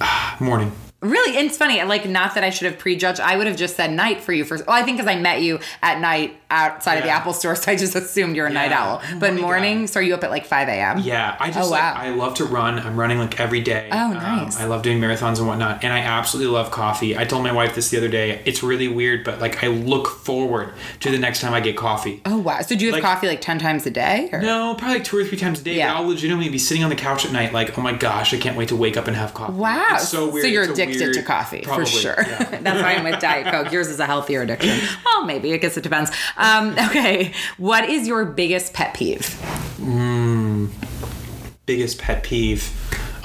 Morning. 0.40 0.72
Really, 1.02 1.36
and 1.36 1.46
it's 1.48 1.56
funny. 1.56 1.82
Like, 1.82 2.08
not 2.08 2.34
that 2.36 2.44
I 2.44 2.50
should 2.50 2.70
have 2.70 2.78
prejudged. 2.78 3.20
I 3.20 3.36
would 3.36 3.46
have 3.48 3.56
just 3.56 3.76
said 3.76 3.92
night 3.92 4.20
for 4.20 4.32
you 4.32 4.44
first. 4.44 4.66
Well, 4.66 4.76
I 4.76 4.82
think 4.82 4.98
because 4.98 5.10
I 5.14 5.18
met 5.18 5.42
you 5.42 5.58
at 5.82 6.00
night 6.00 6.36
outside 6.50 6.96
of 6.96 7.02
the 7.04 7.10
Apple 7.10 7.32
store, 7.32 7.56
so 7.56 7.72
I 7.72 7.76
just 7.76 7.94
assumed 7.96 8.36
you're 8.36 8.46
a 8.46 8.52
night 8.52 8.72
owl. 8.72 9.00
Oh 9.02 9.18
But 9.18 9.34
morning, 9.34 9.86
so 9.86 9.98
are 10.00 10.02
you 10.02 10.14
up 10.14 10.22
at 10.22 10.30
like 10.30 10.44
5 10.46 10.68
a.m.? 10.68 10.98
Yeah, 10.98 11.36
I 11.40 11.50
just 11.50 11.58
Oh, 11.68 11.70
like 11.70 11.80
wow. 11.82 11.94
I 11.96 12.10
love 12.10 12.34
to 12.34 12.44
run. 12.44 12.78
I'm 12.78 12.96
running 12.98 13.18
like 13.18 13.40
every 13.40 13.60
day. 13.62 13.88
Oh, 13.90 13.96
Um, 14.10 14.14
nice. 14.14 14.60
I 14.60 14.66
love 14.66 14.82
doing 14.82 15.00
marathons 15.00 15.38
and 15.38 15.46
whatnot, 15.48 15.82
and 15.82 15.92
I 15.92 15.98
absolutely 16.00 16.52
love 16.52 16.70
coffee. 16.70 17.16
I 17.18 17.24
told 17.24 17.42
my 17.42 17.52
wife 17.52 17.74
this 17.74 17.88
the 17.90 17.96
other 17.96 18.08
day. 18.08 18.40
It's 18.44 18.62
really 18.62 18.86
weird, 18.88 19.24
but 19.24 19.40
like 19.40 19.64
I 19.64 19.68
look 19.68 20.06
forward 20.06 20.72
to 21.00 21.10
the 21.10 21.18
next 21.18 21.40
time 21.40 21.52
I 21.54 21.60
get 21.60 21.76
coffee. 21.76 22.20
Oh 22.26 22.38
wow! 22.38 22.60
So 22.60 22.76
do 22.76 22.84
you 22.84 22.92
have 22.92 23.02
Like- 23.02 23.02
coffee 23.02 23.26
like 23.26 23.40
ten 23.40 23.58
times 23.58 23.86
a 23.86 23.90
day? 23.90 24.28
Or? 24.32 24.40
No, 24.40 24.74
probably 24.78 24.98
like 24.98 25.04
two 25.04 25.16
or 25.18 25.24
three 25.24 25.38
times 25.38 25.60
a 25.60 25.64
day. 25.64 25.76
Yeah. 25.78 25.94
I'll 25.96 26.06
legitimately 26.06 26.50
be 26.50 26.58
sitting 26.58 26.84
on 26.84 26.90
the 26.90 26.96
couch 26.96 27.24
at 27.24 27.32
night, 27.32 27.52
like, 27.52 27.76
oh 27.76 27.80
my 27.82 27.92
gosh, 27.92 28.32
I 28.34 28.36
can't 28.38 28.56
wait 28.56 28.68
to 28.68 28.76
wake 28.76 28.96
up 28.96 29.08
and 29.08 29.16
have 29.16 29.34
coffee. 29.34 29.54
Wow. 29.54 29.88
It's 29.94 30.08
so 30.08 30.30
weird. 30.30 30.44
So 30.44 30.48
you're 30.48 30.62
It's 30.64 30.72
a 30.72 30.76
addicted 30.96 31.20
to 31.20 31.22
coffee 31.22 31.62
Probably, 31.62 31.84
for 31.84 31.90
sure. 31.90 32.14
yeah. 32.18 32.58
That's 32.62 32.82
why 32.82 32.94
I'm 32.94 33.04
with 33.04 33.20
Diet 33.20 33.46
Coke. 33.46 33.72
Yours 33.72 33.88
is 33.88 34.00
a 34.00 34.06
healthier 34.06 34.42
addiction. 34.42 34.78
Well, 35.04 35.24
maybe. 35.24 35.52
I 35.54 35.56
guess 35.56 35.76
it 35.76 35.82
depends. 35.82 36.10
Um, 36.36 36.70
okay. 36.88 37.32
What 37.58 37.88
is 37.88 38.06
your 38.06 38.24
biggest 38.24 38.72
pet 38.74 38.94
peeve? 38.94 39.38
Biggest 41.66 41.98
pet 41.98 42.22
peeve. 42.22 42.70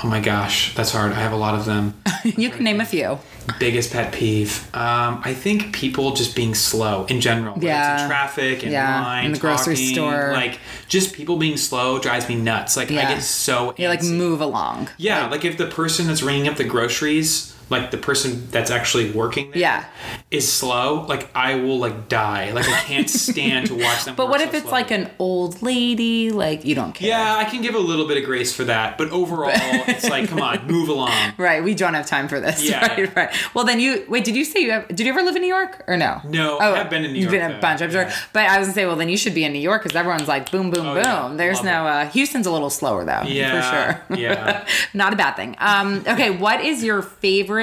Oh 0.03 0.07
my 0.07 0.19
gosh, 0.19 0.75
that's 0.75 0.91
hard. 0.91 1.11
I 1.11 1.15
have 1.15 1.31
a 1.31 1.37
lot 1.37 1.55
of 1.55 1.65
them. 1.65 1.95
you 2.23 2.51
can 2.51 2.63
name 2.63 2.79
a 2.79 2.85
few. 2.85 3.17
Biggest 3.59 3.91
pet 3.91 4.13
peeve. 4.13 4.63
Um, 4.75 5.21
I 5.25 5.33
think 5.33 5.73
people 5.73 6.11
just 6.13 6.35
being 6.35 6.53
slow 6.53 7.05
in 7.05 7.19
general. 7.19 7.57
Yeah. 7.59 8.03
in 8.03 8.07
traffic, 8.07 8.63
in 8.63 8.71
Yeah, 8.71 9.01
line, 9.01 9.25
in 9.25 9.31
the 9.31 9.39
grocery 9.39 9.75
store. 9.75 10.33
Like 10.33 10.59
just 10.87 11.15
people 11.15 11.37
being 11.37 11.57
slow 11.57 11.97
drives 11.97 12.29
me 12.29 12.35
nuts. 12.35 12.77
Like 12.77 12.91
I 12.91 12.95
get 12.95 13.23
so 13.23 13.73
Yeah, 13.77 13.89
like 13.89 14.03
move 14.03 14.39
along. 14.39 14.89
Yeah, 14.97 15.29
like, 15.29 15.43
if 15.45 15.57
the 15.57 15.65
person 15.67 16.05
that's 16.07 16.21
ringing 16.21 16.47
up 16.47 16.57
the 16.57 16.63
groceries, 16.63 17.55
like 17.69 17.91
the 17.91 17.97
person 17.97 18.47
that's 18.51 18.71
actually 18.71 19.11
working 19.11 19.51
there, 19.51 19.59
Yeah. 19.59 19.85
is 20.31 20.51
slow, 20.51 21.05
like 21.07 21.29
I 21.35 21.55
will 21.55 21.79
like 21.79 22.07
die. 22.09 22.51
Like 22.51 22.67
I 22.69 22.79
can't 22.81 23.09
stand 23.09 23.67
to 23.67 23.75
watch 23.75 24.05
them. 24.05 24.15
But 24.17 24.29
what 24.29 24.39
so 24.41 24.47
if 24.47 24.53
it's 24.53 24.63
slowly. 24.63 24.81
like 24.83 24.91
an 24.91 25.09
old 25.19 25.61
lady? 25.61 26.31
Like 26.31 26.65
you 26.65 26.75
don't 26.75 26.93
care. 26.93 27.09
Yeah, 27.09 27.35
I 27.37 27.45
can 27.45 27.61
give 27.61 27.75
a 27.75 27.79
little 27.79 28.07
bit 28.07 28.17
of 28.17 28.23
grace 28.23 28.53
for 28.55 28.63
that, 28.65 28.97
but 28.97 29.09
overall, 29.11 29.51
it's 29.53 30.09
like, 30.09 30.29
come 30.29 30.41
on, 30.41 30.65
move 30.67 30.89
along. 30.89 31.11
Right, 31.37 31.63
we 31.63 31.73
don't 31.75 31.93
have 31.93 32.05
time 32.05 32.27
for 32.27 32.39
this. 32.39 32.63
Yeah, 32.63 32.79
right, 32.87 32.97
yeah. 32.99 33.11
right. 33.15 33.35
Well, 33.53 33.65
then 33.65 33.79
you 33.79 34.05
wait. 34.07 34.23
Did 34.23 34.35
you 34.35 34.45
say 34.45 34.61
you 34.61 34.71
have? 34.71 34.87
Did 34.87 35.01
you 35.01 35.09
ever 35.11 35.21
live 35.21 35.35
in 35.35 35.41
New 35.41 35.47
York 35.47 35.83
or 35.87 35.97
no? 35.97 36.21
No, 36.25 36.59
I 36.59 36.77
have 36.77 36.89
been 36.89 37.03
in 37.03 37.11
New 37.13 37.19
York. 37.19 37.31
you've 37.33 37.41
been 37.41 37.51
a 37.51 37.59
bunch, 37.59 37.81
I'm 37.81 37.91
sure. 37.91 38.03
Yeah. 38.03 38.15
But 38.33 38.45
I 38.47 38.59
was 38.59 38.67
gonna 38.67 38.75
say, 38.75 38.85
well, 38.85 38.95
then 38.95 39.09
you 39.09 39.17
should 39.17 39.33
be 39.35 39.43
in 39.43 39.51
New 39.53 39.59
York 39.59 39.83
because 39.83 39.95
everyone's 39.95 40.27
like 40.27 40.51
boom, 40.51 40.71
boom, 40.71 40.85
Oh, 40.85 40.93
boom. 40.95 41.03
yeah. 41.03 41.33
There's 41.35 41.57
Love 41.57 41.65
no. 41.65 41.87
Uh, 41.87 42.05
Houston's 42.09 42.47
a 42.47 42.51
little 42.51 42.69
slower 42.69 43.03
though, 43.05 43.23
Yeah, 43.23 43.97
for 44.07 44.07
sure. 44.15 44.17
yeah. 44.19 44.67
Not 44.93 45.11
a 45.13 45.15
bad 45.15 45.33
thing. 45.35 45.55
Um, 45.59 46.03
okay, 46.07 46.29
what 46.29 46.61
is 46.63 46.83
your 46.83 47.01
favorite 47.01 47.56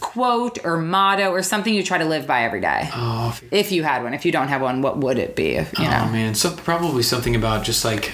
quote 0.00 0.58
or 0.64 0.76
motto 0.78 1.30
or 1.30 1.42
something 1.42 1.72
you 1.72 1.82
try 1.82 1.98
to 1.98 2.04
live 2.04 2.26
by 2.26 2.42
every 2.44 2.60
day? 2.60 2.88
Oh, 2.94 3.28
if- 3.30 3.52
If 3.52 3.72
you 3.72 3.82
had 3.82 4.02
one, 4.02 4.14
if 4.14 4.24
you 4.24 4.32
don't 4.32 4.48
have 4.48 4.62
one, 4.62 4.82
what 4.82 4.98
would 4.98 5.18
it 5.18 5.36
be? 5.36 5.56
If, 5.56 5.78
you 5.78 5.84
oh, 5.86 5.90
know. 5.90 6.04
oh 6.08 6.12
man, 6.12 6.34
some, 6.34 6.56
probably 6.56 7.02
something 7.02 7.34
about 7.36 7.64
just 7.64 7.84
like 7.84 8.12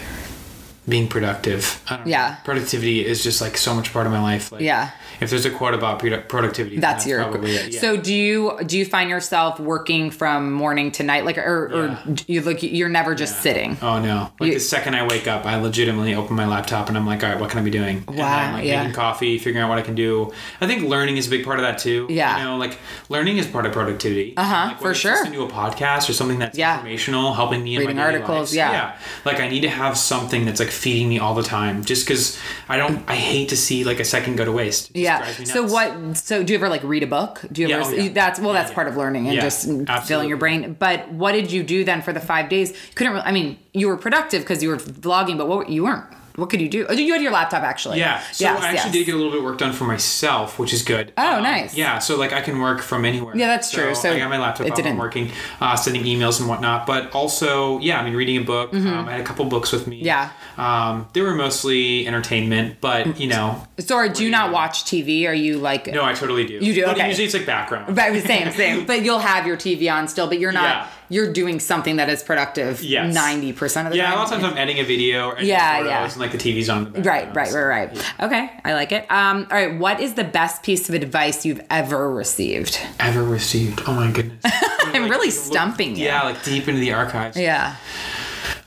being 0.88 1.08
productive. 1.08 1.82
I 1.88 1.96
don't 1.96 2.06
know. 2.06 2.10
Yeah. 2.10 2.36
productivity 2.44 3.04
is 3.04 3.22
just 3.22 3.40
like 3.40 3.56
so 3.56 3.74
much 3.74 3.92
part 3.92 4.06
of 4.06 4.12
my 4.12 4.22
life. 4.22 4.52
Like, 4.52 4.60
Yeah. 4.62 4.90
If 5.18 5.30
there's 5.30 5.46
a 5.46 5.50
quote 5.50 5.72
about 5.72 5.98
productivity, 6.28 6.76
then 6.76 6.80
that's, 6.82 7.06
your 7.06 7.22
it. 7.44 7.72
Yeah. 7.72 7.80
so 7.80 7.96
do 7.96 8.12
you 8.14 8.58
do 8.66 8.76
you 8.78 8.84
find 8.84 9.08
yourself 9.08 9.58
working 9.58 10.10
from 10.10 10.52
morning 10.52 10.90
to 10.92 11.02
night 11.02 11.24
like 11.24 11.38
or, 11.38 11.72
or 11.74 11.98
you 12.26 12.42
look 12.42 12.62
you're 12.62 12.90
never 12.90 13.14
just 13.14 13.40
sitting 13.40 13.78
Oh 13.80 13.98
no! 13.98 14.30
Like 14.38 14.48
You- 14.48 14.54
the 14.54 14.60
second 14.60 14.94
I 14.94 15.06
wake 15.06 15.26
up, 15.26 15.46
I 15.46 15.56
legitimately 15.56 16.14
open 16.14 16.36
my 16.36 16.46
laptop 16.46 16.88
and 16.90 16.98
I'm 16.98 17.06
like, 17.06 17.24
all 17.24 17.30
right, 17.30 17.40
what 17.40 17.48
can 17.50 17.58
I 17.60 17.62
be 17.62 17.70
doing? 17.70 18.04
And 18.06 18.16
Wow, 18.16 18.26
I'm 18.38 18.52
like 18.54 18.64
yeah. 18.64 18.82
making 18.82 18.94
coffee, 18.94 19.38
figuring 19.38 19.64
out 19.64 19.70
what 19.70 19.78
I 19.78 19.82
can 19.82 19.94
do. 19.94 20.32
I 20.60 20.66
think 20.66 20.82
learning 20.82 21.16
is 21.16 21.26
a 21.28 21.30
big 21.30 21.44
part 21.46 21.58
of 21.58 21.62
that 21.64 21.78
too. 21.78 22.06
Yeah. 22.10 22.36
You 22.38 22.44
know, 22.44 22.56
like 22.58 22.78
learning 23.08 23.38
is 23.38 23.46
part 23.46 23.64
of 23.64 23.72
productivity. 23.72 24.34
Uh-huh, 24.36 24.68
like, 24.68 24.80
for 24.80 24.92
sure. 24.94 25.12
Listening 25.12 25.32
to 25.34 25.44
a 25.44 25.48
podcast 25.48 26.10
or 26.10 26.12
something 26.12 26.38
that's 26.38 26.58
Yeah. 26.58 26.74
informational, 26.76 27.32
helping 27.32 27.64
me 27.64 27.74
in 27.76 27.80
Reading 27.80 27.96
my 27.96 28.02
articles, 28.02 28.38
lives. 28.52 28.54
yeah. 28.56 28.98
Like 29.24 29.40
I 29.40 29.48
need 29.48 29.60
to 29.62 29.70
have 29.70 29.96
something 29.96 30.44
that's 30.44 30.60
like 30.60 30.70
feeding 30.76 31.08
me 31.08 31.18
all 31.18 31.34
the 31.34 31.42
time, 31.42 31.84
just 31.84 32.06
because 32.06 32.38
I 32.68 32.76
don't. 32.76 33.02
I 33.08 33.16
hate 33.16 33.48
to 33.48 33.56
see 33.56 33.84
like 33.84 33.98
a 34.00 34.04
second 34.04 34.36
go 34.36 34.44
to 34.44 34.52
waste. 34.52 34.90
Yeah 34.94 35.24
so 35.44 35.64
what 35.64 36.16
so 36.16 36.42
do 36.42 36.52
you 36.52 36.58
ever 36.58 36.68
like 36.68 36.82
read 36.82 37.02
a 37.02 37.06
book 37.06 37.40
do 37.52 37.62
you 37.62 37.68
Yeah, 37.68 37.76
ever 37.80 37.90
oh, 37.90 37.94
yeah. 37.94 38.08
that's 38.12 38.38
well 38.40 38.52
that's 38.52 38.70
Yeah, 38.70 38.74
part 38.74 38.88
of 38.88 38.96
learning 38.96 39.28
and 39.28 39.40
just 39.40 39.64
filling 40.06 40.28
your 40.28 40.38
brain 40.38 40.76
but 40.78 41.10
what 41.10 41.32
did 41.32 41.50
you 41.52 41.62
do 41.62 41.84
then 41.84 42.02
for 42.02 42.12
the 42.12 42.20
five 42.20 42.48
days 42.48 42.76
couldn't 42.94 43.16
i 43.18 43.32
mean 43.32 43.58
you 43.72 43.88
were 43.88 43.96
productive 43.96 44.42
because 44.42 44.62
you 44.62 44.68
were 44.68 44.76
vlogging 44.76 45.36
but 45.38 45.48
what 45.48 45.68
you 45.68 45.84
weren't 45.84 46.04
what 46.36 46.50
could 46.50 46.60
you 46.60 46.68
do 46.68 46.86
oh 46.88 46.92
you 46.92 47.12
had 47.12 47.22
your 47.22 47.32
laptop 47.32 47.62
actually 47.62 47.98
Yeah. 47.98 48.20
So 48.32 48.44
Yes, 48.44 48.60
I 48.62 48.68
actually 48.68 48.74
yes. 48.76 48.92
did 48.92 49.06
get 49.06 49.14
a 49.14 49.18
little 49.18 49.32
bit 49.32 49.38
of 49.38 49.44
work 49.44 49.58
done 49.58 49.72
for 49.72 49.84
myself, 49.84 50.58
which 50.58 50.72
is 50.72 50.82
good. 50.82 51.12
Um, 51.16 51.26
Oh, 51.36 51.40
nice. 51.40 51.74
Yeah. 51.76 51.98
So 51.98 52.16
like 52.16 52.32
I 52.32 52.40
can 52.40 52.60
work 52.60 52.80
from 52.82 53.04
anywhere. 53.04 53.36
Yeah, 53.36 53.48
that's 53.48 53.70
true. 53.70 53.94
So 53.94 54.12
I 54.12 54.18
got 54.18 54.30
my 54.30 54.38
laptop 54.38 54.66
it 54.66 54.70
out, 54.70 54.76
didn't- 54.76 54.92
I'm 54.92 54.98
working, 54.98 55.30
uh, 55.60 55.74
sending 55.76 56.04
emails 56.04 56.38
and 56.40 56.48
whatnot. 56.48 56.86
But 56.86 57.10
also, 57.12 57.78
yeah, 57.80 57.98
I 58.00 58.04
mean, 58.04 58.14
reading 58.14 58.36
a 58.38 58.40
book. 58.42 58.72
Um, 58.72 59.08
I 59.08 59.12
had 59.12 59.20
a 59.20 59.24
couple 59.24 59.44
books 59.46 59.72
with 59.72 59.86
me. 59.86 59.96
Mm-hmm. 59.98 60.06
Yeah. 60.06 60.30
Um, 60.56 61.08
they 61.12 61.20
were 61.22 61.34
mostly 61.34 62.06
entertainment, 62.06 62.76
but 62.80 63.18
you 63.20 63.26
know, 63.28 63.66
so 63.78 64.08
do 64.08 64.24
you 64.24 64.30
not 64.30 64.52
watch 64.52 64.84
tv 64.84 65.26
are 65.26 65.34
you 65.34 65.58
like 65.58 65.86
no, 65.88 66.04
I 66.04 66.14
totally 66.14 66.46
do. 66.46 66.54
You 66.54 66.72
do? 66.74 66.84
But 66.86 66.96
Okay. 66.96 67.08
usually 67.08 67.24
it's 67.26 67.34
like 67.34 67.46
background. 67.46 67.94
But 67.94 68.14
same, 68.22 68.50
same. 68.52 68.86
But 68.90 69.02
you'll 69.04 69.18
have 69.18 69.46
your 69.46 69.56
TV 69.56 69.92
on 69.92 70.06
still, 70.08 70.26
but 70.28 70.38
you're 70.38 70.52
not. 70.52 70.64
Yeah. 70.64 70.86
You're 71.08 71.32
doing 71.32 71.60
something 71.60 71.96
that 71.96 72.08
is 72.08 72.22
productive. 72.22 72.82
Yes. 72.82 73.14
Ninety 73.14 73.52
percent 73.52 73.86
of 73.86 73.92
the 73.92 73.98
Yeah, 73.98 74.04
time. 74.06 74.12
Yeah, 74.12 74.16
a 74.16 74.18
lot 74.18 74.32
of 74.32 74.40
times 74.40 74.44
I'm 74.52 74.58
editing 74.58 74.82
a 74.82 74.86
video 74.86 75.28
or 75.30 75.40
Yeah, 75.40 75.84
yeah. 75.84 76.04
and 76.04 76.16
like 76.18 76.32
the 76.32 76.38
TV's 76.38 76.68
on. 76.68 76.92
The 76.92 77.02
Right, 77.02 77.34
right, 77.34 77.48
so- 77.48 77.60
right, 77.60 77.88
right. 77.94 78.12
Okay, 78.20 78.50
I 78.64 78.74
like 78.74 78.92
it. 78.92 79.10
Um, 79.10 79.46
all 79.50 79.56
right, 79.56 79.78
what 79.78 80.00
is 80.00 80.14
the 80.14 80.24
best 80.24 80.62
piece 80.62 80.88
of 80.88 80.94
advice 80.94 81.44
you've 81.46 81.60
ever 81.70 82.10
received? 82.12 82.80
Ever 82.98 83.22
received? 83.22 83.82
Oh 83.86 83.92
my 83.94 84.10
goodness. 84.10 84.40
I'm 84.80 85.08
really 85.10 85.30
stumping 85.30 85.96
you. 85.96 86.04
Yeah, 86.06 86.22
like 86.22 86.42
deep 86.44 86.66
into 86.68 86.80
the 86.80 86.92
archives. 86.92 87.36
Yeah. 87.36 87.76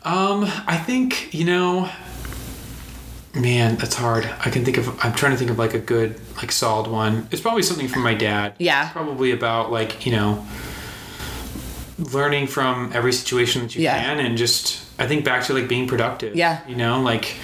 Um, 0.04 0.46
I 0.66 0.78
think 0.78 1.34
you 1.34 1.44
know, 1.46 1.90
man, 3.36 3.76
that's 3.76 3.96
hard. 3.96 4.26
I 4.46 4.50
can 4.50 4.64
think 4.66 4.78
of. 4.78 4.88
I'm 5.04 5.14
trying 5.14 5.34
to 5.34 5.38
think 5.38 5.52
of 5.52 5.58
like 5.60 5.74
a 5.74 5.80
good, 5.80 6.20
like 6.38 6.52
solid 6.52 6.90
one. 6.90 7.28
It's 7.32 7.42
probably 7.42 7.64
something 7.64 7.88
from 7.88 8.04
my 8.04 8.14
dad. 8.14 8.54
Yeah. 8.60 8.90
Probably 8.92 9.32
about 9.32 9.72
like 9.72 10.06
you 10.06 10.12
know, 10.14 10.46
learning 12.00 12.48
from 12.48 12.92
every 12.94 13.14
situation 13.14 13.62
that 13.64 13.76
you 13.76 13.82
Yeah. 13.84 14.00
can, 14.02 14.20
and 14.20 14.38
just 14.38 14.82
I 14.98 15.08
think 15.08 15.24
back 15.24 15.44
to 15.46 15.54
like 15.54 15.68
being 15.68 15.88
productive. 15.88 16.36
Yeah. 16.36 16.60
You 16.68 16.76
know, 16.76 17.02
like 17.02 17.36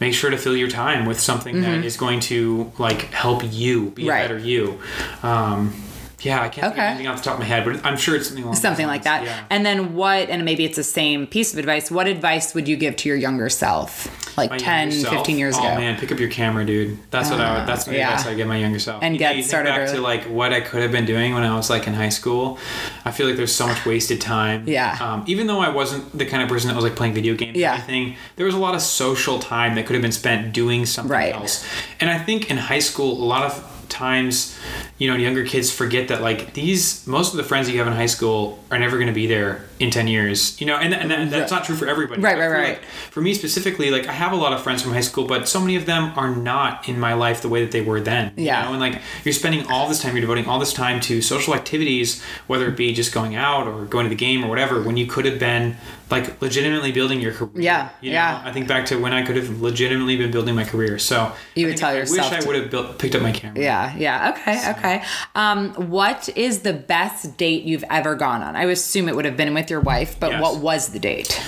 make 0.00 0.14
sure 0.14 0.30
to 0.30 0.36
fill 0.38 0.56
your 0.56 0.68
time 0.70 1.06
with 1.06 1.18
something 1.20 1.60
that 1.62 1.84
is 1.84 1.96
going 1.96 2.20
to 2.20 2.70
like 2.78 3.12
help 3.12 3.42
you 3.50 3.90
be 3.90 4.02
Mm-hmm. 4.02 4.10
Right. 4.10 4.24
a 4.24 4.28
better 4.28 4.38
you. 4.38 4.78
Um, 5.22 5.74
yeah, 6.22 6.42
I 6.42 6.48
can't 6.48 6.66
think 6.74 6.78
of 6.78 6.78
anything 6.78 7.06
off 7.06 7.18
the 7.18 7.24
top 7.24 7.34
of 7.34 7.40
my 7.40 7.46
head, 7.46 7.64
but 7.64 7.84
I'm 7.84 7.96
sure 7.96 8.14
it's 8.16 8.28
something 8.28 8.54
Something 8.54 8.86
like 8.86 9.04
that. 9.04 9.24
Yeah. 9.24 9.44
And 9.50 9.64
then 9.64 9.94
what, 9.94 10.28
and 10.28 10.44
maybe 10.44 10.64
it's 10.64 10.76
the 10.76 10.84
same 10.84 11.26
piece 11.26 11.52
of 11.52 11.58
advice, 11.58 11.90
what 11.90 12.06
advice 12.06 12.54
would 12.54 12.68
you 12.68 12.76
give 12.76 12.96
to 12.96 13.08
your 13.08 13.16
younger 13.16 13.48
self? 13.48 14.08
Like 14.36 14.50
My 14.50 14.58
10, 14.58 14.90
younger 14.90 15.04
self? 15.08 15.16
15 15.16 15.38
years 15.38 15.56
oh, 15.56 15.60
ago? 15.60 15.76
man, 15.76 15.98
pick 15.98 16.12
up 16.12 16.18
your 16.18 16.28
camera, 16.30 16.64
dude. 16.64 16.98
That's 17.10 17.30
what 17.30 17.40
I 17.40 17.58
would. 17.58 17.68
That's 17.68 17.84
the 17.84 17.96
yeah. 17.96 18.10
advice 18.10 18.26
I 18.26 18.34
give 18.34 18.46
my 18.48 18.56
younger 18.56 18.78
self. 18.78 19.02
And 19.02 19.14
You 19.14 19.18
get 19.18 19.30
know, 19.32 19.36
you 19.38 19.42
started 19.42 19.70
back 19.70 19.80
early. 19.80 19.96
to 19.96 20.00
like 20.02 20.22
what 20.24 20.52
I 20.52 20.60
could 20.60 20.82
have 20.82 20.92
been 20.92 21.04
doing 21.06 21.34
when 21.34 21.42
I 21.42 21.54
was 21.56 21.68
like 21.70 21.86
in 21.86 21.94
high 21.94 22.08
school. 22.10 22.58
I 23.04 23.10
feel 23.10 23.26
like 23.26 23.36
there's 23.36 23.54
so 23.54 23.66
much 23.66 23.84
wasted 23.86 24.20
time. 24.20 24.64
Yeah. 24.68 24.96
Um, 25.00 25.24
even 25.26 25.46
though 25.46 25.60
I 25.60 25.68
wasn't 25.70 26.16
the 26.16 26.26
kind 26.26 26.42
of 26.42 26.48
person 26.48 26.68
that 26.68 26.74
was 26.74 26.84
like 26.84 26.96
playing 26.96 27.14
video 27.14 27.34
games 27.34 27.56
Yeah. 27.56 27.72
or 27.72 27.74
anything, 27.76 28.16
there 28.36 28.46
was 28.46 28.54
a 28.54 28.58
lot 28.58 28.74
of 28.74 28.82
social 28.82 29.38
time 29.38 29.74
that 29.74 29.86
could 29.86 29.94
have 29.94 30.02
been 30.02 30.12
spent 30.12 30.52
doing 30.52 30.86
something 30.86 31.10
Right. 31.10 31.34
else. 31.34 31.66
And 31.98 32.10
I 32.10 32.18
think 32.18 32.50
in 32.50 32.56
high 32.56 32.78
school, 32.78 33.12
a 33.22 33.24
lot 33.24 33.42
of 33.44 33.69
times, 33.90 34.58
you 34.98 35.10
know, 35.10 35.16
younger 35.16 35.44
kids 35.44 35.70
forget 35.70 36.08
that 36.08 36.22
like 36.22 36.54
these 36.54 37.06
most 37.06 37.32
of 37.32 37.36
the 37.36 37.44
friends 37.44 37.66
that 37.66 37.72
you 37.72 37.78
have 37.78 37.88
in 37.88 37.92
high 37.92 38.06
school 38.06 38.62
are 38.70 38.78
never 38.78 38.96
going 38.96 39.08
to 39.08 39.12
be 39.12 39.26
there 39.26 39.64
in 39.80 39.90
10 39.90 40.06
years 40.06 40.60
you 40.60 40.66
know 40.66 40.76
and, 40.76 40.94
and 40.94 41.10
that, 41.10 41.30
that's 41.30 41.50
not 41.50 41.64
true 41.64 41.74
for 41.74 41.88
everybody 41.88 42.20
Right, 42.20 42.36
But 42.36 42.40
right, 42.40 42.46
for, 42.48 42.52
right. 42.54 42.68
like, 42.80 42.84
for 43.10 43.20
me 43.20 43.34
specifically 43.34 43.90
like 43.90 44.06
i 44.06 44.12
have 44.12 44.30
a 44.32 44.36
lot 44.36 44.52
of 44.52 44.62
friends 44.62 44.82
from 44.82 44.92
high 44.92 45.00
school 45.00 45.26
but 45.26 45.48
so 45.48 45.58
many 45.58 45.74
of 45.76 45.86
them 45.86 46.12
are 46.16 46.34
not 46.36 46.88
in 46.88 47.00
my 47.00 47.14
life 47.14 47.40
the 47.42 47.48
way 47.48 47.62
that 47.62 47.72
they 47.72 47.80
were 47.80 48.00
then 48.00 48.32
you 48.36 48.44
Yeah. 48.44 48.62
know? 48.64 48.70
and 48.72 48.80
like 48.80 49.00
you're 49.24 49.32
spending 49.32 49.66
all 49.68 49.88
this 49.88 50.00
time 50.02 50.12
you're 50.14 50.20
devoting 50.20 50.46
all 50.46 50.58
this 50.58 50.72
time 50.74 51.00
to 51.00 51.22
social 51.22 51.54
activities 51.54 52.22
whether 52.46 52.68
it 52.68 52.76
be 52.76 52.92
just 52.92 53.12
going 53.12 53.34
out 53.34 53.66
or 53.66 53.84
going 53.86 54.04
to 54.04 54.10
the 54.10 54.14
game 54.16 54.44
or 54.44 54.48
whatever 54.48 54.82
when 54.82 54.96
you 54.96 55.06
could 55.06 55.24
have 55.24 55.38
been 55.38 55.76
like 56.10 56.42
legitimately 56.42 56.90
building 56.92 57.20
your 57.20 57.32
career 57.32 57.50
Yeah, 57.62 57.88
you 58.02 58.10
yeah. 58.12 58.42
know? 58.44 58.50
i 58.50 58.52
think 58.52 58.68
back 58.68 58.84
to 58.86 58.96
when 59.00 59.12
i 59.14 59.22
could 59.24 59.36
have 59.36 59.60
legitimately 59.62 60.16
been 60.16 60.30
building 60.30 60.54
my 60.56 60.64
career 60.64 60.98
so 60.98 61.32
You 61.54 61.66
I 61.66 61.70
would 61.70 61.78
think 61.78 61.80
tell 61.80 61.90
I 61.90 61.94
yourself 61.94 62.32
wish 62.32 62.42
i 62.42 62.46
would 62.46 62.56
have 62.56 62.70
built, 62.70 62.98
picked 62.98 63.14
up 63.14 63.22
my 63.22 63.32
camera 63.32 63.62
Yeah, 63.62 63.96
yeah. 63.96 64.30
Okay, 64.32 64.70
okay. 64.72 65.04
Um, 65.34 65.72
what 65.90 66.28
is 66.36 66.60
the 66.60 66.72
best 66.72 67.36
date 67.36 67.62
you've 67.62 67.84
ever 67.90 68.14
gone 68.14 68.42
on? 68.42 68.56
I 68.56 68.64
assume 68.64 69.08
it 69.08 69.14
would 69.16 69.24
have 69.24 69.36
been 69.36 69.54
with 69.54 69.69
your 69.70 69.80
wife, 69.80 70.16
but 70.20 70.32
Yes. 70.32 70.42
what 70.42 70.56
was 70.58 70.88
the 70.88 70.98
date? 70.98 71.40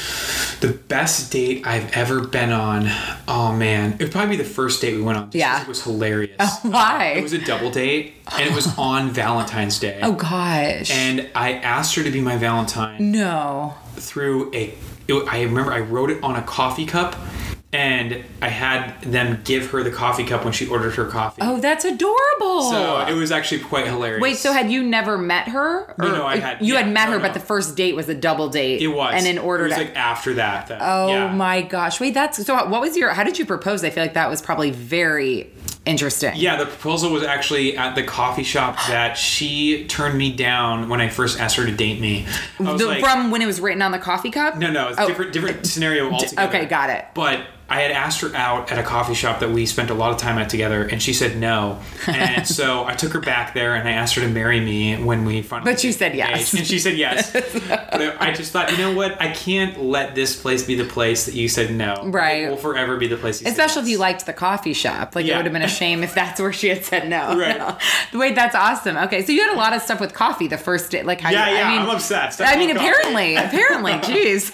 The 0.61 0.68
best 0.68 1.32
date 1.32 1.66
I've 1.66 1.90
ever 1.96 2.20
been 2.26 2.52
on. 2.52 2.88
Oh 3.26 3.52
man, 3.52 3.94
it 3.94 3.98
would 4.02 4.12
probably 4.12 4.37
be 4.37 4.42
the 4.42 4.48
first 4.48 4.80
date 4.80 4.94
we 4.94 5.02
went 5.02 5.18
on. 5.18 5.30
Yeah. 5.32 5.61
it 5.62 5.68
was 5.68 5.82
hilarious. 5.82 6.37
Oh, 6.38 6.61
why? 6.62 7.14
It 7.16 7.22
was 7.22 7.32
a 7.32 7.38
double 7.44 7.70
date, 7.70 8.14
and 8.32 8.48
it 8.48 8.54
was 8.54 8.68
on 8.78 9.11
Valentine's 9.11 9.78
Day. 9.80 9.98
oh 10.02 10.12
gosh. 10.12 10.90
And 10.90 11.28
I 11.35 11.54
asked 11.54 11.94
her 11.96 12.02
to 12.04 12.11
be 12.11 12.20
my 12.20 12.37
Valentine 12.37 13.11
no. 13.12 13.74
through 13.96 14.50
a. 14.54 14.72
It, 15.08 15.14
I 15.28 15.42
remember 15.42 15.72
I 15.72 15.80
wrote 15.80 16.11
it 16.11 16.22
on 16.22 16.37
a 16.37 16.42
coffee 16.42 16.87
cup, 16.87 17.16
and 17.74 18.22
I 18.42 18.48
had 18.48 19.00
them 19.02 19.40
give 19.44 19.70
her 19.70 19.82
the 19.82 19.90
coffee 19.90 20.24
cup 20.24 20.44
when 20.44 20.52
she 20.52 20.66
ordered 20.68 20.94
her 20.96 21.06
coffee. 21.06 21.40
Oh, 21.42 21.58
that's 21.58 21.85
adorable. 21.87 22.70
So 22.70 23.06
it 23.08 23.14
was 23.14 23.32
actually 23.32 23.61
quite 23.62 23.87
hilarious. 23.87 24.20
Wait, 24.20 24.37
so 24.37 24.52
had 24.52 24.70
you 24.70 24.82
never 24.82 25.16
met 25.16 25.48
her? 25.48 25.94
No, 25.98 26.06
Or- 26.08 26.12
no, 26.12 26.26
I 26.26 26.37
had- 26.37 26.61
You 26.61 26.76
had 26.76 26.88
met 26.92 27.06
no, 27.06 27.12
her, 27.12 27.18
no. 27.18 27.22
but 27.24 27.32
the 27.35 27.40
first 27.40 27.74
date 27.74 27.96
was 27.96 28.08
a 28.11 28.14
double 28.14 28.48
date. 28.48 28.82
it 28.82 28.88
was, 28.88 29.14
and 29.16 29.26
in 29.26 29.38
order 29.38 29.64
it 29.64 29.68
was 29.68 29.76
to. 29.78 29.85
like 29.85 29.96
after 29.96 30.35
that. 30.35 30.66
that 30.66 30.78
oh 30.82 31.08
yeah. 31.08 31.32
my 31.32 31.62
gosh! 31.62 31.98
Wait, 31.98 32.12
that's 32.14 32.44
so. 32.44 32.54
What 32.68 32.80
was 32.82 32.96
your? 32.96 33.11
How 33.11 33.24
did 33.24 33.38
you 33.38 33.46
propose? 33.46 33.82
I 33.85 33.90
feel 33.90 34.04
like 34.04 34.14
that 34.14 34.28
was 34.28 34.42
probably 34.42 34.70
very 34.70 35.50
interesting. 35.87 36.32
Yeah, 36.37 36.56
the 36.56 36.66
proposal 36.66 37.11
was 37.11 37.22
actually 37.24 37.76
at 37.76 37.94
the 37.94 38.02
coffee 38.04 38.44
shop 38.44 38.76
that 38.88 39.16
she 39.16 39.87
turned 39.87 40.16
me 40.18 40.30
down 40.32 40.88
when 40.88 41.00
I 41.00 41.08
first 41.08 41.40
asked 41.40 41.56
her 41.56 41.64
to 41.64 41.72
date 41.72 42.00
me. 42.00 42.26
The- 42.58 42.87
like, 42.87 43.00
from 43.02 43.30
when 43.30 43.40
it 43.42 43.46
was 43.46 43.61
written 43.61 43.82
on 43.82 43.90
the 43.92 43.98
coffee 43.98 44.30
cup. 44.30 44.56
no, 44.58 44.70
no, 44.70 44.88
it's 44.90 44.98
Oh. 44.98 45.08
different, 45.08 45.32
different 45.32 45.66
scenario 45.66 46.11
altogether. 46.11 46.48
okay, 46.48 46.66
got 46.66 46.90
it. 46.90 47.06
But 47.14 47.40
I 47.72 47.80
had 47.80 47.90
asked 47.90 48.20
her 48.20 48.30
out 48.37 48.70
at 48.70 48.78
a 48.78 48.82
coffee 48.82 49.14
shop 49.14 49.40
that 49.40 49.50
we 49.50 49.64
spent 49.64 49.88
a 49.88 49.94
lot 49.94 50.12
of 50.12 50.18
time 50.18 50.37
at 50.37 50.50
together, 50.50 50.83
and 50.85 51.02
she 51.02 51.14
said 51.14 51.38
no. 51.38 51.81
And 52.06 52.46
so 52.46 52.85
I 52.87 52.94
took 52.94 53.14
her 53.14 53.20
back 53.20 53.54
there, 53.54 53.77
and 53.77 53.88
I 53.88 53.92
asked 53.92 54.14
her 54.16 54.20
to 54.20 54.29
marry 54.29 54.60
me 54.60 55.02
when 55.02 55.25
we 55.25 55.40
finally. 55.40 55.73
But 55.73 55.81
she 55.81 55.90
said 55.92 56.14
yes. 56.14 56.52
and 56.52 56.66
she 56.66 56.79
said 56.79 56.98
yes. 56.98 57.33
but 57.33 58.20
I 58.20 58.35
just 58.35 58.52
thought, 58.52 58.70
you 58.73 58.77
know 58.77 58.92
what? 58.92 59.18
I 59.23 59.33
can't 59.33 59.83
let 59.83 60.14
this 60.14 60.38
place 60.38 60.66
be 60.66 60.75
the 60.75 60.85
place 60.85 61.25
that 61.25 61.35
you 61.35 61.48
said 61.48 61.75
no. 61.75 62.02
Right. 62.04 62.42
It 62.42 62.50
will 62.50 62.58
forever 62.58 62.98
be 62.98 63.06
the 63.06 63.16
place. 63.16 63.40
You 63.40 63.46
said 63.46 63.52
Especially 63.52 63.83
if 63.85 63.88
you 63.88 63.96
liked 63.96 64.27
the 64.27 64.35
coffee 64.35 64.75
shop. 64.75 65.14
Like, 65.14 65.25
it 65.25 65.35
would 65.35 65.46
have 65.46 65.52
been 65.54 65.62
a 65.62 65.68
shame 65.68 66.02
if 66.02 66.14
that's 66.14 66.38
where 66.38 66.52
she 66.52 66.68
had 66.68 66.85
said 66.85 67.08
no. 67.08 67.37
Right. 67.42 67.77
Wait, 68.12 68.35
that's 68.35 68.54
awesome. 68.54 68.96
Okay, 68.96 69.25
so 69.25 69.33
you 69.33 69.40
had 69.42 69.54
a 69.54 69.56
lot 69.56 69.73
of 69.73 69.83
stuff 69.83 69.98
with 69.98 70.12
coffee 70.12 70.46
the 70.46 70.58
first 70.58 70.90
day. 70.90 71.02
Like, 71.02 71.20
how 71.20 71.31
Yeah, 71.31 71.48
you, 71.48 71.56
yeah, 71.56 71.66
I 71.66 71.70
mean, 71.73 71.81
I'm 71.81 71.96
obsessed. 71.96 72.40
I 72.40 72.52
I 72.52 72.56
mean, 72.56 72.68
coffee. 72.68 72.87
apparently, 72.87 73.37
apparently, 73.37 73.92
jeez. 73.92 74.52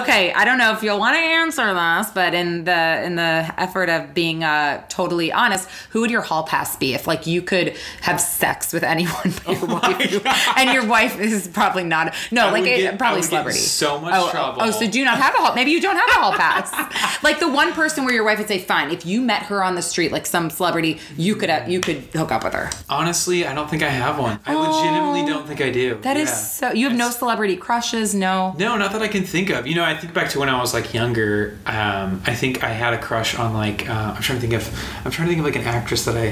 okay, 0.00 0.32
I 0.32 0.44
don't 0.44 0.58
know 0.58 0.72
if 0.72 0.82
you'll 0.82 0.98
want 0.98 1.16
to 1.16 1.20
answer 1.20 1.74
this, 1.74 2.10
but 2.12 2.27
in 2.34 2.64
the 2.64 3.02
in 3.04 3.16
the 3.16 3.52
effort 3.56 3.88
of 3.88 4.14
being 4.14 4.44
uh, 4.44 4.84
totally 4.88 5.32
honest, 5.32 5.68
who 5.90 6.00
would 6.00 6.10
your 6.10 6.22
hall 6.22 6.42
pass 6.44 6.76
be 6.76 6.94
if 6.94 7.06
like 7.06 7.26
you 7.26 7.42
could 7.42 7.76
have 8.02 8.20
sex 8.20 8.72
with 8.72 8.82
anyone 8.82 9.32
but 9.44 9.58
your 9.58 9.66
wife, 10.22 10.48
and 10.56 10.72
your 10.72 10.86
wife 10.86 11.18
is 11.18 11.48
probably 11.48 11.84
not 11.84 12.14
no, 12.30 12.48
I 12.48 12.50
like 12.52 12.64
it- 12.64 12.76
get- 12.78 12.98
probably 12.98 13.22
celebrity. 13.22 13.58
so 13.58 14.00
much 14.00 14.14
oh, 14.16 14.26
oh, 14.26 14.30
trouble. 14.30 14.62
Oh, 14.62 14.70
so 14.70 14.88
do 14.88 14.98
you 14.98 15.04
not 15.04 15.18
have 15.18 15.34
a 15.34 15.38
hall? 15.38 15.54
Maybe 15.54 15.70
you 15.70 15.80
don't 15.80 15.96
have 15.96 16.08
a 16.10 16.14
hall 16.14 16.32
pass. 16.32 17.22
like 17.22 17.38
the 17.40 17.48
one 17.50 17.72
person 17.72 18.04
where 18.04 18.14
your 18.14 18.24
wife 18.24 18.38
would 18.38 18.48
say, 18.48 18.58
"Fine, 18.58 18.90
if 18.90 19.04
you 19.06 19.20
met 19.20 19.42
her 19.44 19.62
on 19.62 19.74
the 19.74 19.82
street, 19.82 20.12
like 20.12 20.26
some 20.26 20.50
celebrity, 20.50 20.98
you 21.16 21.36
could 21.36 21.50
uh, 21.50 21.64
you 21.66 21.80
could 21.80 21.98
hook 22.14 22.30
up 22.32 22.44
with 22.44 22.52
her." 22.54 22.70
Honestly, 22.88 23.46
I 23.46 23.54
don't 23.54 23.68
think 23.70 23.82
I 23.82 23.88
have 23.90 24.18
one. 24.18 24.40
I 24.46 24.54
legitimately 24.54 25.26
don't 25.32 25.46
think 25.46 25.60
I 25.60 25.70
do. 25.70 25.94
Oh. 25.98 26.00
That 26.02 26.16
is 26.16 26.28
Yeah. 26.28 26.34
so. 26.34 26.72
You 26.72 26.88
have 26.88 26.96
no 26.96 27.10
celebrity 27.10 27.56
crushes, 27.56 28.14
no. 28.14 28.54
No, 28.58 28.76
not 28.76 28.92
that 28.92 29.02
I 29.02 29.08
can 29.08 29.24
think 29.24 29.50
of. 29.50 29.66
You 29.66 29.74
know, 29.74 29.84
I 29.84 29.96
think 29.96 30.12
back 30.14 30.30
to 30.30 30.38
when 30.40 30.48
I 30.48 30.60
was 30.60 30.74
like 30.74 30.92
younger. 30.94 31.58
Um, 31.66 32.17
I 32.26 32.34
think 32.34 32.62
I 32.64 32.68
had 32.70 32.94
a 32.94 32.98
crush 32.98 33.34
on 33.36 33.54
like 33.54 33.88
uh, 33.88 34.14
I'm 34.16 34.22
trying 34.22 34.40
to 34.40 34.46
think 34.46 34.52
of 34.54 34.68
I'm 35.04 35.10
trying 35.10 35.28
to 35.28 35.34
think 35.34 35.38
of 35.40 35.44
like 35.44 35.56
an 35.56 35.62
actress 35.68 36.04
that 36.06 36.16
I 36.16 36.30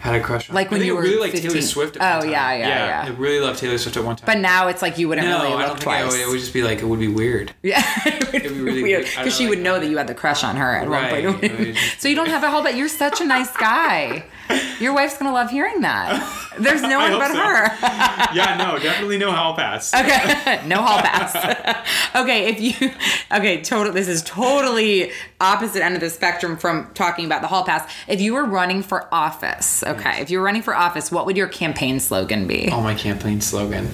had 0.00 0.14
a 0.14 0.20
crush 0.20 0.48
on. 0.48 0.54
Like 0.54 0.68
I 0.68 0.70
when 0.70 0.80
think 0.80 0.86
you 0.88 0.94
I 0.94 0.96
were 0.96 1.02
really 1.02 1.20
liked 1.20 1.36
Taylor 1.36 1.60
Swift. 1.62 1.96
At 1.96 2.02
Oh, 2.02 2.16
one 2.18 2.22
time. 2.26 2.30
yeah, 2.32 2.52
yeah, 2.56 2.68
yeah. 2.86 3.04
I 3.06 3.08
really 3.16 3.40
loved 3.40 3.58
Taylor 3.58 3.78
Swift 3.78 3.96
at 3.96 4.04
one 4.04 4.16
time. 4.16 4.26
But 4.26 4.38
now 4.38 4.68
it's 4.68 4.82
like 4.82 4.98
you 4.98 5.08
wouldn't 5.08 5.26
no, 5.26 5.42
really 5.42 5.52
I 5.54 5.56
look 5.56 5.66
don't 5.66 5.74
think 5.76 5.82
twice. 5.84 6.12
would. 6.12 6.20
It 6.20 6.28
would 6.28 6.40
just 6.40 6.52
be 6.52 6.62
like 6.62 6.78
it 6.80 6.84
would 6.86 7.00
be 7.00 7.08
weird. 7.08 7.52
Yeah, 7.62 7.82
it 8.06 8.32
would 8.32 8.42
be 8.42 8.48
be 8.48 8.60
really 8.60 8.82
weird 8.82 9.02
weird. 9.04 9.16
Because 9.16 9.36
she 9.36 9.44
don't 9.44 9.50
would 9.50 9.58
know 9.60 9.74
that. 9.74 9.80
that 9.80 9.90
you 9.90 9.96
had 9.98 10.06
the 10.06 10.14
crush 10.14 10.42
on 10.44 10.56
her 10.56 10.74
at 10.76 10.88
Right, 10.88 11.24
one 11.24 11.38
point. 11.38 11.52
right. 11.58 11.76
so 11.98 12.08
you 12.08 12.16
don't 12.16 12.28
have 12.30 12.42
a 12.44 12.50
whole, 12.50 12.62
but 12.62 12.76
you're 12.76 12.88
such 12.88 13.20
a 13.20 13.24
nice 13.24 13.54
guy. 13.56 14.24
Your 14.80 14.94
wife's 14.94 15.18
gonna 15.18 15.32
love 15.32 15.50
hearing 15.50 15.80
that. 15.80 16.54
There's 16.58 16.82
no 16.82 16.98
one 17.10 17.12
but 17.12 17.32
so. 17.32 17.36
her. 17.36 17.64
yeah, 18.34 18.56
no, 18.58 18.78
definitely 18.78 19.18
no 19.18 19.32
hall 19.32 19.54
pass. 19.54 19.92
Okay, 19.94 20.60
no 20.66 20.82
hall 20.82 20.98
pass. 20.98 21.34
okay, 22.14 22.46
if 22.46 22.60
you 22.60 22.90
okay, 23.32 23.62
total. 23.62 23.92
This 23.92 24.08
is 24.08 24.22
totally 24.22 25.10
opposite 25.40 25.82
end 25.84 25.94
of 25.94 26.00
the 26.00 26.10
spectrum 26.10 26.56
from 26.56 26.90
talking 26.94 27.24
about 27.24 27.42
the 27.42 27.48
hall 27.48 27.64
pass. 27.64 27.90
If 28.06 28.20
you 28.20 28.34
were 28.34 28.44
running 28.44 28.82
for 28.82 29.12
office, 29.12 29.82
okay, 29.82 30.20
if 30.20 30.30
you 30.30 30.38
were 30.38 30.44
running 30.44 30.62
for 30.62 30.74
office, 30.74 31.10
what 31.10 31.26
would 31.26 31.36
your 31.36 31.48
campaign 31.48 32.00
slogan 32.00 32.46
be? 32.46 32.68
Oh, 32.70 32.80
my 32.80 32.94
campaign 32.94 33.40
slogan. 33.40 33.88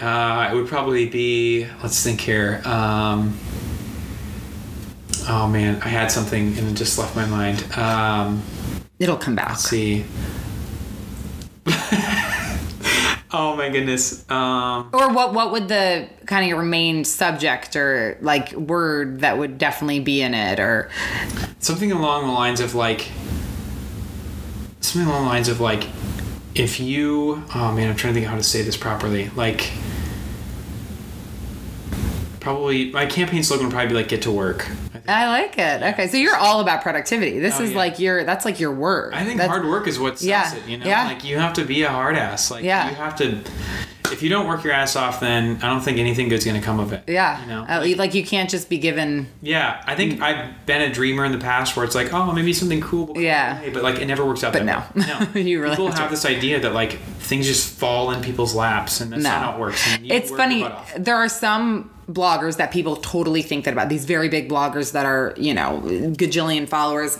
Uh, 0.00 0.48
it 0.52 0.54
would 0.54 0.68
probably 0.68 1.08
be. 1.08 1.66
Let's 1.82 2.02
think 2.02 2.20
here. 2.20 2.62
Um, 2.64 3.38
oh 5.28 5.48
man, 5.48 5.80
I 5.82 5.88
had 5.88 6.10
something 6.10 6.56
and 6.56 6.68
it 6.68 6.74
just 6.74 6.98
left 6.98 7.16
my 7.16 7.26
mind. 7.26 7.64
Um, 7.76 8.42
It'll 8.98 9.16
come 9.16 9.36
back. 9.36 9.50
let's 9.50 9.68
see. 9.68 10.04
oh 13.32 13.54
my 13.56 13.68
goodness. 13.70 14.28
Um, 14.30 14.90
Or 14.92 15.12
what? 15.12 15.34
What 15.34 15.52
would 15.52 15.68
the 15.68 16.08
kind 16.26 16.44
of 16.44 16.48
your 16.48 16.62
main 16.62 17.04
subject 17.04 17.76
or 17.76 18.18
like 18.20 18.52
word 18.52 19.20
that 19.20 19.38
would 19.38 19.58
definitely 19.58 20.00
be 20.00 20.20
in 20.22 20.34
it? 20.34 20.58
Or 20.58 20.90
something 21.60 21.92
along 21.92 22.26
the 22.26 22.32
lines 22.32 22.60
of 22.60 22.74
like. 22.74 23.08
Something 24.80 25.08
along 25.10 25.24
the 25.24 25.28
lines 25.28 25.48
of 25.48 25.60
like, 25.60 25.86
if 26.54 26.80
you. 26.80 27.44
Oh 27.54 27.72
man, 27.72 27.90
I'm 27.90 27.96
trying 27.96 28.14
to 28.14 28.20
think 28.20 28.26
how 28.30 28.36
to 28.36 28.42
say 28.42 28.62
this 28.62 28.76
properly. 28.76 29.28
Like. 29.30 29.70
Probably 32.40 32.90
my 32.92 33.06
campaign 33.06 33.42
slogan 33.42 33.66
would 33.66 33.72
probably 33.72 33.88
be 33.88 33.94
like 33.94 34.08
"Get 34.08 34.22
to 34.22 34.30
work." 34.30 34.66
I. 35.06 35.24
I 35.24 35.28
like 35.28 35.58
it. 35.58 35.82
Okay, 35.82 36.06
so 36.08 36.16
you're 36.16 36.36
all 36.36 36.60
about 36.60 36.82
productivity. 36.82 37.38
This 37.40 37.58
Oh, 37.58 37.64
is 37.64 37.70
yeah. 37.72 37.76
like 37.76 37.98
your 37.98 38.24
that's 38.24 38.44
like 38.44 38.60
your 38.60 38.72
word. 38.72 39.14
I 39.14 39.24
think 39.24 39.38
That's- 39.38 39.48
hard 39.56 39.68
work 39.68 39.88
is 39.88 39.98
what 39.98 40.18
sells 40.18 40.28
Yeah, 40.28 40.54
it. 40.54 40.66
You 40.68 40.78
know, 40.78 40.86
yeah. 40.86 41.06
like 41.06 41.24
you 41.24 41.38
have 41.38 41.54
to 41.54 41.64
be 41.64 41.82
a 41.82 41.88
hard 41.88 42.16
ass. 42.16 42.50
Like 42.50 42.64
Yeah. 42.64 42.88
you 42.90 42.94
have 42.96 43.16
to. 43.16 43.40
If 44.12 44.22
you 44.22 44.28
don't 44.28 44.46
work 44.46 44.64
your 44.64 44.72
ass 44.72 44.96
off, 44.96 45.20
then 45.20 45.58
I 45.62 45.66
don't 45.68 45.80
think 45.80 45.98
anything 45.98 46.28
good's 46.28 46.44
gonna 46.44 46.60
come 46.60 46.80
of 46.80 46.92
it. 46.92 47.02
Yeah, 47.06 47.40
You 47.42 47.46
know. 47.48 47.62
Uh, 47.68 47.94
like 47.96 48.14
you 48.14 48.24
can't 48.24 48.48
just 48.50 48.68
be 48.68 48.78
given. 48.78 49.26
yeah, 49.42 49.82
I 49.86 49.94
Mm. 49.94 49.96
think 49.96 50.22
I've 50.22 50.66
been 50.66 50.82
a 50.82 50.92
dreamer 50.92 51.24
in 51.24 51.32
the 51.32 51.38
past 51.38 51.76
where 51.76 51.84
it's 51.84 51.94
like, 51.94 52.12
oh, 52.12 52.32
maybe 52.32 52.52
something 52.52 52.80
cool. 52.80 53.06
Will 53.06 53.14
come 53.14 53.22
Yeah. 53.22 53.54
my 53.60 53.66
way, 53.66 53.70
but 53.70 53.82
like 53.82 53.98
it 54.00 54.06
never 54.06 54.24
works 54.24 54.42
out. 54.44 54.52
But 54.52 54.64
that 54.66 54.96
no. 54.96 55.02
way. 55.02 55.26
no. 55.34 55.40
You 55.48 55.60
really 55.62 55.76
People 55.76 55.88
have 55.88 55.98
have 55.98 56.10
this 56.10 56.24
idea 56.26 56.60
that 56.60 56.72
like 56.74 56.98
things 57.20 57.46
just 57.46 57.68
fall 57.78 58.10
in 58.12 58.20
people's 58.22 58.54
laps, 58.54 59.00
and 59.00 59.12
that's 59.12 59.22
No, 59.22 59.30
not 59.30 59.42
how 59.42 59.52
it 59.54 59.60
works. 59.60 59.86
It's 60.04 60.30
funny. 60.30 60.66
There 60.96 61.16
are 61.16 61.28
some 61.28 61.90
bloggers 62.10 62.56
that 62.56 62.70
people 62.70 62.96
totally 62.96 63.42
think 63.42 63.64
that 63.66 63.72
about. 63.74 63.88
These 63.90 64.06
very 64.06 64.28
big 64.30 64.48
bloggers 64.48 64.92
that 64.92 65.04
are 65.06 65.34
you 65.36 65.52
know 65.54 65.82
gajillion 65.84 66.68
followers. 66.68 67.18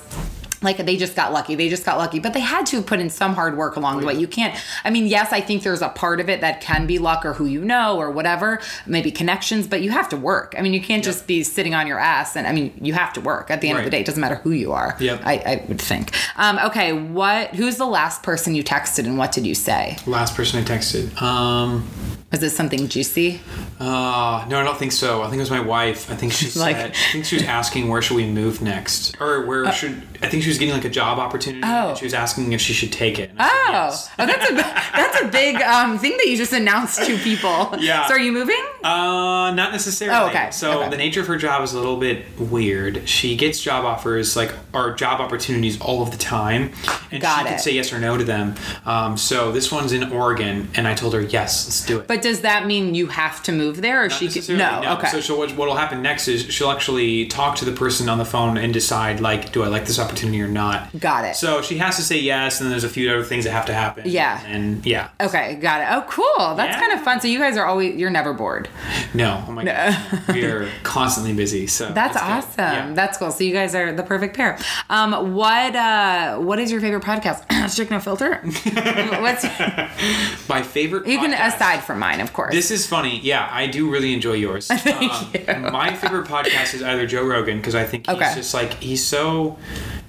Like 0.63 0.79
they 0.79 0.97
just 0.97 1.15
got 1.15 1.33
lucky. 1.33 1.55
They 1.55 1.69
just 1.69 1.85
got 1.85 1.99
lucky, 1.99 2.19
but 2.19 2.33
they 2.33 2.41
had 2.41 2.67
to 2.67 2.83
put 2.83 3.01
in 3.01 3.11
some 3.11 3.35
hard 3.35 3.57
work 3.57 3.77
along 3.77 4.01
the 4.01 4.07
way. 4.07 4.15
You 4.15 4.27
can't. 4.27 4.59
I 4.85 4.91
mean, 4.91 5.07
yes, 5.07 5.33
I 5.33 5.41
think 5.41 5.63
there's 5.63 5.83
a 5.83 5.89
part 5.89 6.21
of 6.21 6.29
it 6.29 6.41
that 6.41 6.61
can 6.61 6.87
be 6.87 6.99
luck 6.99 7.25
or 7.25 7.35
who 7.35 7.45
you 7.45 7.65
know 7.65 7.97
or 7.97 8.11
whatever, 8.11 8.61
maybe 8.87 9.11
connections, 9.11 9.67
but 9.67 9.83
you 9.83 9.91
have 9.91 10.09
to 10.09 10.17
work. 10.17 10.55
I 10.59 10.63
mean, 10.63 10.75
you 10.75 10.81
can't 10.81 11.05
just 11.05 11.27
be 11.27 11.43
sitting 11.43 11.75
on 11.75 11.87
your 11.87 11.99
ass. 11.99 12.37
And 12.37 12.47
I 12.47 12.53
mean, 12.53 12.73
you 12.81 12.93
have 12.95 13.13
to 13.15 13.21
work. 13.21 13.51
At 13.51 13.61
the 13.61 13.69
end 13.69 13.79
of 13.79 13.85
the 13.85 13.91
day, 13.91 14.01
it 14.01 14.07
doesn't 14.07 14.21
matter 14.21 14.37
who 14.37 14.51
you 14.51 14.73
are. 14.73 14.97
Yep. 14.99 15.23
I, 15.25 15.35
I 15.35 15.65
would 15.69 15.81
think. 15.81 16.13
Um, 16.37 16.59
okay, 16.59 16.93
what? 16.93 17.55
Who's 17.55 17.77
the 17.77 17.87
last 17.87 18.23
person 18.23 18.55
you 18.55 18.65
texted, 18.65 19.07
and 19.07 19.17
what 19.17 19.33
did 19.33 19.47
you 19.47 19.55
say? 19.55 19.99
Last 20.07 20.35
person 20.35 20.61
I 20.61 20.65
texted. 20.65 21.21
Um. 21.21 21.89
Was 22.31 22.41
this 22.41 22.55
something 22.55 22.89
juicy? 22.89 23.41
Uh, 23.81 24.45
no, 24.51 24.61
I 24.61 24.63
don't 24.65 24.77
think 24.77 24.93
so. 24.93 25.23
I 25.23 25.29
think 25.31 25.37
it 25.37 25.41
was 25.41 25.51
my 25.51 25.61
wife. 25.61 26.11
I 26.11 26.15
think 26.15 26.33
she 26.39 26.45
said. 26.47 26.61
Like- 26.61 26.77
I 26.77 26.91
think 27.13 27.25
she 27.25 27.37
was 27.37 27.45
asking 27.45 27.89
where 27.89 28.03
should 28.03 28.17
we 28.19 28.27
move 28.27 28.61
next, 28.61 29.17
or 29.19 29.47
where 29.47 29.71
should. 29.73 30.03
I 30.21 30.29
think 30.29 30.43
she 30.43 30.51
was 30.51 30.59
getting 30.59 30.75
like 30.75 30.85
a 30.85 30.91
job 30.91 31.19
opportunity. 31.19 31.63
Oh. 31.65 31.91
and 31.91 31.99
she 31.99 32.05
was 32.05 32.13
asking 32.13 32.53
if 32.53 32.61
she 32.61 32.75
should 32.75 32.93
take 32.93 33.19
it. 33.19 33.31
I 33.39 33.49
said 33.49 33.55
Oh, 33.57 33.73
yes. 33.73 34.11
oh, 34.19 34.27
that's 34.27 34.51
a 34.51 34.55
that's 34.55 35.21
a 35.23 35.29
big 35.29 35.57
um, 35.63 35.99
thing 35.99 36.19
that 36.19 36.27
you 36.27 36.37
just 36.37 36.53
announced 36.53 37.03
to 37.05 37.17
people. 37.19 37.75
Yeah. 37.79 38.07
So 38.09 38.15
are 38.15 38.21
you 38.21 38.33
moving? 38.33 38.63
Uh, 38.85 39.51
not 39.55 39.73
necessarily. 39.73 40.17
Oh, 40.19 40.29
okay. 40.29 40.51
So 40.51 40.81
Okay. 40.83 40.91
the 40.91 40.97
nature 40.97 41.21
of 41.21 41.27
her 41.27 41.37
job 41.37 41.63
is 41.63 41.73
a 41.73 41.77
little 41.79 41.97
bit 41.97 42.25
weird. 42.39 43.09
She 43.09 43.37
gets 43.37 43.61
job 43.61 43.85
offers, 43.85 44.37
like 44.37 44.53
or 44.73 44.93
job 44.95 45.21
opportunities, 45.21 45.81
all 45.81 46.03
of 46.03 46.11
the 46.11 46.17
time, 46.17 46.73
and 47.11 47.21
Got 47.21 47.41
she 47.41 47.45
it. 47.47 47.49
can 47.51 47.59
say 47.59 47.73
yes 47.73 47.93
or 47.93 47.99
no 47.99 48.17
to 48.17 48.25
them. 48.25 48.55
Um, 48.87 49.17
so 49.17 49.51
this 49.53 49.73
one's 49.73 49.93
in 49.93 50.13
Oregon, 50.13 50.69
and 50.75 50.87
I 50.87 50.95
told 50.95 51.15
her 51.15 51.21
yes, 51.21 51.67
let's 51.67 51.85
do 51.87 51.99
it. 51.99 52.07
But 52.07 52.23
does 52.23 52.41
that 52.43 52.67
mean 52.67 52.95
you 52.95 53.09
have 53.09 53.43
to 53.45 53.53
move 53.53 53.81
there, 53.81 54.05
or 54.05 54.09
Not 54.09 54.19
she 54.19 54.27
could? 54.29 54.37
necessarily, 54.37 54.87
No. 54.87 54.93
Okay. 54.95 55.09
So, 55.09 55.21
so 55.21 55.37
what 55.39 55.55
will 55.57 55.75
happen 55.77 56.03
next 56.03 56.29
is 56.29 56.43
she'll 56.53 56.71
actually 56.71 57.27
talk 57.27 57.57
to 57.57 57.65
the 57.65 57.73
person 57.73 58.09
on 58.09 58.19
the 58.19 58.25
phone 58.25 58.57
and 58.59 58.73
decide 58.73 59.21
like, 59.21 59.53
do 59.53 59.63
I 59.65 59.67
like 59.69 59.87
this 59.87 59.99
opportunity 59.99 60.41
or 60.41 60.49
not? 60.49 60.89
Got 60.99 61.25
it. 61.25 61.37
So 61.37 61.63
she 61.63 61.79
has 61.79 61.97
to 61.97 62.03
say 62.03 62.19
yes, 62.19 62.61
and 62.61 62.67
then 62.67 62.71
there's 62.71 62.85
a 62.85 62.89
few 62.89 63.11
other 63.11 63.25
things 63.25 63.45
that 63.45 63.51
have 63.53 63.67
to 63.67 63.75
happen. 63.75 64.05
Yeah. 64.07 64.41
And 64.47 64.85
yeah. 64.87 65.09
okay, 65.21 65.55
got 65.57 65.81
it. 65.81 65.89
Oh, 65.91 66.05
cool. 66.09 66.55
That's 66.55 66.75
Yeah. 66.77 66.81
kind 66.81 66.93
of 66.93 67.03
fun. 67.03 67.21
So 67.21 67.29
you 67.29 67.39
guys 67.39 67.57
are 67.57 67.67
always 67.67 67.97
you're 67.97 68.11
never 68.11 68.33
bored. 68.33 68.68
No. 69.15 69.45
Oh 69.49 69.53
my 69.53 69.65
god. 69.65 69.97
we 70.35 70.45
are 70.45 70.69
constantly 70.83 71.33
busy. 71.35 71.67
So 71.67 71.91
That's 71.93 72.17
awesome. 72.17 72.53
Yeah. 72.59 72.93
That's 72.95 73.19
cool. 73.19 73.31
So 73.31 73.45
you 73.45 73.53
guys 73.53 73.75
are 73.75 73.93
the 73.93 74.03
perfect 74.03 74.37
pair. 74.37 74.59
Um, 74.91 75.35
what 75.35 75.75
uh, 75.77 76.39
what 76.39 76.59
is 76.59 76.71
your 76.71 76.81
favorite 76.81 77.03
podcast? 77.05 77.45
Strict 77.71 77.91
No 77.91 78.01
Filter. 78.01 78.37
What's 79.21 79.45
my 80.49 80.63
favorite. 80.63 81.07
you 81.07 81.19
can 81.19 81.33
podcast- 81.33 81.55
aside 81.57 81.79
from 81.85 81.99
mine, 81.99 82.21
of 82.21 82.33
course. 82.33 82.55
This 82.55 82.71
is 82.71 82.87
funny. 82.87 83.21
Yeah, 83.21 83.49
I 83.51 83.67
do 83.67 83.91
really 83.91 84.13
enjoy 84.15 84.35
yours. 84.35 84.71
Um, 85.49 85.63
My 85.73 85.95
favorite 85.95 86.27
podcast 86.27 86.75
is 86.75 86.83
either 86.83 87.07
Joe 87.07 87.25
Rogan 87.25 87.59
because 87.59 87.75
I 87.75 87.85
think 87.85 88.07
he's 88.07 88.17
Okay. 88.17 88.35
just 88.35 88.53
like 88.55 88.75
he's 88.75 89.05
so. 89.05 89.57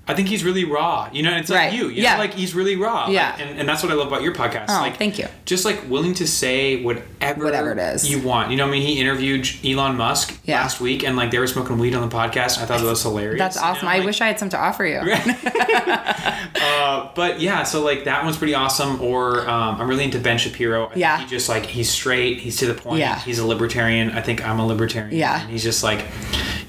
I 0.09 0.15
think 0.15 0.27
he's 0.27 0.43
really 0.43 0.65
raw. 0.65 1.07
You 1.13 1.23
know, 1.23 1.35
it's 1.37 1.49
like 1.49 1.59
Right. 1.59 1.73
you. 1.73 1.85
you 1.89 2.01
Yeah. 2.03 2.13
know, 2.13 2.19
like 2.19 2.33
he's 2.33 2.53
really 2.55 2.75
raw. 2.75 3.05
Like, 3.05 3.13
Yeah. 3.13 3.35
and, 3.39 3.59
and 3.59 3.69
that's 3.69 3.83
what 3.83 3.91
I 3.91 3.95
love 3.95 4.07
about 4.07 4.23
your 4.23 4.33
podcast. 4.33 4.65
Oh, 4.69 4.81
like, 4.81 4.97
thank 4.97 5.17
you. 5.19 5.27
Just 5.45 5.63
like 5.65 5.87
willing 5.89 6.13
to 6.15 6.27
say 6.27 6.81
whatever, 6.81 7.45
Whatever 7.45 7.71
it 7.73 7.77
is. 7.79 8.09
you 8.09 8.19
want. 8.19 8.49
You 8.51 8.57
know, 8.57 8.67
I 8.67 8.71
mean, 8.71 8.81
he 8.81 8.99
interviewed 8.99 9.47
Elon 9.63 9.95
Musk 9.97 10.37
Yeah. 10.45 10.61
last 10.61 10.81
week, 10.81 11.03
and 11.03 11.15
like 11.15 11.31
they 11.31 11.39
were 11.39 11.47
smoking 11.47 11.77
weed 11.77 11.93
on 11.95 12.01
the 12.07 12.13
podcast. 12.13 12.57
I 12.59 12.65
thought 12.65 12.79
that 12.79 12.83
was 12.83 13.03
hilarious. 13.03 13.37
That's 13.39 13.55
you 13.55 13.61
know, 13.61 13.67
awesome. 13.69 13.87
I 13.87 13.99
wish 14.03 14.19
I 14.19 14.27
had 14.27 14.39
some 14.39 14.49
to 14.49 14.57
offer 14.57 14.85
you. 14.85 14.99
uh, 16.61 17.09
but 17.15 17.39
yeah, 17.39 17.63
so 17.63 17.83
like 17.83 18.05
that 18.05 18.23
one's 18.23 18.37
pretty 18.37 18.53
awesome. 18.55 19.01
Or 19.01 19.47
um, 19.49 19.79
I'm 19.79 19.87
really 19.87 20.03
into 20.03 20.19
Ben 20.19 20.37
Shapiro. 20.37 20.85
I 20.85 20.89
think 20.89 20.99
Yeah. 21.01 21.19
he 21.19 21.25
just 21.27 21.49
like 21.49 21.65
he's 21.65 21.89
straight. 21.89 22.39
He's 22.39 22.57
to 22.57 22.65
the 22.65 22.73
point. 22.73 22.99
Yeah. 22.99 23.19
He's 23.19 23.39
a 23.39 23.45
libertarian. 23.45 24.11
I 24.11 24.21
think 24.21 24.45
I'm 24.45 24.59
a 24.59 24.65
libertarian. 24.65 25.15
Yeah. 25.15 25.41
And 25.41 25.49
he's 25.51 25.63
just 25.63 25.83
like, 25.83 26.03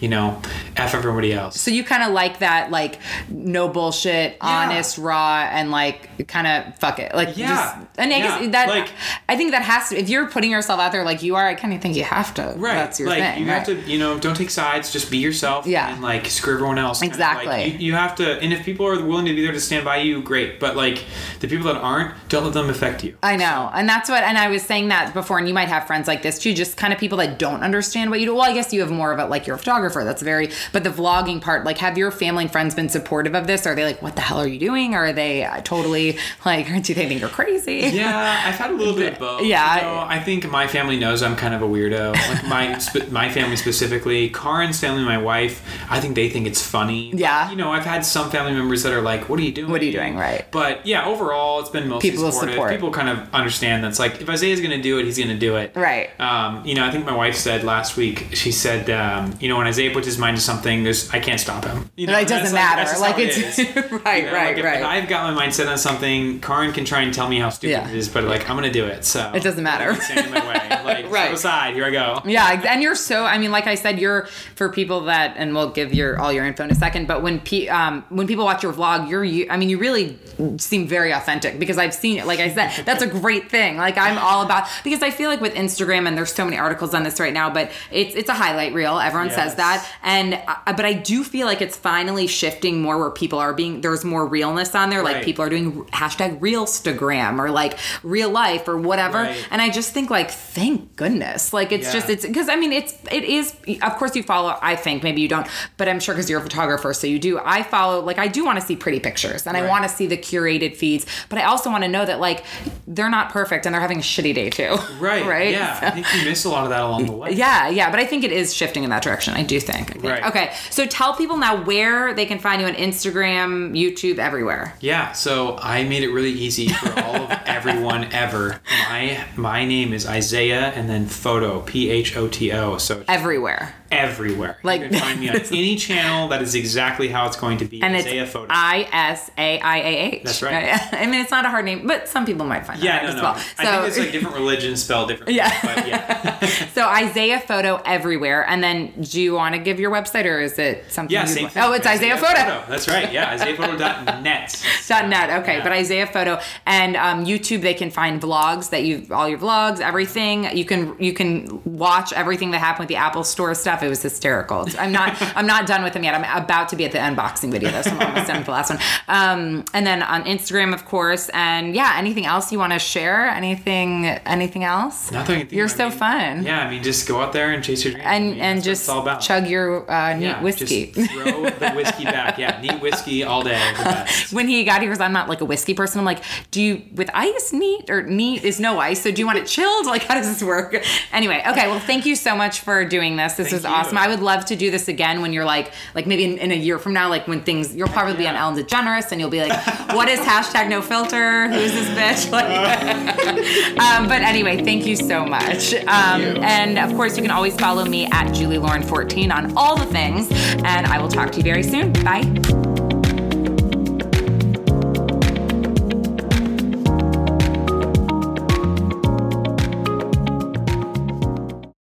you 0.01 0.09
know, 0.09 0.41
f 0.77 0.95
everybody 0.95 1.33
else. 1.33 1.61
So 1.61 1.71
you 1.71 1.85
kind 1.85 2.03
of 2.03 2.13
like 2.13 2.39
that, 2.41 2.71
like 2.71 2.99
no 3.29 3.69
bullshit, 3.69 4.37
honest, 4.41 4.99
raw, 4.99 5.49
and 5.51 5.71
like 5.71 6.27
kind 6.29 6.47
of 6.47 6.77
fuck 6.79 6.99
it, 6.99 7.15
like 7.15 7.37
Yeah. 7.37 7.49
Just, 7.49 7.87
and 7.99 8.13
I 8.13 8.17
Yeah. 8.17 8.41
guess 8.41 8.53
that 8.53 8.69
Like- 8.69 8.89
I 9.29 9.37
think 9.37 9.53
that 9.53 9.63
has 9.63 9.91
to. 9.91 9.99
If 9.99 10.09
you're 10.09 10.27
putting 10.27 10.51
yourself 10.51 10.81
out 10.81 10.93
there 10.93 11.05
like 11.05 11.23
you 11.23 11.37
are, 11.37 11.47
I 11.47 11.55
kind 11.55 11.73
of 11.75 11.81
think 11.81 11.97
you 11.97 12.05
have 12.05 12.35
to. 12.35 12.55
Right. 12.57 12.75
That's 12.75 12.99
your 12.99 13.09
like 13.09 13.23
thing. 13.23 13.45
you 13.45 13.51
have 13.51 13.65
to, 13.67 13.75
you 13.83 13.99
know, 13.99 14.19
don't 14.19 14.37
take 14.37 14.51
sides. 14.51 14.93
Just 14.93 15.11
be 15.11 15.19
yourself. 15.19 15.67
Yeah. 15.67 15.93
And 15.93 16.03
like 16.03 16.27
screw 16.27 16.55
everyone 16.55 16.79
else. 16.79 17.03
Exactly. 17.03 17.47
like, 17.47 17.73
you, 17.75 17.79
you 17.91 17.95
have 17.95 18.15
to, 18.17 18.41
and 18.41 18.53
if 18.53 18.65
people 18.65 18.87
are 18.87 19.03
willing 19.05 19.27
to 19.27 19.35
be 19.35 19.43
there 19.43 19.53
to 19.53 19.61
stand 19.61 19.85
by 19.85 19.99
you, 19.99 20.23
great. 20.23 20.59
But 20.61 20.77
like 20.77 21.05
the 21.41 21.49
people 21.49 21.67
that 21.73 21.81
aren't, 21.81 22.15
don't 22.29 22.45
let 22.45 22.55
them 22.55 22.71
affect 22.71 23.05
you. 23.05 23.17
I 23.23 23.37
know. 23.37 23.71
And 23.75 23.89
that's 23.89 24.09
what, 24.09 24.23
and 24.23 24.39
I 24.39 24.49
was 24.49 24.63
saying 24.63 24.89
that 24.89 25.13
before, 25.15 25.39
and 25.39 25.47
you 25.47 25.55
might 25.55 25.69
have 25.69 25.87
friends 25.87 26.09
like 26.09 26.23
this 26.23 26.39
too, 26.39 26.55
just 26.55 26.77
kind 26.77 26.93
of 26.93 26.99
people 26.99 27.19
that 27.19 27.39
don't 27.39 27.63
understand 27.63 28.11
what 28.11 28.21
you 28.21 28.27
do. 28.27 28.35
Well, 28.35 28.43
I 28.49 28.53
guess 28.55 28.73
you 28.73 28.81
have 28.81 28.91
more 28.91 29.13
of 29.13 29.19
it, 29.19 29.25
like 29.27 29.47
you're 29.47 29.57
a 29.57 29.59
photographer. 29.91 30.05
That's 30.05 30.23
very, 30.23 30.51
but 30.73 30.85
the 30.85 30.91
vlogging 30.91 31.41
part, 31.41 31.65
like, 31.65 31.79
have 31.79 31.99
your 31.99 32.11
family 32.11 32.45
and 32.45 32.53
friends 32.53 32.75
been 32.75 32.89
supportive 32.89 33.35
of 33.35 33.47
this? 33.47 33.67
Are 33.67 33.75
they 33.75 33.85
like, 33.85 34.03
what 34.03 34.15
the 34.15 34.21
hell 34.23 34.39
are 34.39 34.47
you 34.47 34.59
doing? 34.59 34.95
Or 34.95 35.07
are 35.07 35.13
they 35.13 35.45
uh, 35.45 35.61
totally 35.63 36.19
like, 36.45 36.67
do 36.83 36.95
they 36.95 37.07
think 37.09 37.21
you're 37.21 37.29
crazy? 37.29 37.91
Yeah, 37.93 38.43
I've 38.47 38.55
had 38.55 38.71
a 38.71 38.75
little 38.75 38.95
bit 38.95 39.15
of 39.15 39.19
both. 39.19 39.43
Yeah. 39.45 39.77
you 39.77 39.83
know. 39.83 40.05
I 40.09 40.21
think 40.21 40.49
my 40.51 40.67
family 40.67 40.99
knows 40.99 41.23
I'm 41.23 41.37
kind 41.37 41.55
of 41.55 41.63
a 41.63 41.67
weirdo. 41.67 42.13
Like 42.15 42.47
my 42.47 42.79
sp- 42.79 43.11
my 43.11 43.29
family 43.31 43.57
specifically, 43.57 44.31
Karen's 44.31 44.79
family, 44.81 45.05
my 45.05 45.19
wife. 45.19 45.63
I 45.91 46.01
think 46.01 46.15
they 46.15 46.29
think 46.29 46.47
it's 46.47 46.65
funny. 46.65 47.11
But, 47.11 47.21
Yeah. 47.21 47.51
you 47.51 47.57
know, 47.57 47.71
I've 47.71 47.85
had 47.85 48.05
some 48.05 48.31
family 48.31 48.53
members 48.53 48.83
that 48.83 48.93
are 48.93 49.01
like, 49.03 49.29
"What 49.29 49.39
are 49.39 49.43
you 49.43 49.53
doing? 49.53 49.71
What 49.71 49.81
are 49.81 49.85
you 49.85 49.93
doing?" 49.93 50.17
Right. 50.17 50.45
But 50.51 50.87
yeah, 50.87 51.07
overall, 51.07 51.61
it's 51.61 51.71
been 51.71 51.89
mostly 51.89 52.11
People 52.11 52.31
supportive. 52.31 52.55
support. 52.55 52.71
People 52.73 52.91
kind 52.91 53.09
of 53.09 53.33
understand 53.35 53.83
that's 53.85 53.99
like 53.99 54.21
if 54.21 54.29
Isaiah's 54.29 54.61
going 54.61 54.77
to 54.77 54.83
do 54.83 54.99
it, 54.99 55.05
he's 55.05 55.17
going 55.19 55.29
to 55.31 55.39
do 55.39 55.57
it. 55.57 55.73
Right. 55.75 56.09
Um, 56.21 56.65
you 56.65 56.75
know, 56.75 56.85
I 56.85 56.91
think 56.91 57.07
my 57.07 57.15
wife 57.17 57.37
said 57.37 57.65
last 57.65 57.97
week. 57.97 58.27
She 58.33 58.53
said, 58.53 58.91
um, 58.91 59.35
you 59.41 59.49
know, 59.49 59.57
when 59.57 59.67
Isaiah 59.67 59.80
puts 59.89 60.07
his 60.07 60.19
mind 60.19 60.37
to 60.37 60.43
something, 60.43 60.83
there's 60.85 61.09
I 61.11 61.21
can't 61.21 61.41
stop 61.41 61.65
him. 61.65 61.91
You 61.97 62.09
know, 62.09 62.13
Like, 62.13 62.27
it 62.27 62.29
doesn't 62.29 62.55
matter. 62.55 63.01
Like, 63.01 63.19
it 63.19 63.29
it's- 63.39 63.59
right, 64.05 64.25
You 64.25 64.27
know, 64.27 64.33
right, 64.35 64.49
like, 64.49 64.59
if- 64.59 64.65
right. 64.65 64.81
If 64.81 64.85
I've 64.87 65.09
got 65.09 65.31
my 65.31 65.35
mind 65.35 65.55
set 65.55 65.67
on 65.69 65.79
something, 65.79 66.41
Karin 66.41 66.73
can 66.73 66.85
try 66.85 67.01
and 67.01 67.15
tell 67.15 67.29
me 67.29 67.39
how 67.39 67.49
stupid 67.49 67.71
Yeah. 67.73 67.89
it 67.89 67.95
is, 67.95 68.09
but 68.09 68.25
like 68.25 68.51
I'm 68.51 68.57
gonna 68.57 68.71
do 68.71 68.85
it. 68.85 69.05
So 69.07 69.33
It 69.35 69.43
doesn't 69.43 69.65
matter. 69.65 69.93
Don't 69.93 70.03
stand 70.03 70.27
in 70.27 70.33
my 70.35 70.47
way. 70.47 70.57
Like 70.91 71.11
Right. 71.11 71.33
aside. 71.33 71.75
Here 71.75 71.85
I 71.85 71.91
go. 71.91 72.21
Yeah, 72.25 72.63
and 72.69 72.83
you're 72.83 72.95
so. 72.95 73.25
I 73.25 73.39
mean, 73.39 73.51
like 73.53 73.67
I 73.67 73.75
said, 73.77 73.99
you're 74.01 74.27
for 74.57 74.69
people 74.71 75.03
that, 75.03 75.35
and 75.37 75.55
we'll 75.55 75.71
give 75.71 75.95
your 75.95 76.19
all 76.21 76.33
your 76.33 76.45
info 76.45 76.65
in 76.65 76.71
a 76.71 76.75
second. 76.75 77.07
But 77.07 77.23
when 77.23 77.39
pe- 77.41 77.69
um, 77.69 78.05
when 78.09 78.27
people 78.27 78.45
watch 78.45 78.63
your 78.63 78.73
vlog, 78.73 79.09
you're 79.09 79.23
you. 79.25 79.47
I 79.51 79.57
mean, 79.57 79.69
you 79.69 79.79
really 79.79 80.19
seem 80.59 80.87
very 80.89 81.13
authentic 81.13 81.59
because 81.59 81.79
I've 81.79 81.95
seen 81.95 82.19
it. 82.19 82.27
Like 82.27 82.41
I 82.41 82.53
said, 82.53 82.85
that's 82.85 83.03
a 83.03 83.07
great 83.07 83.51
thing. 83.51 83.77
Like 83.77 83.99
I'm 83.99 84.19
all 84.19 84.43
about 84.45 84.69
because 84.85 85.03
I 85.03 85.11
feel 85.11 85.29
like 85.31 85.41
with 85.41 85.55
Instagram 85.55 86.09
and 86.09 86.17
there's 86.17 86.33
so 86.33 86.45
many 86.45 86.57
articles 86.57 86.93
on 86.95 87.03
this 87.05 87.21
right 87.21 87.33
now, 87.33 87.51
but 87.51 87.71
it's 87.93 88.15
it's 88.17 88.29
a 88.29 88.35
highlight 88.35 88.73
reel. 88.75 88.99
Everyone 88.99 89.29
Yes. 89.29 89.37
says 89.37 89.55
that, 89.57 89.70
and 90.03 90.35
uh, 90.47 90.57
but 90.73 90.85
I 90.85 90.93
do 90.93 91.23
feel 91.25 91.47
like 91.47 91.61
it's 91.63 91.77
finally 91.77 92.27
shifting 92.27 92.81
more 92.83 92.99
where 92.99 93.11
people 93.11 93.39
are 93.39 93.53
being 93.53 93.81
there's 93.81 94.05
more 94.05 94.27
realness 94.27 94.75
on 94.75 94.91
there. 94.91 95.03
Like 95.03 95.17
Right. 95.17 95.25
people 95.25 95.45
are 95.45 95.49
doing 95.49 95.85
hashtag 95.87 96.41
Realstagram 96.41 97.39
or 97.39 97.51
like 97.51 97.79
real 98.03 98.31
life 98.31 98.69
or 98.69 98.77
whatever, 98.77 99.19
Right. 99.19 99.49
and 99.51 99.61
I 99.61 99.71
just 99.71 99.93
think 99.93 100.11
like 100.11 100.31
thank 100.31 100.97
goodness. 100.97 101.53
Like 101.53 101.73
it's 101.73 101.87
Yeah. 101.89 101.93
just 101.93 102.11
it's 102.11 102.27
because 102.27 102.49
I 102.49 102.57
mean 102.57 102.73
it's 102.73 102.95
it 103.11 103.25
is 103.25 103.55
of 103.83 103.97
course 103.97 104.15
you 104.17 104.23
follow 104.23 104.57
I 104.63 104.77
think 104.77 105.03
maybe 105.03 105.21
you 105.21 105.29
don't 105.29 105.47
but 105.77 105.89
I'm 105.89 106.01
sure 106.01 106.15
because 106.15 106.29
you're 106.31 106.41
a 106.41 106.43
photographer 106.43 106.93
so 106.95 107.07
you 107.07 107.19
do 107.19 107.41
I 107.45 107.63
follow 107.63 108.01
like 108.03 108.19
I 108.19 108.29
do 108.29 108.45
want 108.45 108.61
to 108.61 108.67
see 108.67 108.77
pretty 108.77 109.01
pictures 109.01 109.47
and 109.47 109.57
I 109.57 109.67
want 109.69 109.83
to 109.85 109.89
see 109.89 110.07
the 110.07 110.17
curated 110.17 110.77
feeds 110.77 111.07
but 111.29 111.39
I 111.39 111.45
also 111.45 111.71
want 111.71 111.85
to 111.85 111.89
know 111.89 112.05
that 112.05 112.21
like 112.21 112.45
they're 112.87 113.11
not 113.11 113.31
perfect 113.31 113.67
and 113.67 113.75
they're 113.75 113.81
having 113.81 113.99
a 113.99 114.03
shitty 114.03 114.35
day 114.35 114.51
too 114.51 114.77
Right. 114.99 115.25
right 115.37 115.51
Yeah. 115.51 115.81
So- 115.81 115.87
I 115.87 115.91
think 115.91 116.07
you 116.15 116.25
miss 116.29 116.45
a 116.45 116.49
lot 116.49 116.65
of 116.65 116.71
that 116.71 116.83
along 116.83 117.07
the 117.07 117.13
way. 117.13 117.33
yeah, 117.33 117.69
yeah, 117.69 117.91
but 117.91 118.01
I 118.01 118.07
think 118.07 118.25
it 118.25 118.33
is 118.33 118.55
shifting 118.55 118.85
in 118.85 118.91
that 118.91 119.03
direction. 119.03 119.35
I 119.35 119.43
do 119.43 119.60
think. 119.61 119.91
I 119.91 119.93
think. 119.93 120.05
Right. 120.05 120.25
Okay, 120.27 120.53
so 120.71 120.87
tell 120.87 121.15
people 121.15 121.37
now 121.37 121.63
where 121.65 122.15
they 122.15 122.27
can 122.27 122.39
find 122.39 122.61
you 122.61 122.67
on 122.67 122.75
Instagram, 122.75 123.73
YouTube, 123.73 124.19
everywhere. 124.19 124.75
Yeah, 124.81 125.13
so 125.13 125.57
I 125.59 125.85
made 125.85 126.03
it 126.03 126.11
really 126.11 126.33
easy 126.33 126.69
for 126.69 126.99
all 127.01 127.17
of 127.17 127.31
everyone 127.47 128.05
ever. 128.13 128.61
My 128.89 129.25
my 129.37 129.65
name 129.65 129.93
is 129.93 130.07
Isaiah 130.07 130.73
and 130.75 130.89
then 130.89 131.07
photo 131.07 131.61
P 131.61 131.91
H 131.91 132.17
O 132.17 132.29
T 132.29 132.53
O. 132.53 132.79
So 132.79 133.05
Everywhere. 133.09 133.75
Everywhere. 133.91 134.59
Like- 134.63 134.81
you 134.83 134.89
can 134.89 134.99
find 135.01 135.21
me 135.21 135.29
on 135.29 135.37
any 135.51 135.77
channel. 135.77 136.29
That 136.29 136.43
is 136.43 136.55
exactly 136.55 137.09
how 137.09 137.27
it's 137.27 137.37
going 137.37 137.59
to 137.59 137.65
be. 137.65 137.83
And 137.83 137.95
Isaiah 137.95 138.23
it's 138.25 138.33
photo. 138.33 138.47
I 138.51 138.89
S 138.93 139.31
A 139.37 139.61
I 139.61 139.77
A 139.79 139.97
H. 140.15 140.23
That's 140.25 140.43
right. 140.43 140.79
I 140.93 141.07
mean, 141.07 141.21
it's 141.21 141.31
not 141.31 141.45
a 141.45 141.49
hard 141.49 141.65
name, 141.65 141.87
but 141.87 142.09
some 142.09 142.25
people 142.27 142.47
might 142.47 142.67
find 142.67 142.83
yeah, 142.83 143.03
no, 143.07 143.17
no. 143.17 143.23
well. 143.23 143.35
I 143.59 143.65
think 143.67 143.89
it's 143.89 143.99
like 143.99 144.13
different 144.13 144.37
religions 144.37 144.83
spell 144.83 145.07
differently. 145.07 145.35
Yeah. 145.35 145.57
But 145.63 145.89
yeah. 145.89 146.39
so 146.75 146.87
Isaiah 146.87 147.41
Photo 147.41 147.81
everywhere. 147.85 148.47
And 148.49 148.63
then, 148.63 148.93
do 149.03 149.21
you 149.21 149.35
want 149.35 149.55
to 149.55 149.61
give 149.61 149.81
your 149.81 149.91
website, 149.91 150.25
or 150.25 150.41
is 150.41 150.59
it 150.59 150.91
something? 150.91 151.13
Yeah, 151.13 151.25
same 151.25 151.49
thing. 151.49 151.63
Oh, 151.63 151.73
it's 151.73 151.87
Isaiah, 151.87 152.17
Photo. 152.17 152.65
That's 152.69 152.89
right. 152.89 153.13
Yeah, 153.13 153.37
IsaiahPhoto.net. 153.37 154.67
Dot 154.89 155.09
net. 155.09 155.43
Okay, 155.43 155.57
Yeah. 155.59 155.63
but 155.63 155.73
Isaiah 155.73 156.07
Photo 156.07 156.41
and 156.67 156.97
um, 156.97 157.25
YouTube, 157.25 157.63
they 157.63 157.75
can 157.75 157.91
find 157.91 158.21
vlogs 158.21 158.71
that 158.71 158.85
you 158.85 159.07
all 159.11 159.29
your 159.29 159.39
vlogs, 159.39 159.81
everything. 159.81 160.57
You 160.57 160.65
can 160.65 160.97
you 160.99 161.13
can 161.13 161.61
watch 161.65 162.13
everything 162.13 162.51
that 162.53 162.59
happened 162.59 162.81
with 162.85 162.89
the 162.89 162.97
Apple 162.97 163.25
Store 163.25 163.55
stuff. 163.55 163.80
It 163.83 163.89
was 163.89 164.03
hysterical. 164.03 164.67
I'm 164.79 164.93
not 164.93 165.17
I'm 165.37 165.47
not 165.47 165.67
done 165.67 165.83
with 165.83 165.93
them 165.93 166.05
yet. 166.05 166.15
I'm 166.15 166.43
about 166.45 166.69
to 166.71 166.77
be 166.77 166.85
at 166.85 166.93
the 166.93 166.99
unboxing 166.99 167.51
video. 167.51 167.71
though, 167.71 167.83
so 167.83 167.91
I'm 167.91 168.01
almost 168.09 168.27
done 168.27 168.37
with 168.39 168.47
the 168.47 168.53
last 168.53 168.71
one. 168.71 168.79
Um, 169.09 169.65
and 169.75 169.87
then 169.87 170.03
on 170.03 170.25
Instagram, 170.25 170.75
of 170.75 170.85
course. 170.85 171.29
And 171.35 171.75
yeah, 171.75 171.95
anything 171.97 172.27
else 172.27 172.53
you 172.53 172.59
want 172.59 172.73
to 172.73 172.79
share? 172.79 173.27
Anything 173.29 174.07
anything 174.07 174.65
else? 174.65 175.11
Nothing. 175.11 175.49
You're 175.51 175.67
I 175.67 175.69
so 175.69 175.89
mean, 175.89 175.99
fun. 175.99 176.43
Yeah, 176.45 176.61
I 176.67 176.71
mean, 176.71 176.83
just 176.83 177.07
go 177.09 177.21
out 177.21 177.33
there 177.33 177.51
and 177.53 177.63
chase 177.65 177.85
your 177.85 177.93
dreams. 177.95 178.07
I 178.07 178.15
And 178.15 178.31
mean, 178.33 178.41
and 178.41 178.63
just 178.63 178.89
all 178.89 179.03
about. 179.03 179.21
chug 179.21 179.47
your 179.47 179.91
uh, 179.91 180.15
neat 180.15 180.25
yeah, 180.25 180.43
whiskey. 180.43 180.93
Just 180.93 181.11
throw 181.13 181.25
the 181.51 181.71
whiskey 181.75 182.05
back. 182.05 182.39
Yeah, 182.39 182.61
neat 182.61 182.81
whiskey 182.81 183.23
all 183.25 183.43
day. 183.43 183.61
When 184.33 184.49
he 184.49 184.65
got 184.65 184.81
here, 184.81 184.91
because 184.91 185.01
I'm 185.01 185.13
not 185.13 185.29
like 185.29 185.41
a 185.41 185.45
whiskey 185.45 185.75
person. 185.75 185.99
I'm 185.99 186.05
like, 186.05 186.23
do 186.51 186.61
you 186.63 186.83
with 186.95 187.11
ice 187.15 187.53
neat 187.53 187.91
or 187.91 188.03
neat 188.03 188.45
is 188.45 188.61
no 188.61 188.79
ice? 188.79 189.03
So 189.03 189.11
do 189.11 189.21
you 189.21 189.27
want 189.27 189.39
it 189.39 189.47
chilled? 189.47 189.87
Like, 189.87 190.05
how 190.05 190.15
does 190.15 190.27
this 190.29 190.43
work? 190.43 190.75
Anyway, 191.13 191.43
okay. 191.49 191.67
Well, 191.69 191.81
thank 191.81 192.07
you 192.07 192.15
so 192.17 192.37
much 192.37 192.61
for 192.61 192.85
doing 192.85 193.17
this. 193.17 193.35
This 193.35 193.49
Thank 193.51 193.59
is 193.59 193.65
you. 193.65 193.70
Awesome. 193.71 193.99
I 193.99 194.09
would 194.09 194.21
love 194.21 194.45
to 194.47 194.57
do 194.57 194.71
this 194.71 194.89
again 194.89 195.23
when 195.23 195.33
you're 195.33 195.45
like, 195.45 195.73
like 195.95 196.07
maybe 196.07 196.25
in, 196.25 196.39
in 196.39 196.51
a 196.51 196.57
year 196.57 196.79
from 196.79 196.93
now, 196.93 197.09
like 197.09 197.27
when 197.27 197.43
things 197.43 197.75
you'll 197.75 197.89
probably 197.89 198.17
be 198.17 198.27
on 198.27 198.37
Ellen 198.37 198.63
DeGeneres 198.63 199.13
and 199.13 199.21
you'll 199.21 199.31
be 199.31 199.41
like, 199.41 199.67
what 199.95 200.09
is 200.09 200.21
hashtag 200.21 200.69
no 200.69 200.83
filter? 200.83 201.49
Who 201.49 201.55
is 201.55 201.73
this 201.73 201.89
bitch? 201.91 202.31
Like, 202.41 202.47
um, 203.81 204.07
but 204.09 204.23
anyway, 204.23 204.63
thank 204.63 204.87
you 204.87 204.95
so 204.95 205.25
much. 205.25 205.75
Um, 205.75 206.21
you. 206.21 206.29
and 206.43 206.79
of 206.79 206.95
course, 206.97 207.17
you 207.17 207.23
can 207.23 207.31
always 207.31 207.59
follow 207.59 207.85
me 207.85 208.07
at 208.07 208.33
Julie 208.33 208.59
Lauren 208.59 208.83
14 208.83 209.33
on 209.33 209.57
all 209.57 209.77
the 209.77 209.87
things. 209.87 210.29
And 210.65 210.87
I 210.87 211.01
will 211.01 211.09
talk 211.09 211.33
to 211.33 211.39
you 211.39 211.45
very 211.45 211.63
soon. 211.63 211.93
Bye. 212.05 212.70